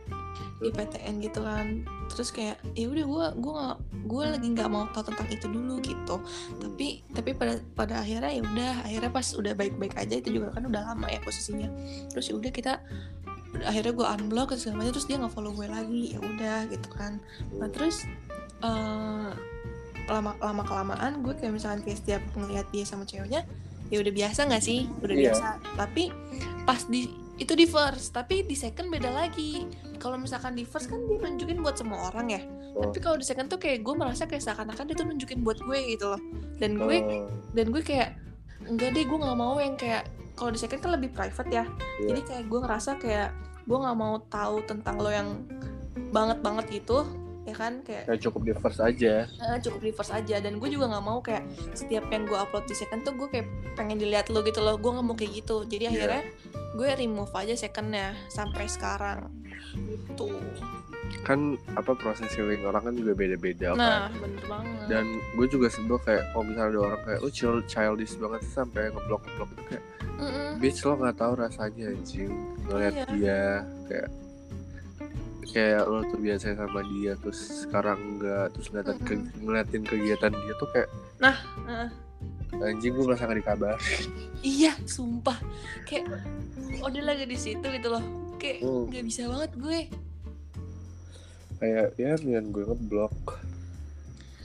di 0.60 0.68
PTN 0.68 1.22
gitu 1.22 1.40
kan. 1.40 1.86
Terus 2.10 2.28
kayak 2.30 2.58
ya 2.74 2.84
udah 2.84 3.04
gue 3.06 3.26
gue 3.40 3.52
nggak 3.54 3.76
gue 4.04 4.24
lagi 4.28 4.46
nggak 4.52 4.68
mau 4.68 4.84
tahu 4.90 5.08
tentang 5.08 5.28
itu 5.30 5.46
dulu 5.46 5.74
gitu. 5.80 6.16
Tapi 6.58 7.00
tapi 7.08 7.30
pada 7.32 7.56
pada 7.72 8.02
akhirnya 8.02 8.28
ya 8.28 8.42
udah 8.42 8.72
akhirnya 8.84 9.08
pas 9.08 9.24
udah 9.32 9.54
baik-baik 9.54 9.94
aja 9.94 10.14
itu 10.18 10.36
juga 10.36 10.52
kan 10.52 10.66
udah 10.66 10.82
lama 10.84 11.06
ya 11.08 11.22
posisinya. 11.22 11.70
Terus 12.10 12.28
ya 12.28 12.34
udah 12.36 12.50
kita 12.50 12.72
akhirnya 13.64 13.92
gue 13.94 14.06
unblock 14.06 14.52
dan 14.52 14.58
segala 14.58 14.76
macam 14.82 14.92
terus 14.92 15.06
dia 15.06 15.16
nggak 15.16 15.32
follow 15.32 15.52
gue 15.54 15.64
lagi 15.66 16.02
ya 16.12 16.18
udah 16.20 16.58
gitu 16.68 16.88
kan. 16.92 17.12
Nah 17.56 17.68
terus 17.70 18.04
eh, 18.60 19.30
lama 20.08 20.30
lama 20.36 20.62
kelamaan 20.64 21.22
gue 21.22 21.32
kayak 21.32 21.54
misalkan 21.54 21.80
kayak 21.80 21.98
setiap 21.98 22.22
ngeliat 22.34 22.66
dia 22.68 22.84
sama 22.84 23.04
ceweknya 23.04 23.48
ya 23.88 23.96
udah 23.96 24.12
biasa 24.12 24.44
nggak 24.44 24.60
sih? 24.60 24.90
Udah 25.00 25.14
Iya. 25.16 25.22
biasa. 25.32 25.48
Tapi 25.78 26.04
pas 26.66 26.84
di 26.84 27.08
itu 27.38 27.54
di 27.54 27.66
first 27.70 28.10
tapi 28.12 28.42
di 28.42 28.58
second 28.58 28.90
beda 28.90 29.14
lagi. 29.14 29.64
Kalau 30.02 30.18
misalkan 30.18 30.58
di 30.58 30.66
first 30.66 30.90
kan 30.90 30.98
dia 31.06 31.18
nunjukin 31.18 31.62
buat 31.62 31.78
semua 31.78 32.10
orang 32.10 32.34
ya. 32.34 32.42
Oh. 32.78 32.84
tapi 32.84 33.00
kalau 33.02 33.16
di 33.18 33.26
second 33.26 33.50
tuh 33.50 33.58
kayak 33.58 33.82
gue 33.82 33.94
merasa 33.96 34.28
kayak 34.28 34.44
seakan-akan 34.44 34.84
dia 34.86 34.96
tuh 34.98 35.06
nunjukin 35.08 35.42
buat 35.42 35.58
gue 35.62 35.78
gitu 35.96 36.14
loh. 36.14 36.22
Dan 36.58 36.78
gue 36.78 36.96
Oh, 36.98 37.26
dan 37.54 37.70
gue 37.70 37.82
kayak 37.82 38.18
enggak 38.66 38.90
deh 38.94 39.06
gue 39.06 39.18
nggak 39.18 39.38
mau 39.38 39.56
yang 39.62 39.78
kayak 39.78 40.10
kalau 40.34 40.50
di 40.54 40.58
second 40.60 40.82
kan 40.82 40.90
lebih 40.94 41.10
private 41.14 41.50
ya. 41.50 41.64
Iya. 41.64 42.06
jadi 42.10 42.20
kayak 42.26 42.44
gue 42.50 42.58
ngerasa 42.62 42.90
kayak 42.98 43.30
gue 43.68 43.78
nggak 43.78 43.98
mau 43.98 44.14
tahu 44.30 44.56
tentang 44.64 44.96
lo 44.98 45.10
yang 45.10 45.42
banget 46.10 46.38
banget 46.40 46.64
gitu 46.82 47.04
ya 47.48 47.54
kan 47.54 47.72
kayak 47.80 48.04
kayak 48.04 48.20
cukup 48.20 48.40
di 48.42 48.52
first 48.54 48.80
aja. 48.80 49.14
eh, 49.24 49.56
cukup 49.58 49.80
di 49.80 49.90
first 49.90 50.12
aja 50.12 50.36
dan 50.36 50.52
gue 50.54 50.68
juga 50.68 50.86
nggak 50.86 51.02
mau 51.02 51.18
kayak 51.18 51.42
setiap 51.72 52.04
yang 52.06 52.22
gue 52.22 52.36
upload 52.36 52.64
di 52.64 52.74
second 52.74 53.00
tuh 53.00 53.14
gue 53.14 53.28
kayak 53.28 53.46
pengen 53.72 53.96
dilihat 53.96 54.28
lo 54.28 54.40
gitu 54.40 54.58
loh 54.58 54.74
gue 54.74 54.90
nggak 54.90 55.02
mau 55.02 55.14
kayak 55.14 55.32
gitu 55.34 55.64
jadi 55.64 55.84
Iya. 55.84 55.92
akhirnya 55.94 56.22
gue 56.70 56.88
remove 56.94 57.32
aja 57.32 57.54
secondnya 57.54 58.12
sampai 58.28 58.66
sekarang 58.66 59.32
gitu 59.78 60.28
Kan 61.18 61.40
apa 61.72 61.92
proses 61.94 62.28
healing 62.30 62.60
orang 62.62 62.82
kan 62.82 62.94
juga 62.94 63.12
beda-beda 63.14 63.72
kan. 63.72 63.78
nah 63.78 64.04
bener 64.14 64.44
banget 64.44 64.84
Dan 64.86 65.04
gue 65.34 65.46
juga 65.46 65.68
sebel 65.68 65.96
kayak 65.98 66.24
kalau 66.28 66.44
misalnya 66.44 66.68
ada 66.68 66.80
orang 66.82 67.00
kayak 67.02 67.20
chill 67.30 67.56
childish 67.64 68.12
banget 68.14 68.40
sih 68.42 68.52
sampai 68.54 68.82
ngeblok 68.88 69.24
ngeblok 69.24 69.48
itu 69.50 69.62
kayak 69.66 69.84
Mm-mm. 70.18 70.50
bitch 70.58 70.80
lo 70.82 70.94
nggak 70.96 71.16
tahu 71.16 71.32
rasanya 71.34 71.84
anjing 71.88 72.28
ngeliat 72.62 72.92
Iya. 72.92 73.04
dia 73.10 73.40
kayak 73.86 74.08
kayak 75.48 75.82
lo 75.82 76.04
terbiasa 76.04 76.52
sama 76.52 76.80
dia 76.86 77.16
terus 77.16 77.38
sekarang 77.64 77.98
enggak 78.16 78.52
terus 78.52 78.66
ngeliatin, 78.68 78.98
ke- 79.00 79.32
ngeliatin 79.38 79.82
kegiatan 79.82 80.30
dia 80.30 80.54
tuh 80.54 80.68
kayak 80.68 80.88
Heeh. 81.18 81.88
anjing 82.58 82.92
gue 82.92 83.04
merasa 83.04 83.24
gak 83.24 83.38
dikabarin. 83.38 84.04
Iya 84.40 84.72
sumpah. 84.84 85.36
Kayak 85.84 86.24
oh 86.78 86.88
dia 86.88 87.02
lagi 87.02 87.24
di 87.24 87.34
situ 87.34 87.62
gitu 87.62 87.88
loh. 87.88 88.04
Kayak 88.36 88.62
Hmm. 88.62 88.88
nggak 88.88 89.04
bisa 89.04 89.26
banget 89.26 89.50
gue. 89.54 89.80
Kayak 91.58 91.86
ya 91.94 92.12
dengan 92.14 92.44
gue 92.48 92.64
ngeblok. 92.64 93.16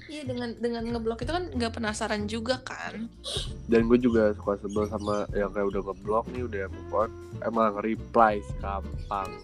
Iya 0.06 0.24
dengan 0.26 0.49
dengan 0.56 0.84
ngeblok 0.86 1.20
itu 1.20 1.32
kan 1.32 1.45
nggak 1.49 1.74
penasaran 1.74 2.26
juga 2.26 2.60
kan. 2.60 3.08
Dan 3.66 3.86
gue 3.86 3.97
juga 3.97 4.34
suka 4.34 4.58
sebel 4.58 4.86
sama 4.86 5.26
yang 5.32 5.49
kayak 5.49 5.68
udah 5.68 5.82
ngeblok 5.84 6.26
nih 6.30 6.43
udah 6.43 6.64
move 6.68 6.93
on 6.93 7.10
emang 7.41 7.74
reply 7.78 8.38
gampang 8.60 9.30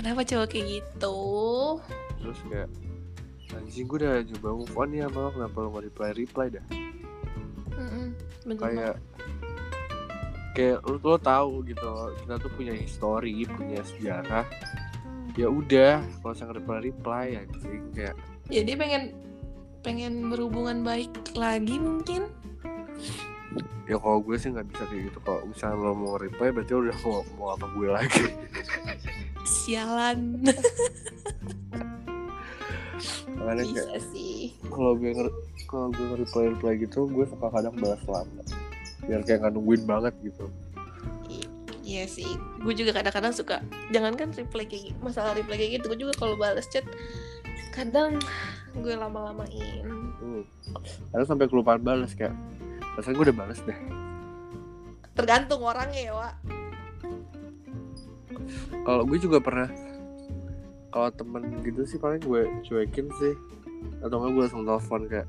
kenapa 0.00 0.24
cowok 0.24 0.48
kayak 0.48 0.66
gitu? 0.80 1.18
Terus 2.24 2.38
kayak 2.48 2.68
anjing 3.52 3.84
gue 3.84 3.98
udah 4.00 4.24
coba 4.24 4.48
move 4.56 4.74
on 4.80 4.90
ya 4.96 5.06
lo 5.12 5.28
kenapa 5.28 5.56
lo 5.60 5.68
nggak 5.76 5.84
reply 5.92 6.10
reply 6.16 6.46
dah? 6.48 6.64
Mm-mm. 7.76 8.06
Kayak 8.56 8.96
kayak 10.56 10.78
lo, 10.88 10.96
lo 11.04 11.16
tahu 11.20 11.68
gitu 11.68 11.84
kita 12.24 12.34
tuh 12.40 12.50
punya 12.56 12.72
history 12.72 13.44
punya 13.44 13.84
sejarah. 13.84 14.48
Ya 15.36 15.52
udah 15.52 16.00
kalau 16.24 16.32
saya 16.32 16.56
reply 16.56 16.80
reply 16.88 17.36
anjing 17.36 17.92
kayak 17.92 18.16
ya 18.48 18.64
dia 18.64 18.76
pengen 18.80 19.12
pengen 19.84 20.32
berhubungan 20.32 20.80
baik 20.80 21.12
lagi 21.36 21.76
mungkin. 21.76 22.32
Ya 23.84 23.98
kalau 24.00 24.22
gue 24.24 24.38
sih 24.40 24.48
nggak 24.48 24.64
bisa 24.70 24.82
kayak 24.88 25.02
gitu 25.12 25.18
kalau 25.26 25.44
misalnya 25.44 25.76
lo 25.76 25.92
mau 25.92 26.16
reply 26.16 26.48
berarti 26.54 26.72
lo 26.72 26.80
udah 26.88 26.98
mau 27.04 27.20
mau 27.36 27.48
apa 27.52 27.66
gue 27.74 27.88
lagi 27.90 28.24
sialan. 29.44 30.44
Makanya 33.40 33.64
kayak 33.64 33.88
bisa 33.88 33.98
sih. 34.12 34.52
kalau 34.68 34.92
gue 34.96 35.10
nger 35.16 35.28
kalau 35.64 35.88
gue 35.94 36.06
reply 36.20 36.44
reply 36.52 36.74
gitu 36.76 37.08
gue 37.08 37.24
suka 37.24 37.48
kadang 37.48 37.74
balas 37.80 38.02
lama 38.04 38.42
biar 39.08 39.24
kayak 39.24 39.40
nggak 39.40 39.52
nungguin 39.56 39.82
banget 39.88 40.14
gitu. 40.20 40.44
Iya 41.80 42.06
sih. 42.06 42.38
Gue 42.62 42.76
juga 42.76 42.94
kadang-kadang 42.94 43.34
suka 43.34 43.64
jangankan 43.90 44.30
reply 44.36 44.68
kayak 44.68 44.92
gitu 44.92 44.98
masalah 45.00 45.32
reply 45.34 45.56
kayak 45.56 45.80
gitu 45.80 45.84
gue 45.90 45.98
juga 46.06 46.14
kalau 46.20 46.36
balas 46.36 46.68
chat 46.68 46.84
kadang 47.72 48.20
gue 48.76 48.94
lama-lamain. 48.94 49.88
Hmm. 50.20 50.44
kadang 51.10 51.26
sampai 51.26 51.48
kelupaan 51.48 51.80
balas 51.80 52.12
kayak 52.12 52.36
rasanya 53.00 53.14
gue 53.16 53.24
udah 53.32 53.38
balas 53.40 53.58
deh. 53.64 53.78
Tergantung 55.16 55.64
orangnya 55.64 56.00
ya 56.00 56.12
Wak 56.14 56.59
kalau 58.84 59.02
gue 59.04 59.18
juga 59.20 59.38
pernah 59.42 59.68
kalau 60.90 61.08
temen 61.14 61.62
gitu 61.62 61.86
sih 61.86 61.98
paling 62.02 62.22
gue 62.22 62.50
cuekin 62.66 63.06
sih. 63.18 63.34
Atau 64.04 64.20
enggak 64.20 64.32
gue 64.32 64.42
langsung 64.44 64.64
telepon 64.66 65.02
kayak 65.08 65.28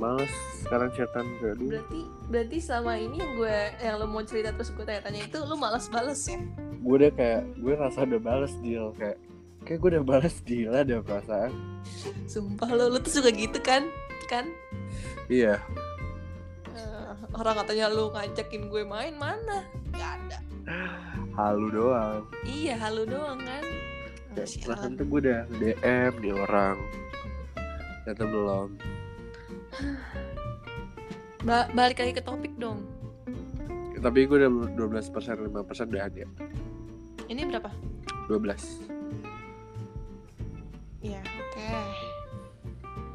males 0.00 0.32
sekarang 0.64 0.88
chatan 0.96 1.28
kayak 1.44 1.60
dulu 1.60 1.76
berarti 1.76 2.00
berarti 2.32 2.56
selama 2.56 2.96
ini 2.96 3.20
yang 3.20 3.32
gue 3.36 3.56
yang 3.84 3.94
lo 4.00 4.06
mau 4.08 4.24
cerita 4.24 4.48
terus 4.56 4.72
gue 4.72 4.80
tanya-tanya 4.80 5.28
itu 5.28 5.38
lo 5.44 5.54
malas 5.60 5.92
bales 5.92 6.24
ya? 6.24 6.40
Gue 6.80 6.94
udah 7.04 7.12
kayak 7.12 7.42
gue 7.60 7.74
rasa 7.76 8.08
udah 8.08 8.20
bales 8.24 8.54
deal 8.64 8.96
kayak 8.96 9.20
kayak 9.68 9.78
gue 9.84 9.90
udah 9.92 10.04
bales 10.08 10.36
deal 10.48 10.72
ada 10.72 11.04
perasaan. 11.04 11.52
Sumpah 12.24 12.72
lo 12.72 12.88
lo 12.88 12.98
tuh 13.04 13.20
juga 13.20 13.30
gitu 13.36 13.60
kan? 13.60 13.84
Kan? 14.32 14.48
Iya. 15.28 15.60
Eh, 16.72 17.12
orang 17.36 17.60
katanya 17.60 17.92
lo 17.92 18.08
ngajakin 18.16 18.72
gue 18.72 18.82
main 18.88 19.14
mana? 19.20 19.68
Gak 19.92 20.10
ada 20.16 20.38
halu 21.48 21.66
doang. 21.72 22.20
Iya 22.44 22.74
halu 22.76 23.02
doang 23.08 23.40
kan? 23.40 23.64
Kayak 24.30 24.48
perasaan 24.62 24.92
tuh 24.94 25.06
gue 25.08 25.20
udah 25.26 25.40
DM 25.58 26.12
di 26.20 26.30
orang. 26.30 26.76
Ternyata 28.04 28.24
belum. 28.26 28.68
Ba- 31.48 31.70
balik 31.72 31.98
lagi 31.98 32.12
ke 32.14 32.22
topik 32.22 32.52
dong. 32.60 32.84
Tapi 34.00 34.24
gue 34.24 34.36
udah 34.40 34.50
12 34.76 35.12
persen 35.12 35.36
5 35.36 35.68
persen 35.68 35.86
udah 35.92 36.02
ada. 36.08 36.24
Ini 37.28 37.40
berapa? 37.48 37.70
12 38.28 38.90
Iya, 41.00 41.20
oke. 41.20 41.64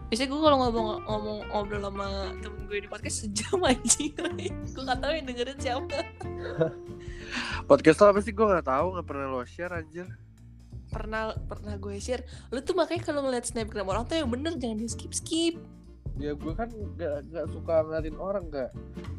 Biasanya 0.09 0.29
gue 0.29 0.41
kalau 0.41 0.57
ngomong 0.61 0.87
ngomong 1.05 1.37
ngobrol 1.53 1.81
sama 1.85 2.07
temen 2.41 2.61
gue 2.65 2.79
di 2.81 2.89
podcast 2.89 3.25
sejam 3.25 3.61
aja. 3.61 4.05
gue 4.49 4.83
gak 4.83 4.99
tahu 5.01 5.11
yang 5.13 5.25
dengerin 5.25 5.59
siapa. 5.61 5.99
podcast 7.63 7.97
lo 7.97 8.05
apa 8.07 8.19
sih 8.19 8.31
gue 8.31 8.43
nggak 8.43 8.65
tahu 8.65 8.85
nggak 8.93 9.05
pernah 9.05 9.27
lo 9.27 9.41
share 9.43 9.73
anjir 9.73 10.07
Pernah 10.85 11.35
pernah 11.41 11.75
gue 11.75 11.97
share. 11.97 12.23
Lu 12.49 12.61
tuh 12.61 12.71
makanya 12.71 13.03
kalau 13.03 13.19
ngeliat 13.21 13.43
snapgram 13.43 13.83
orang 13.83 14.05
tuh 14.05 14.15
yang 14.15 14.29
bener 14.29 14.55
jangan 14.55 14.77
di 14.77 14.87
skip 14.87 15.11
skip. 15.11 15.55
ya 16.15 16.31
gue 16.31 16.53
kan 16.53 16.71
gak, 16.95 17.27
gak 17.27 17.51
suka 17.51 17.83
ngeliatin 17.83 18.15
orang 18.15 18.47
gak 18.47 18.71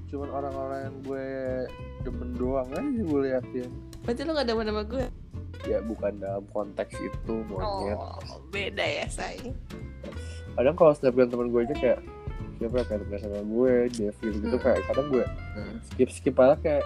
cuman 0.06 0.32
orang-orang 0.32 0.80
yang 0.80 0.96
gue 1.02 1.26
demen 2.00 2.32
doang 2.32 2.64
aja 2.70 2.80
gue 2.80 3.20
liatin 3.22 3.68
Berarti 4.00 4.20
lu 4.22 4.32
gak 4.32 4.46
ada 4.46 4.56
nama 4.56 4.80
gue. 4.80 5.04
ya 5.64 5.78
bukan 5.82 6.16
dalam 6.16 6.48
konteks 6.48 6.96
itu 6.96 7.34
monyet 7.44 8.00
Oh, 8.00 8.16
beda 8.48 8.80
ya 8.80 9.04
say. 9.06 9.36
kadang 10.54 10.72
kalau 10.72 10.96
snapgram 10.96 11.28
temen 11.28 11.52
gue 11.52 11.60
aja 11.62 11.76
kayak 11.76 12.00
siapa 12.56 12.80
kayak 12.80 13.00
temen 13.02 13.18
sama 13.20 13.40
gue 13.44 13.72
Devin 13.92 14.32
gitu 14.40 14.56
Hmm. 14.56 14.64
kayak 14.64 14.80
kadang 14.88 15.06
gue 15.10 15.24
skip 15.84 16.08
skip 16.10 16.36
aja 16.38 16.56
kayak 16.56 16.84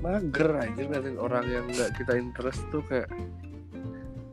mager 0.00 0.50
aja 0.56 0.80
ngeliatin 0.80 1.16
orang 1.16 1.44
yang 1.44 1.64
nggak 1.68 1.92
kita 1.94 2.16
interest 2.16 2.64
tuh 2.68 2.80
kayak 2.84 3.08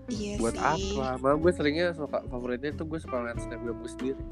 Iya 0.08 0.40
buat 0.40 0.56
sih. 0.56 0.64
apa? 0.96 1.20
Malah 1.20 1.36
gue 1.36 1.52
seringnya 1.52 1.92
suka 1.92 2.24
favoritnya 2.32 2.72
tuh 2.74 2.88
gue 2.88 2.96
suka 2.96 3.20
ngeliat 3.20 3.44
snapgram 3.44 3.76
gue 3.76 3.92
sendiri. 3.92 4.24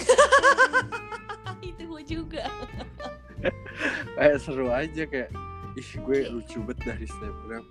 Itu 1.68 1.82
gue 1.84 2.02
juga. 2.02 2.48
kayak 4.16 4.40
seru 4.40 4.72
aja 4.72 5.04
kayak 5.04 5.28
ih 5.76 5.90
gue 6.00 6.18
lucu 6.32 6.64
banget 6.64 6.78
dari 6.88 7.06
snapgram. 7.12 7.64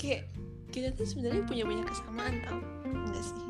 Kayak 0.00 0.24
kita 0.72 0.88
tuh 0.96 1.04
sebenarnya 1.04 1.44
punya 1.44 1.64
banyak 1.68 1.84
kesamaan 1.84 2.34
tau? 2.48 2.60
Enggak 2.88 3.24
sih? 3.28 3.44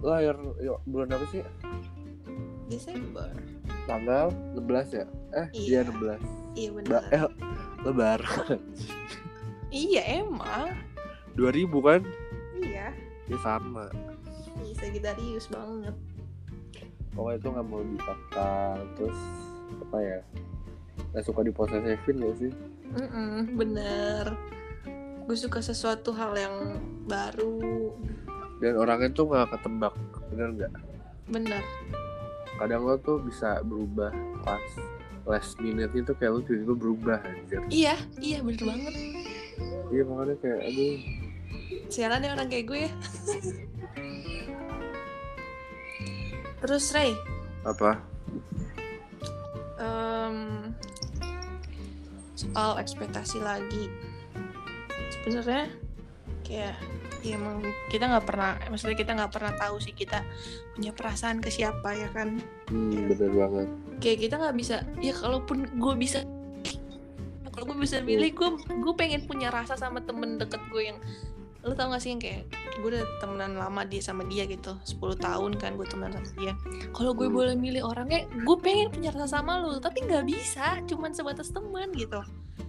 Lahir 0.00 0.36
yuk, 0.64 0.80
bulan 0.88 1.12
apa 1.12 1.26
sih? 1.28 1.44
Desember. 2.72 3.28
Tanggal 3.84 4.32
16 4.56 4.96
ya? 4.96 5.04
Eh 5.36 5.46
iya 5.52 5.84
Iya. 5.84 5.92
16 5.92 6.39
iya 6.54 6.68
ba 6.70 6.78
benar. 6.82 7.02
eh 7.10 7.22
lebaran 7.80 8.58
iya 9.70 10.02
emang. 10.18 10.74
2000 11.38 11.70
kan? 11.80 12.02
Iya. 12.58 12.90
Ya 13.30 13.38
sama. 13.38 13.86
Iya, 14.60 14.74
Sagittarius 14.76 15.46
banget. 15.46 15.94
pokoknya 17.10 17.38
itu 17.38 17.48
nggak 17.50 17.66
mau 17.66 17.82
dikatakan 17.82 18.76
terus 18.94 19.18
apa 19.80 19.98
ya? 19.98 20.18
Nggak 21.10 21.24
suka 21.24 21.40
diposesifin 21.42 22.16
ya 22.18 22.32
sih? 22.36 22.52
Mm-mm, 22.90 23.54
bener. 23.54 24.24
Gue 25.22 25.36
suka 25.38 25.62
sesuatu 25.62 26.10
hal 26.10 26.34
yang 26.34 26.56
baru. 27.06 27.94
dan 28.60 28.74
orangnya 28.76 29.08
tuh 29.10 29.24
nggak 29.26 29.54
ketebak. 29.54 29.94
Bener 30.28 30.48
nggak? 30.52 30.72
Bener. 31.30 31.62
kadang 32.58 32.84
lo 32.84 32.98
tuh 32.98 33.16
bisa 33.22 33.62
berubah 33.64 34.12
pas 34.44 34.60
last 35.30 35.54
minute 35.58 35.94
itu 35.94 36.10
kayak 36.12 36.32
lo 36.32 36.40
tiba-tiba 36.42 36.74
berubah 36.74 37.18
anjir 37.22 37.62
Iya, 37.70 37.94
iya 38.18 38.38
bener 38.42 38.64
banget. 38.66 38.94
iya 39.88 40.02
makanya 40.02 40.34
kayak 40.38 40.60
aduh 40.66 40.96
Sialan 41.86 42.22
ya 42.22 42.30
orang 42.32 42.48
kayak 42.48 42.66
gue 42.66 42.80
ya. 42.80 42.92
Terus 46.60 46.92
Ray, 46.92 47.16
apa 47.62 47.98
em, 49.80 50.36
soal 52.36 52.76
ekspektasi 52.76 53.40
lagi. 53.40 53.88
Sebenarnya 55.10 55.72
kayak 56.44 56.76
ya 57.20 57.36
emang 57.36 57.60
kita 57.92 58.08
nggak 58.08 58.24
pernah, 58.24 58.56
maksudnya 58.72 58.96
kita 58.96 59.12
nggak 59.16 59.32
pernah 59.32 59.52
tahu 59.56 59.76
sih 59.78 59.92
kita 59.92 60.24
punya 60.76 60.92
perasaan 60.96 61.38
ke 61.44 61.52
siapa 61.52 61.92
ya 61.92 62.08
kan. 62.12 62.40
hmm, 62.72 63.12
bener 63.12 63.30
banget 63.32 63.68
kayak 64.00 64.18
kita 64.24 64.34
nggak 64.40 64.56
bisa 64.56 64.76
ya 65.04 65.12
kalaupun 65.12 65.68
gue 65.76 65.94
bisa 66.00 66.24
kalau 67.50 67.76
gue 67.76 67.78
bisa 67.84 68.00
milih 68.00 68.32
gue 68.32 68.50
gue 68.72 68.94
pengen 68.96 69.28
punya 69.28 69.52
rasa 69.52 69.76
sama 69.76 70.00
temen 70.00 70.40
deket 70.40 70.62
gue 70.72 70.82
yang 70.94 70.98
lo 71.60 71.76
tau 71.76 71.92
gak 71.92 72.00
sih 72.00 72.16
yang 72.16 72.22
kayak 72.24 72.48
gue 72.80 72.88
udah 72.88 73.04
temenan 73.20 73.52
lama 73.60 73.84
dia 73.84 74.00
sama 74.00 74.24
dia 74.24 74.48
gitu 74.48 74.80
10 74.80 75.20
tahun 75.20 75.60
kan 75.60 75.76
gue 75.76 75.84
temenan 75.84 76.24
sama 76.24 76.32
dia 76.40 76.52
kalau 76.96 77.12
gue 77.12 77.28
Hmm. 77.28 77.36
boleh 77.36 77.52
milih 77.52 77.84
orangnya 77.84 78.24
gue 78.32 78.56
pengen 78.64 78.88
punya 78.88 79.12
rasa 79.12 79.44
sama 79.44 79.60
lo 79.60 79.76
tapi 79.76 80.08
nggak 80.08 80.24
bisa 80.24 80.80
cuman 80.88 81.12
sebatas 81.12 81.52
teman 81.52 81.92
gitu 81.92 82.16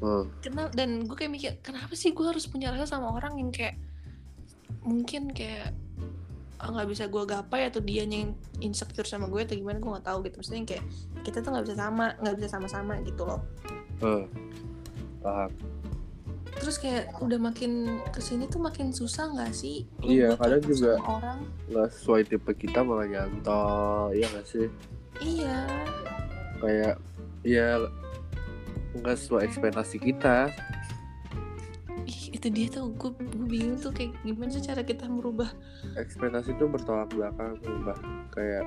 hmm. 0.03 0.43
kenal 0.43 0.67
dan 0.75 1.07
gue 1.07 1.15
kayak 1.15 1.31
mikir 1.31 1.51
kenapa 1.63 1.95
sih 1.95 2.11
gue 2.11 2.27
harus 2.27 2.43
punya 2.51 2.75
rasa 2.75 2.99
sama 2.99 3.15
orang 3.15 3.39
yang 3.39 3.47
kayak 3.55 3.79
mungkin 4.81 5.31
kayak 5.31 5.73
ah, 6.57 6.69
nggak 6.69 6.89
bisa 6.89 7.09
gue 7.09 7.23
gapai 7.25 7.67
atau 7.67 7.81
dia 7.81 8.05
yang 8.05 8.37
insecure 8.59 9.05
sama 9.05 9.25
gue 9.25 9.41
atau 9.41 9.57
gimana 9.57 9.77
gue 9.77 9.91
nggak 9.91 10.07
tahu 10.07 10.19
gitu. 10.25 10.35
Maksudnya 10.39 10.63
kayak 10.67 10.85
kita 11.21 11.37
tuh 11.41 11.49
nggak 11.51 11.65
bisa 11.65 11.75
sama 11.77 12.05
nggak 12.21 12.35
bisa 12.37 12.47
sama-sama 12.49 12.93
gitu 13.01 13.23
loh. 13.25 13.41
Hmm. 14.01 14.25
paham. 15.21 15.51
Terus 16.57 16.77
kayak 16.77 17.17
udah 17.17 17.39
makin 17.41 17.71
ke 18.09 18.21
sini 18.21 18.45
tuh 18.45 18.61
makin 18.61 18.93
susah 18.93 19.29
nggak 19.33 19.49
sih 19.49 19.85
Iya, 20.01 20.37
kadang 20.37 20.61
juga. 20.61 20.97
orang? 21.01 21.39
nggak 21.69 21.89
sesuai 21.89 22.21
tipe 22.27 22.51
kita 22.53 22.81
malah 22.85 23.05
nyantol 23.05 24.13
iya 24.13 24.25
nggak 24.29 24.45
sih? 24.45 24.67
Iya. 25.21 25.57
Kayak 26.57 26.95
ya 27.41 27.81
nggak 28.93 29.17
sesuai 29.17 29.41
ekspektasi 29.47 29.97
kita 29.97 30.49
Ih, 32.07 32.21
itu 32.33 32.47
dia 32.49 32.67
tuh 32.71 32.93
gue 32.95 33.11
gue 33.13 33.47
bingung 33.47 33.77
tuh 33.77 33.93
kayak 33.93 34.15
gimana 34.25 34.49
sih 34.49 34.63
cara 34.63 34.81
kita 34.81 35.05
merubah. 35.05 35.49
Ekspektasi 35.97 36.57
itu 36.57 36.65
bertolak 36.65 37.09
belakang 37.13 37.57
mbak. 37.61 37.99
Kayak 38.33 38.65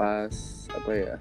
pas 0.00 0.34
apa 0.72 0.92
ya 0.96 1.14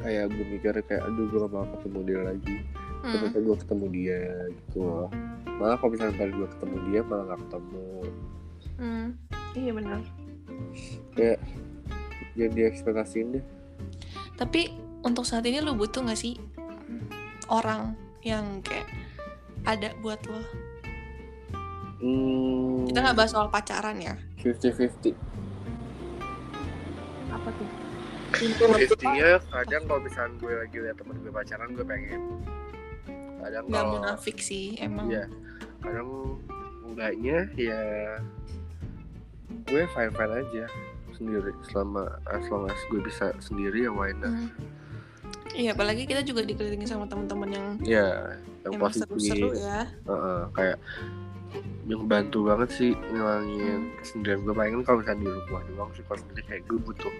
kayak 0.00 0.32
gue 0.32 0.44
mikir 0.48 0.74
kayak 0.84 1.02
aduh 1.04 1.28
gue 1.28 1.38
gak 1.44 1.52
mau 1.52 1.66
ketemu 1.78 1.98
dia 2.04 2.20
lagi. 2.24 2.56
Hmm. 3.04 3.20
ternyata 3.20 3.38
gue 3.44 3.56
ketemu 3.60 3.86
dia 3.92 4.20
gitu 4.48 4.78
loh. 4.80 5.08
Malah 5.60 5.76
kalau 5.76 5.92
misalnya 5.92 6.16
ntar 6.16 6.30
gue 6.32 6.48
ketemu 6.56 6.76
dia 6.88 7.00
malah 7.04 7.24
gak 7.32 7.40
ketemu. 7.48 7.88
Hmm. 8.74 9.08
iya 9.54 9.70
benar 9.70 10.02
kayak 11.14 11.40
yang 12.34 12.50
diekspektasiin 12.52 13.38
deh. 13.38 13.44
Tapi 14.34 14.74
untuk 15.06 15.22
saat 15.22 15.46
ini 15.46 15.62
lu 15.62 15.78
butuh 15.78 16.02
gak 16.02 16.18
sih 16.18 16.34
orang 17.46 17.94
yang 18.26 18.58
kayak 18.64 18.88
ada 19.64 19.88
buat 19.98 20.20
lo? 20.24 20.40
hmm, 21.98 22.84
Kita 22.86 22.98
nggak 23.00 23.16
bahas 23.16 23.30
soal 23.30 23.48
pacaran 23.48 23.96
ya. 23.96 24.14
50-50 24.38 25.16
Apa 27.30 27.48
tuh? 27.50 27.68
50 28.34 29.14
nya 29.14 29.38
kadang 29.46 29.82
kalau 29.86 30.00
misalnya 30.00 30.34
gue 30.36 30.52
lagi 30.58 30.76
liat 30.80 30.96
temen 30.96 31.16
gue 31.16 31.30
pacaran 31.30 31.68
gue 31.70 31.82
pengen 31.82 32.22
kadang 33.38 33.64
Nggak 33.64 33.78
kalau 33.78 33.94
munafik 33.94 34.36
sih 34.38 34.74
emang. 34.76 35.06
Iya. 35.08 35.24
kadang 35.78 36.08
enggaknya 36.84 37.38
ya 37.54 37.80
gue 39.64 39.82
fine 39.86 40.10
fine 40.10 40.34
aja 40.34 40.64
sendiri 41.12 41.52
selama 41.64 42.04
as 42.26 42.44
long 42.48 42.66
as 42.66 42.80
gue 42.88 43.00
bisa 43.00 43.30
sendiri 43.38 43.86
ya 43.86 43.90
why 43.90 44.10
not 44.12 44.34
Hmm. 44.34 44.50
Iya, 45.54 45.70
apalagi 45.70 46.02
kita 46.04 46.26
juga 46.26 46.42
dikelilingi 46.42 46.86
sama 46.90 47.06
teman-teman 47.06 47.48
yang 47.54 47.66
ya 47.86 48.36
yang 48.66 48.74
positif 48.82 49.06
seru-seru 49.06 49.54
ya. 49.54 49.86
Heeh, 49.86 50.40
kayak 50.50 50.78
yang 51.86 52.02
bantu 52.10 52.50
banget 52.50 52.68
sih 52.74 52.90
ngilangin 53.12 53.92
kesendirian 54.02 54.40
gue 54.42 54.54
pengen 54.56 54.82
kalau 54.82 54.98
misalnya 55.04 55.20
di 55.22 55.28
rumah 55.30 55.62
doang 55.70 55.90
sih 55.94 56.02
kalau 56.08 56.18
sendiri 56.26 56.42
kayak 56.48 56.62
gue 56.66 56.78
butuh 56.82 57.14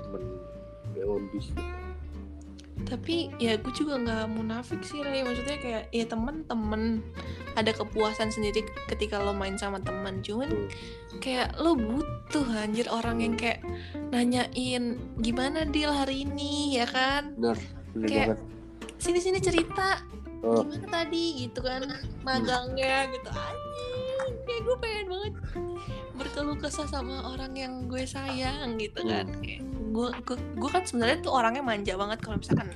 temen 0.00 0.22
yang 0.96 1.10
lebih 1.18 1.42
gitu. 1.44 1.87
Tapi 2.84 3.32
ya 3.36 3.56
gue 3.56 3.72
juga 3.72 3.96
nggak 3.96 4.24
munafik 4.30 4.80
sih 4.80 5.00
Ray. 5.00 5.22
Maksudnya 5.22 5.56
kayak 5.56 5.84
ya 5.88 6.04
temen-temen. 6.04 7.02
Ada 7.52 7.74
kepuasan 7.74 8.28
sendiri 8.28 8.62
ketika 8.86 9.18
lo 9.18 9.32
main 9.32 9.54
sama 9.54 9.78
teman 9.78 10.20
cuman 10.20 10.46
Hmm. 10.46 10.68
kayak 11.18 11.56
lo 11.56 11.74
butuh 11.74 12.46
anjir 12.54 12.86
orang 12.86 13.18
yang 13.18 13.34
kayak 13.34 13.64
nanyain 14.08 14.94
gimana 15.18 15.64
deal 15.64 15.90
hari 15.90 16.22
ini? 16.22 16.76
Ya 16.76 16.86
kan? 16.86 17.34
Bener 17.34 17.58
bener 17.92 18.08
Kayak- 18.08 18.40
sini 18.96 19.18
sini 19.18 19.38
cerita. 19.38 19.98
Oh. 20.38 20.62
gimana 20.62 21.02
tadi? 21.02 21.44
Gitu 21.44 21.58
kan 21.58 21.82
magangnya 22.22 23.10
gitu. 23.10 23.26
Anjing 23.26 23.66
kayak 24.44 24.60
gue 24.62 24.76
pengen 24.78 25.06
banget 25.08 25.34
berkeluh 26.18 26.58
kesah 26.58 26.84
sama 26.84 27.30
orang 27.30 27.54
yang 27.54 27.72
gue 27.86 28.02
sayang 28.04 28.74
gitu 28.76 29.06
kan 29.06 29.26
kayak 29.40 29.62
gue 29.88 30.08
gue, 30.26 30.36
gue 30.36 30.70
kan 30.70 30.82
sebenarnya 30.84 31.18
tuh 31.22 31.32
orangnya 31.32 31.62
manja 31.64 31.94
banget 31.94 32.18
kalau 32.20 32.36
misalkan 32.36 32.68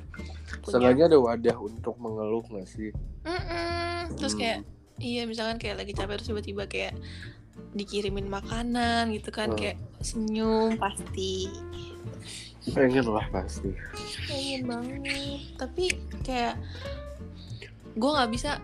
punya 0.63 0.73
Seenggaknya 0.79 1.05
ada 1.11 1.19
wadah 1.19 1.57
untuk 1.59 1.95
mengeluh 1.99 2.45
gak 2.49 2.69
sih? 2.71 2.91
Mm-mm. 3.27 4.15
terus 4.17 4.33
Hmm. 4.35 4.41
kayak 4.41 4.59
iya 4.99 5.23
misalkan 5.27 5.59
kayak 5.59 5.83
lagi 5.83 5.93
capek 5.93 6.15
terus 6.17 6.31
tiba-tiba 6.31 6.65
kayak 6.67 6.95
dikirimin 7.75 8.31
makanan 8.31 9.11
gitu 9.13 9.29
kan 9.29 9.53
Hmm. 9.53 9.59
kayak 9.59 9.77
senyum 10.01 10.79
pasti 10.79 11.51
Pengen 12.63 13.11
lah 13.11 13.27
pasti 13.35 13.75
pengen 14.31 14.71
banget 14.71 15.43
tapi 15.59 15.91
kayak 16.23 16.55
gue 17.93 18.11
nggak 18.11 18.31
bisa 18.31 18.63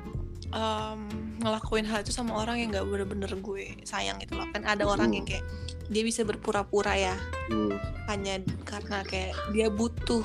em, 0.53 1.01
ngelakuin 1.43 1.87
hal 1.87 2.03
itu 2.03 2.13
sama 2.13 2.39
orang 2.41 2.61
yang 2.61 2.69
nggak 2.75 2.87
bener-bener 2.87 3.31
gue 3.41 3.65
sayang 3.85 4.19
gitu 4.23 4.37
loh. 4.37 4.49
Kan 4.53 4.65
ada 4.65 4.85
orang 4.89 5.13
yang 5.15 5.27
kayak 5.29 5.45
dia 5.89 6.03
bisa 6.05 6.23
berpura-pura 6.25 6.95
ya. 6.97 7.17
Hmm. 7.49 7.77
hanya 8.09 8.41
karena 8.65 9.05
kayak 9.05 9.37
dia 9.53 9.69
butuh 9.69 10.25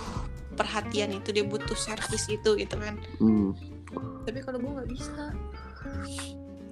perhatian 0.55 1.19
itu 1.19 1.36
dia 1.36 1.43
butuh 1.43 1.76
servis 1.76 2.28
itu 2.32 2.55
gitu 2.55 2.76
kan. 2.80 2.95
Hmm. 3.19 3.51
tapi 4.26 4.41
kalau 4.41 4.57
gue 4.57 4.71
nggak 4.74 4.89
bisa 4.89 5.30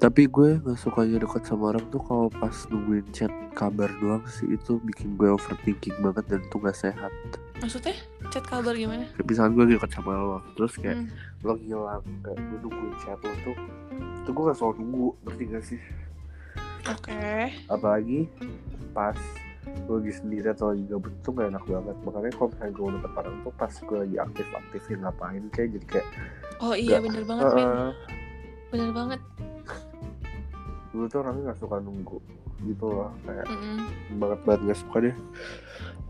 Tapi 0.01 0.25
gue 0.25 0.57
gak 0.57 0.81
sukanya 0.81 1.21
deket 1.21 1.45
sama 1.45 1.69
orang 1.69 1.85
tuh 1.87 2.01
kalau 2.01 2.25
pas 2.33 2.51
nungguin 2.67 3.05
chat 3.13 3.29
kabar 3.53 3.85
doang 4.01 4.25
sih 4.25 4.49
itu 4.49 4.81
bikin 4.81 5.13
gue 5.13 5.29
overthinking 5.29 5.93
banget 6.01 6.25
dan 6.27 6.41
itu 6.41 6.57
gak 6.57 6.73
sehat. 6.75 7.13
maksudnya 7.61 7.93
chat 8.33 8.41
kabar 8.41 8.73
gimana 8.73 9.05
misalnya 9.21 9.53
gue 9.53 9.77
deket 9.77 9.93
sama 9.93 10.17
lo, 10.17 10.41
terus 10.57 10.73
kayak 10.73 10.97
Hmm. 10.97 11.13
lo 11.45 11.53
ngilang, 11.53 12.01
kayak 12.25 12.39
gue 12.41 12.57
nungguin 12.59 12.95
chat 12.97 13.19
lo 13.21 13.33
tuh, 13.45 13.53
itu 13.93 14.29
gue 14.33 14.43
gak 14.43 14.57
selalu 14.57 14.73
nunggu, 14.81 15.07
ngerti 15.21 15.43
gak 15.47 15.63
sih? 15.63 15.81
oke 16.83 17.21
Apalagi 17.69 18.25
pas 18.91 19.13
gue 19.61 19.95
lagi 19.95 20.13
sendiri 20.17 20.47
atau 20.49 20.73
lagi 20.73 20.83
gabut 20.89 21.13
tuh 21.21 21.31
gak 21.31 21.53
enak 21.53 21.63
banget 21.63 21.95
makanya 22.01 22.31
kalau 22.33 22.49
misalnya 22.49 22.73
gue 22.73 22.87
deket 22.91 23.13
orang 23.13 23.35
tuh 23.37 23.53
pas 23.53 23.73
gue 23.77 23.97
lagi 24.01 24.17
aktif-aktifnya 24.17 24.95
ngapain 24.97 25.43
kayak 25.53 25.69
jadi 25.71 25.85
kayak 25.87 26.07
oh 26.57 26.73
iya 26.73 26.97
Nggak. 26.97 27.01
bener 27.05 27.23
banget 27.23 27.43
men 27.45 27.61
"Eh, 27.61 27.93
bener 28.71 28.89
banget 28.91 29.21
gue 30.91 31.05
tuh 31.07 31.19
orangnya 31.23 31.55
gak 31.55 31.59
suka 31.63 31.79
nunggu 31.79 32.19
gitu 32.61 32.85
loh 32.91 33.09
kayak 33.25 33.47
Mm-mm. 33.47 33.79
banget 34.21 34.39
banget 34.45 34.61
gak 34.69 34.79
suka 34.85 34.97
deh 35.09 35.15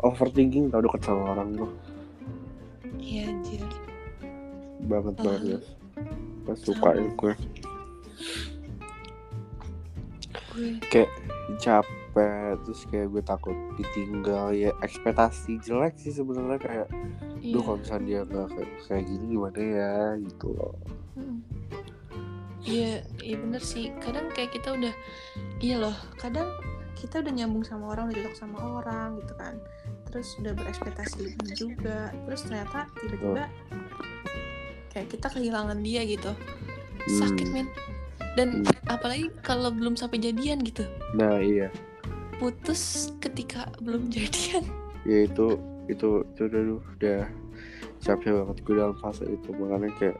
overthinking 0.02 0.68
tau 0.74 0.82
deket 0.82 1.02
sama 1.06 1.38
orang 1.38 1.54
tuh. 1.56 1.72
Iya 2.98 3.30
anjir. 3.30 3.62
Banget 4.90 5.16
banget 5.22 5.42
guys 5.46 5.68
gak 6.46 6.60
suka 6.60 6.90
ya 6.98 7.10
gue. 7.14 7.34
Gue 10.52 10.68
kayak 10.92 11.12
capek 11.62 12.60
terus 12.68 12.82
kayak 12.92 13.08
gue 13.08 13.24
takut 13.24 13.56
ditinggal 13.80 14.52
ya 14.52 14.76
ekspektasi 14.84 15.64
jelek 15.64 15.96
sih 15.96 16.12
sebenarnya 16.12 16.60
kayak 16.60 16.88
iya. 17.40 17.56
duh 17.56 17.62
kalau 17.64 17.80
misalnya 17.80 18.04
dia 18.04 18.20
nggak 18.28 18.48
kayak, 18.52 18.72
kayak 18.90 19.04
gini 19.08 19.26
gimana 19.38 19.60
ya? 19.62 19.96
Gitu 20.20 20.48
loh. 20.52 20.76
Mm. 21.16 21.40
Iya, 22.62 23.02
iya 23.20 23.36
bener 23.38 23.60
sih. 23.60 23.90
Kadang 23.98 24.30
kayak 24.30 24.54
kita 24.54 24.74
udah, 24.74 24.94
iya 25.58 25.76
loh. 25.78 25.96
Kadang 26.16 26.46
kita 26.94 27.20
udah 27.20 27.34
nyambung 27.34 27.64
sama 27.64 27.90
orang, 27.90 28.10
udah 28.10 28.22
cocok 28.22 28.38
sama 28.38 28.58
orang 28.78 29.18
gitu 29.18 29.34
kan. 29.34 29.58
Terus 30.08 30.28
udah 30.38 30.54
berekspektasi 30.54 31.16
lebih 31.24 31.50
juga. 31.56 32.12
Terus 32.28 32.42
ternyata 32.46 32.86
tiba-tiba 32.96 33.46
kayak 34.90 35.08
kita 35.10 35.28
kehilangan 35.30 35.80
dia 35.80 36.04
gitu. 36.04 36.32
Sakit 37.10 37.48
Hmm. 37.48 37.56
men. 37.56 37.68
Dan 38.32 38.48
Hmm. 38.64 38.88
apalagi 38.88 39.28
kalau 39.42 39.72
belum 39.72 39.96
sampai 39.96 40.16
jadian 40.18 40.62
gitu. 40.62 40.88
nah 41.12 41.36
iya 41.36 41.68
Putus 42.40 43.12
ketika 43.20 43.68
belum 43.78 44.08
jadian. 44.08 44.64
ya 45.04 45.26
itu 45.26 45.60
itu 45.86 46.08
itu 46.24 46.42
udah 46.48 46.64
udah 46.96 47.20
capek 48.00 48.32
banget 48.32 48.58
gue 48.62 48.76
dalam 48.78 48.96
fase 48.98 49.26
itu 49.26 49.50
makanya 49.52 49.92
kayak 50.00 50.18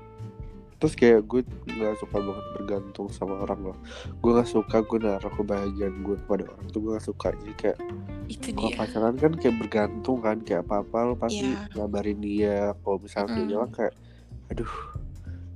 terus 0.82 0.94
kayak 0.94 1.22
gue 1.24 1.46
nggak 1.70 1.94
suka 1.96 2.18
banget 2.18 2.46
bergantung 2.52 3.06
sama 3.08 3.38
orang 3.40 3.62
loh 3.64 3.78
gue 4.18 4.32
nggak 4.32 4.50
suka 4.50 4.82
gue 4.82 4.98
naruh 5.00 5.30
kebahagiaan 5.30 5.94
gue 5.96 6.16
kepada 6.18 6.44
orang 6.48 6.66
tuh 6.68 6.80
gue 6.80 6.92
nggak 6.92 7.06
suka 7.06 7.28
jadi 7.38 7.54
kayak 7.56 7.78
Itu 8.28 8.48
kalau 8.50 8.66
dia. 8.66 8.78
pacaran 8.78 9.16
kan 9.16 9.32
kayak 9.36 9.56
bergantung 9.58 10.18
kan 10.20 10.38
kayak 10.40 10.62
apa 10.64 10.82
apa 10.82 10.98
lo 11.04 11.14
pasti 11.16 11.46
Iya. 11.46 11.70
ngabarin 11.76 12.20
dia 12.20 12.58
kalau 12.78 12.98
misalnya 12.98 13.30
dia 13.30 13.38
Mm-mm. 13.38 13.52
hilang 13.52 13.72
kayak 13.72 13.94
aduh 14.50 14.74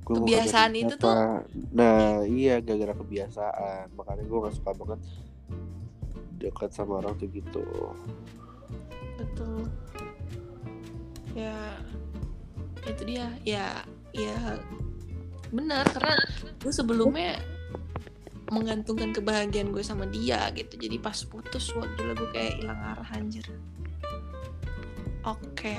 gue 0.00 0.14
Kebiasaan 0.16 0.72
itu 0.72 0.94
siapa? 0.94 1.02
tuh- 1.02 1.42
nah 1.72 1.98
iya 2.22 2.54
gara-gara 2.60 2.94
kebiasaan 2.94 3.84
makanya 3.92 4.22
gue 4.22 4.38
nggak 4.38 4.54
suka 4.54 4.70
banget 4.72 5.00
dekat 6.36 6.70
sama 6.70 7.02
orang 7.02 7.18
tuh 7.18 7.26
gitu 7.28 7.66
Betul. 9.16 9.66
Ya 11.32 11.56
itu 12.84 13.02
dia. 13.02 13.26
Ya 13.42 13.82
ya 14.12 14.60
benar 15.56 15.88
karena 15.88 16.14
gue 16.60 16.72
sebelumnya 16.72 17.40
menggantungkan 18.52 19.10
kebahagiaan 19.10 19.74
gue 19.74 19.82
sama 19.82 20.06
dia 20.06 20.52
gitu. 20.54 20.78
Jadi 20.78 20.96
pas 21.02 21.16
putus 21.26 21.72
wah 21.74 21.88
gila 21.98 22.14
gue 22.14 22.30
kayak 22.30 22.62
hilang 22.62 22.78
arah 22.78 23.08
anjir. 23.16 23.46
Oke. 25.26 25.74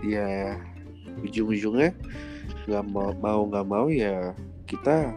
ya 0.00 0.56
ujung-ujungnya 1.20 1.92
nggak 2.64 2.84
mau 2.88 3.12
mau 3.20 3.40
nggak 3.48 3.66
mau 3.68 3.86
ya 3.92 4.32
kita 4.64 5.12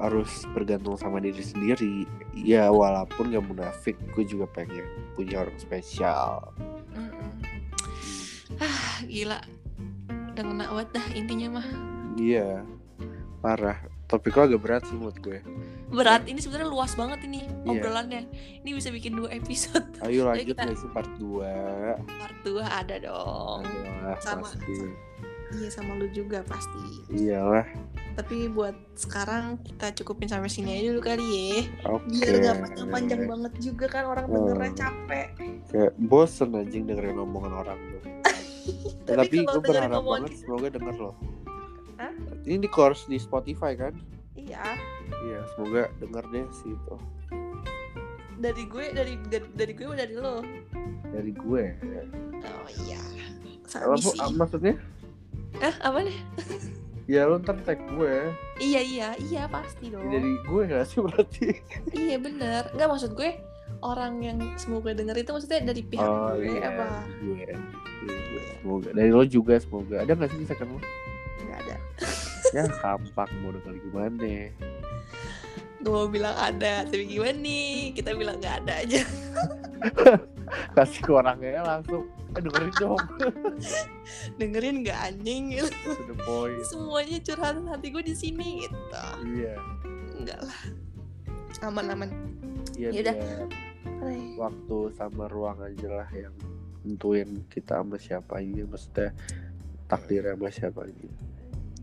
harus 0.00 0.42
bergantung 0.52 0.96
sama 0.98 1.22
diri 1.22 1.40
sendiri 1.40 2.04
ya 2.36 2.68
walaupun 2.68 3.32
gak 3.32 3.46
munafik 3.48 3.96
gue 4.12 4.24
juga 4.26 4.44
pengen 4.50 4.84
punya 5.16 5.44
orang 5.46 5.56
spesial 5.56 6.52
Mm-mm. 6.92 7.32
Ah 8.60 9.00
gila. 9.04 9.40
Udah 10.36 10.44
ngena 10.44 10.64
banget 10.68 10.88
dah 10.92 11.06
intinya 11.10 11.48
mah. 11.54 11.66
iya 12.14 12.60
parah 13.38 13.76
topiknya 14.04 14.44
agak 14.46 14.60
berat 14.60 14.82
sih 14.84 14.92
menurut 14.92 15.16
gue 15.18 15.40
Berat 15.86 16.24
ini 16.24 16.36
sebenarnya 16.36 16.66
luas 16.66 16.92
banget 16.92 17.22
ini 17.22 17.40
Iya. 17.62 17.72
obrolannya. 17.72 18.26
Ini 18.58 18.70
bisa 18.70 18.90
bikin 18.90 19.14
dua 19.14 19.30
episode. 19.30 19.86
ayo 20.04 20.26
lanjut 20.26 20.52
kita- 20.52 20.74
sih 20.74 20.90
part 20.90 21.08
2 21.14 21.46
Part 22.10 22.36
2 22.42 22.58
ada 22.60 22.96
dong. 22.98 23.62
Iyalah 23.62 24.18
Sama. 24.18 24.44
pasti 24.44 24.76
Iya 25.48 25.68
sama 25.70 25.94
lu 25.94 26.10
juga 26.10 26.42
pasti. 26.42 27.06
Iyalah 27.08 27.64
Tapi 28.12 28.48
buat 28.48 28.74
sekarang 28.92 29.62
kita 29.62 29.94
cukupin 29.94 30.26
sampai 30.26 30.48
sini 30.48 30.74
aja 30.74 30.90
dulu 30.90 31.00
kali 31.02 31.22
ya. 31.22 31.48
Oke 31.86 32.18
Biar 32.18 32.34
gak 32.42 32.56
panjang-panjang 32.62 33.22
banget 33.24 33.52
juga 33.62 33.86
kan 33.86 34.04
orang 34.06 34.26
dengernya 34.26 34.68
Hmm. 34.68 34.76
capek. 34.76 35.26
Kayak 35.66 35.92
bosen 35.98 36.50
anjing 36.52 36.82
dengerin 36.84 37.14
omongan 37.16 37.52
orang 37.54 37.78
tuh 37.78 38.02
Ya, 39.06 39.14
tapi 39.16 39.36
kalau 39.40 39.52
gue 39.54 39.62
berharap 39.64 39.90
omongan 39.96 40.20
banget 40.20 40.32
semoga 40.36 40.68
denger 40.68 40.96
loh 41.00 41.14
Hah? 41.96 42.12
Ini 42.42 42.56
di 42.58 42.68
course 42.68 43.06
di 43.06 43.16
Spotify 43.16 43.72
kan 43.72 43.94
Iya. 44.34 44.76
Iya 45.22 45.40
semoga 45.48 45.88
denger 45.96 46.24
deh 46.28 46.46
sih 46.52 46.70
itu 46.70 46.96
Dari 48.36 48.64
gue, 48.64 48.84
dari 48.90 49.14
dari, 49.24 49.46
dari 49.50 49.72
gue 49.72 49.86
apa 49.86 49.96
dari 49.96 50.14
lo? 50.14 50.36
Dari 51.08 51.32
gue 51.32 51.64
Oh 52.44 52.68
iya. 52.80 53.00
apa, 53.64 53.64
Sabi 53.64 53.96
sih. 54.04 54.18
apa- 54.18 54.36
Maksudnya 54.36 54.74
Eh 55.56 55.74
apa 55.80 55.98
nih? 56.00 56.18
Ya 57.06 57.24
lo 57.24 57.38
ntar 57.38 57.56
tag 57.62 57.80
gue 57.88 58.28
Iya 58.58 58.80
iya 58.82 59.08
iya 59.16 59.42
pasti 59.46 59.88
dong. 59.88 60.04
Dari 60.04 60.36
gue 60.42 60.62
gak 60.66 60.84
sih 60.84 60.98
berarti 61.00 61.54
Iya 61.92 62.18
bener. 62.18 62.66
Nggak 62.72 62.88
maksud 62.88 63.14
gue 63.14 63.30
orang 63.78 64.20
yang 64.20 64.38
semoga 64.54 64.90
denger 64.90 65.16
itu 65.16 65.30
maksudnya 65.30 65.60
dari 65.64 65.82
pihak 65.82 66.02
Oh 66.02 66.34
gue 66.34 66.50
iya 66.50 66.66
apa? 66.68 66.86
Gue 67.18 67.44
Dari 67.46 67.56
gue. 68.02 68.25
Semoga 68.62 68.88
Dari 68.94 69.10
lo 69.12 69.24
juga 69.26 69.54
semoga 69.58 69.96
Ada 70.02 70.12
gak 70.14 70.30
sih 70.34 70.46
second 70.46 70.70
lo? 70.76 70.80
Nggak 71.46 71.58
ada. 71.66 71.76
Ya 72.54 72.62
kampak 72.70 73.28
mau 73.42 73.50
denger 73.52 73.74
gimana 73.82 74.50
Gue 75.86 75.92
mau 75.94 76.10
bilang 76.10 76.34
ada, 76.34 76.82
tapi 76.82 77.06
gimana 77.06 77.38
nih? 77.38 77.94
Kita 77.94 78.10
bilang 78.18 78.42
nggak 78.42 78.66
ada 78.66 78.82
aja. 78.82 79.06
Kasih 80.74 81.02
ke 81.04 81.12
orangnya 81.14 81.62
langsung 81.62 82.10
Eh 82.36 82.42
dengerin 82.44 82.74
dong 82.76 83.00
Dengerin 84.40 84.76
nggak 84.84 84.98
anjing 85.08 85.56
gitu. 85.56 85.90
Semuanya 86.68 87.18
curhatan 87.24 87.64
hati 87.70 87.88
gue 87.88 88.02
di 88.04 88.14
sini 88.18 88.66
gitu. 88.66 89.06
Iya 89.24 89.54
Enggak 90.20 90.40
lah. 90.44 90.60
Aman-aman. 91.64 92.10
Iya 92.76 92.92
Yaudah. 92.92 93.16
biar 93.16 93.48
Hai. 94.04 94.36
waktu 94.36 94.78
sama 94.92 95.24
ruang 95.32 95.56
aja 95.64 95.88
lah 95.88 96.08
yang 96.12 96.34
nentuin 96.86 97.42
kita 97.50 97.82
sama 97.82 97.98
siapa 97.98 98.38
ini 98.38 98.62
maksudnya 98.62 99.10
takdir 99.84 100.22
sama 100.24 100.48
siapa 100.48 100.86
ini 100.86 101.08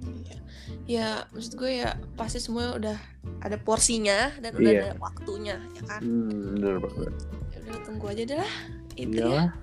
Iya. 0.04 0.36
Ya, 0.84 1.08
maksud 1.32 1.56
gue 1.56 1.80
ya 1.80 1.96
pasti 2.16 2.36
semua 2.36 2.76
udah 2.76 3.00
ada 3.40 3.56
porsinya 3.56 4.36
dan 4.38 4.52
udah 4.52 4.68
Iya. 4.70 4.82
ada 4.82 4.92
waktunya, 4.98 5.56
ya 5.72 5.82
kan? 5.86 6.02
hmm, 6.04 6.60
bener 6.60 6.76
banget 6.80 7.14
Ya 7.50 7.58
udah 7.62 7.80
tunggu 7.84 8.06
aja 8.08 8.24
deh 8.26 8.38
lah. 8.38 8.54
Itu 8.94 9.16
Iyalah. 9.18 9.48
ya. 9.48 9.56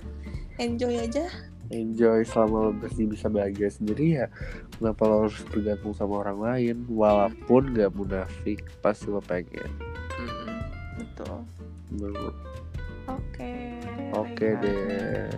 Enjoy 0.59 0.95
aja. 0.97 1.24
enjoy 1.70 2.24
selama 2.24 2.57
lo 2.66 2.72
masih 2.74 3.07
bisa 3.07 3.28
bahagia 3.28 3.70
sendiri 3.70 4.18
ya 4.18 4.26
kenapa 4.74 5.07
lo 5.07 5.14
harus 5.22 5.38
bergantung 5.47 5.95
sama 5.95 6.18
orang 6.20 6.38
lain 6.43 6.76
walaupun 6.84 7.70
gak 7.72 7.95
munafik 7.95 8.59
pasti 8.80 9.07
lo 9.07 9.22
pengen 9.22 9.70
Mm-mm, 10.18 10.51
Betul. 10.99 11.47
Bener. 11.95 12.34
Oke. 13.07 13.80
Oke 14.12 14.30
baiklah. 14.36 14.61
deh 14.61 15.30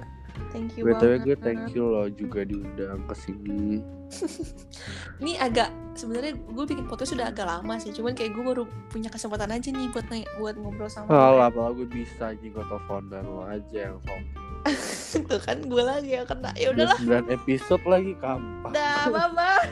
Thank 0.49 0.77
you 0.77 0.85
btw 0.85 1.17
gue 1.23 1.37
thank 1.39 1.73
you 1.73 1.85
lo 1.85 2.09
juga 2.09 2.45
diundang 2.45 3.05
ke 3.05 3.15
sini 3.17 3.81
Ini 5.21 5.41
agak 5.41 5.73
sebenarnya 5.95 6.37
gue 6.37 6.65
bikin 6.67 6.85
podcast 6.85 7.13
sudah 7.13 7.27
agak 7.27 7.47
lama 7.47 7.77
sih, 7.79 7.89
cuman 7.91 8.13
kayak 8.13 8.33
gue 8.33 8.45
baru 8.45 8.63
punya 8.87 9.09
kesempatan 9.09 9.49
aja 9.51 9.69
nih 9.69 9.89
buat 9.89 10.05
nanya- 10.07 10.29
buat 10.37 10.55
ngobrol 10.55 10.85
sama 10.87 11.09
Oh, 11.09 11.17
lo. 11.35 11.41
apalah 11.43 11.73
gue 11.73 11.87
bisa 11.87 12.33
nih 12.35 12.51
gue 12.51 12.61
teleponan 12.61 13.25
lo 13.25 13.43
aja 13.43 13.89
yang 13.89 13.97
sok 13.99 14.21
Tuh 15.27 15.41
kan 15.41 15.59
gue 15.59 15.83
lagi 15.83 16.13
yang 16.13 16.25
kena. 16.25 16.53
Ya 16.55 16.71
Udah 16.71 16.93
udahlah. 16.93 17.25
9 17.27 17.35
episode 17.35 17.85
lagi 17.85 18.13
kampang 18.17 18.71
Dah, 18.71 19.09
bye 19.15 19.29
bye. 19.31 19.65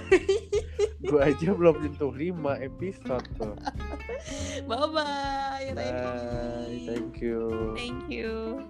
Gue 1.00 1.20
aja 1.22 1.48
belum 1.50 1.76
nyentuh 1.78 2.10
5 2.10 2.32
episode 2.64 3.26
tuh 3.36 3.54
Bye 4.64 4.88
bye. 4.88 5.68
Bye, 5.70 6.80
thank 6.86 7.20
you 7.20 7.76
Thank 7.76 8.08
you. 8.08 8.64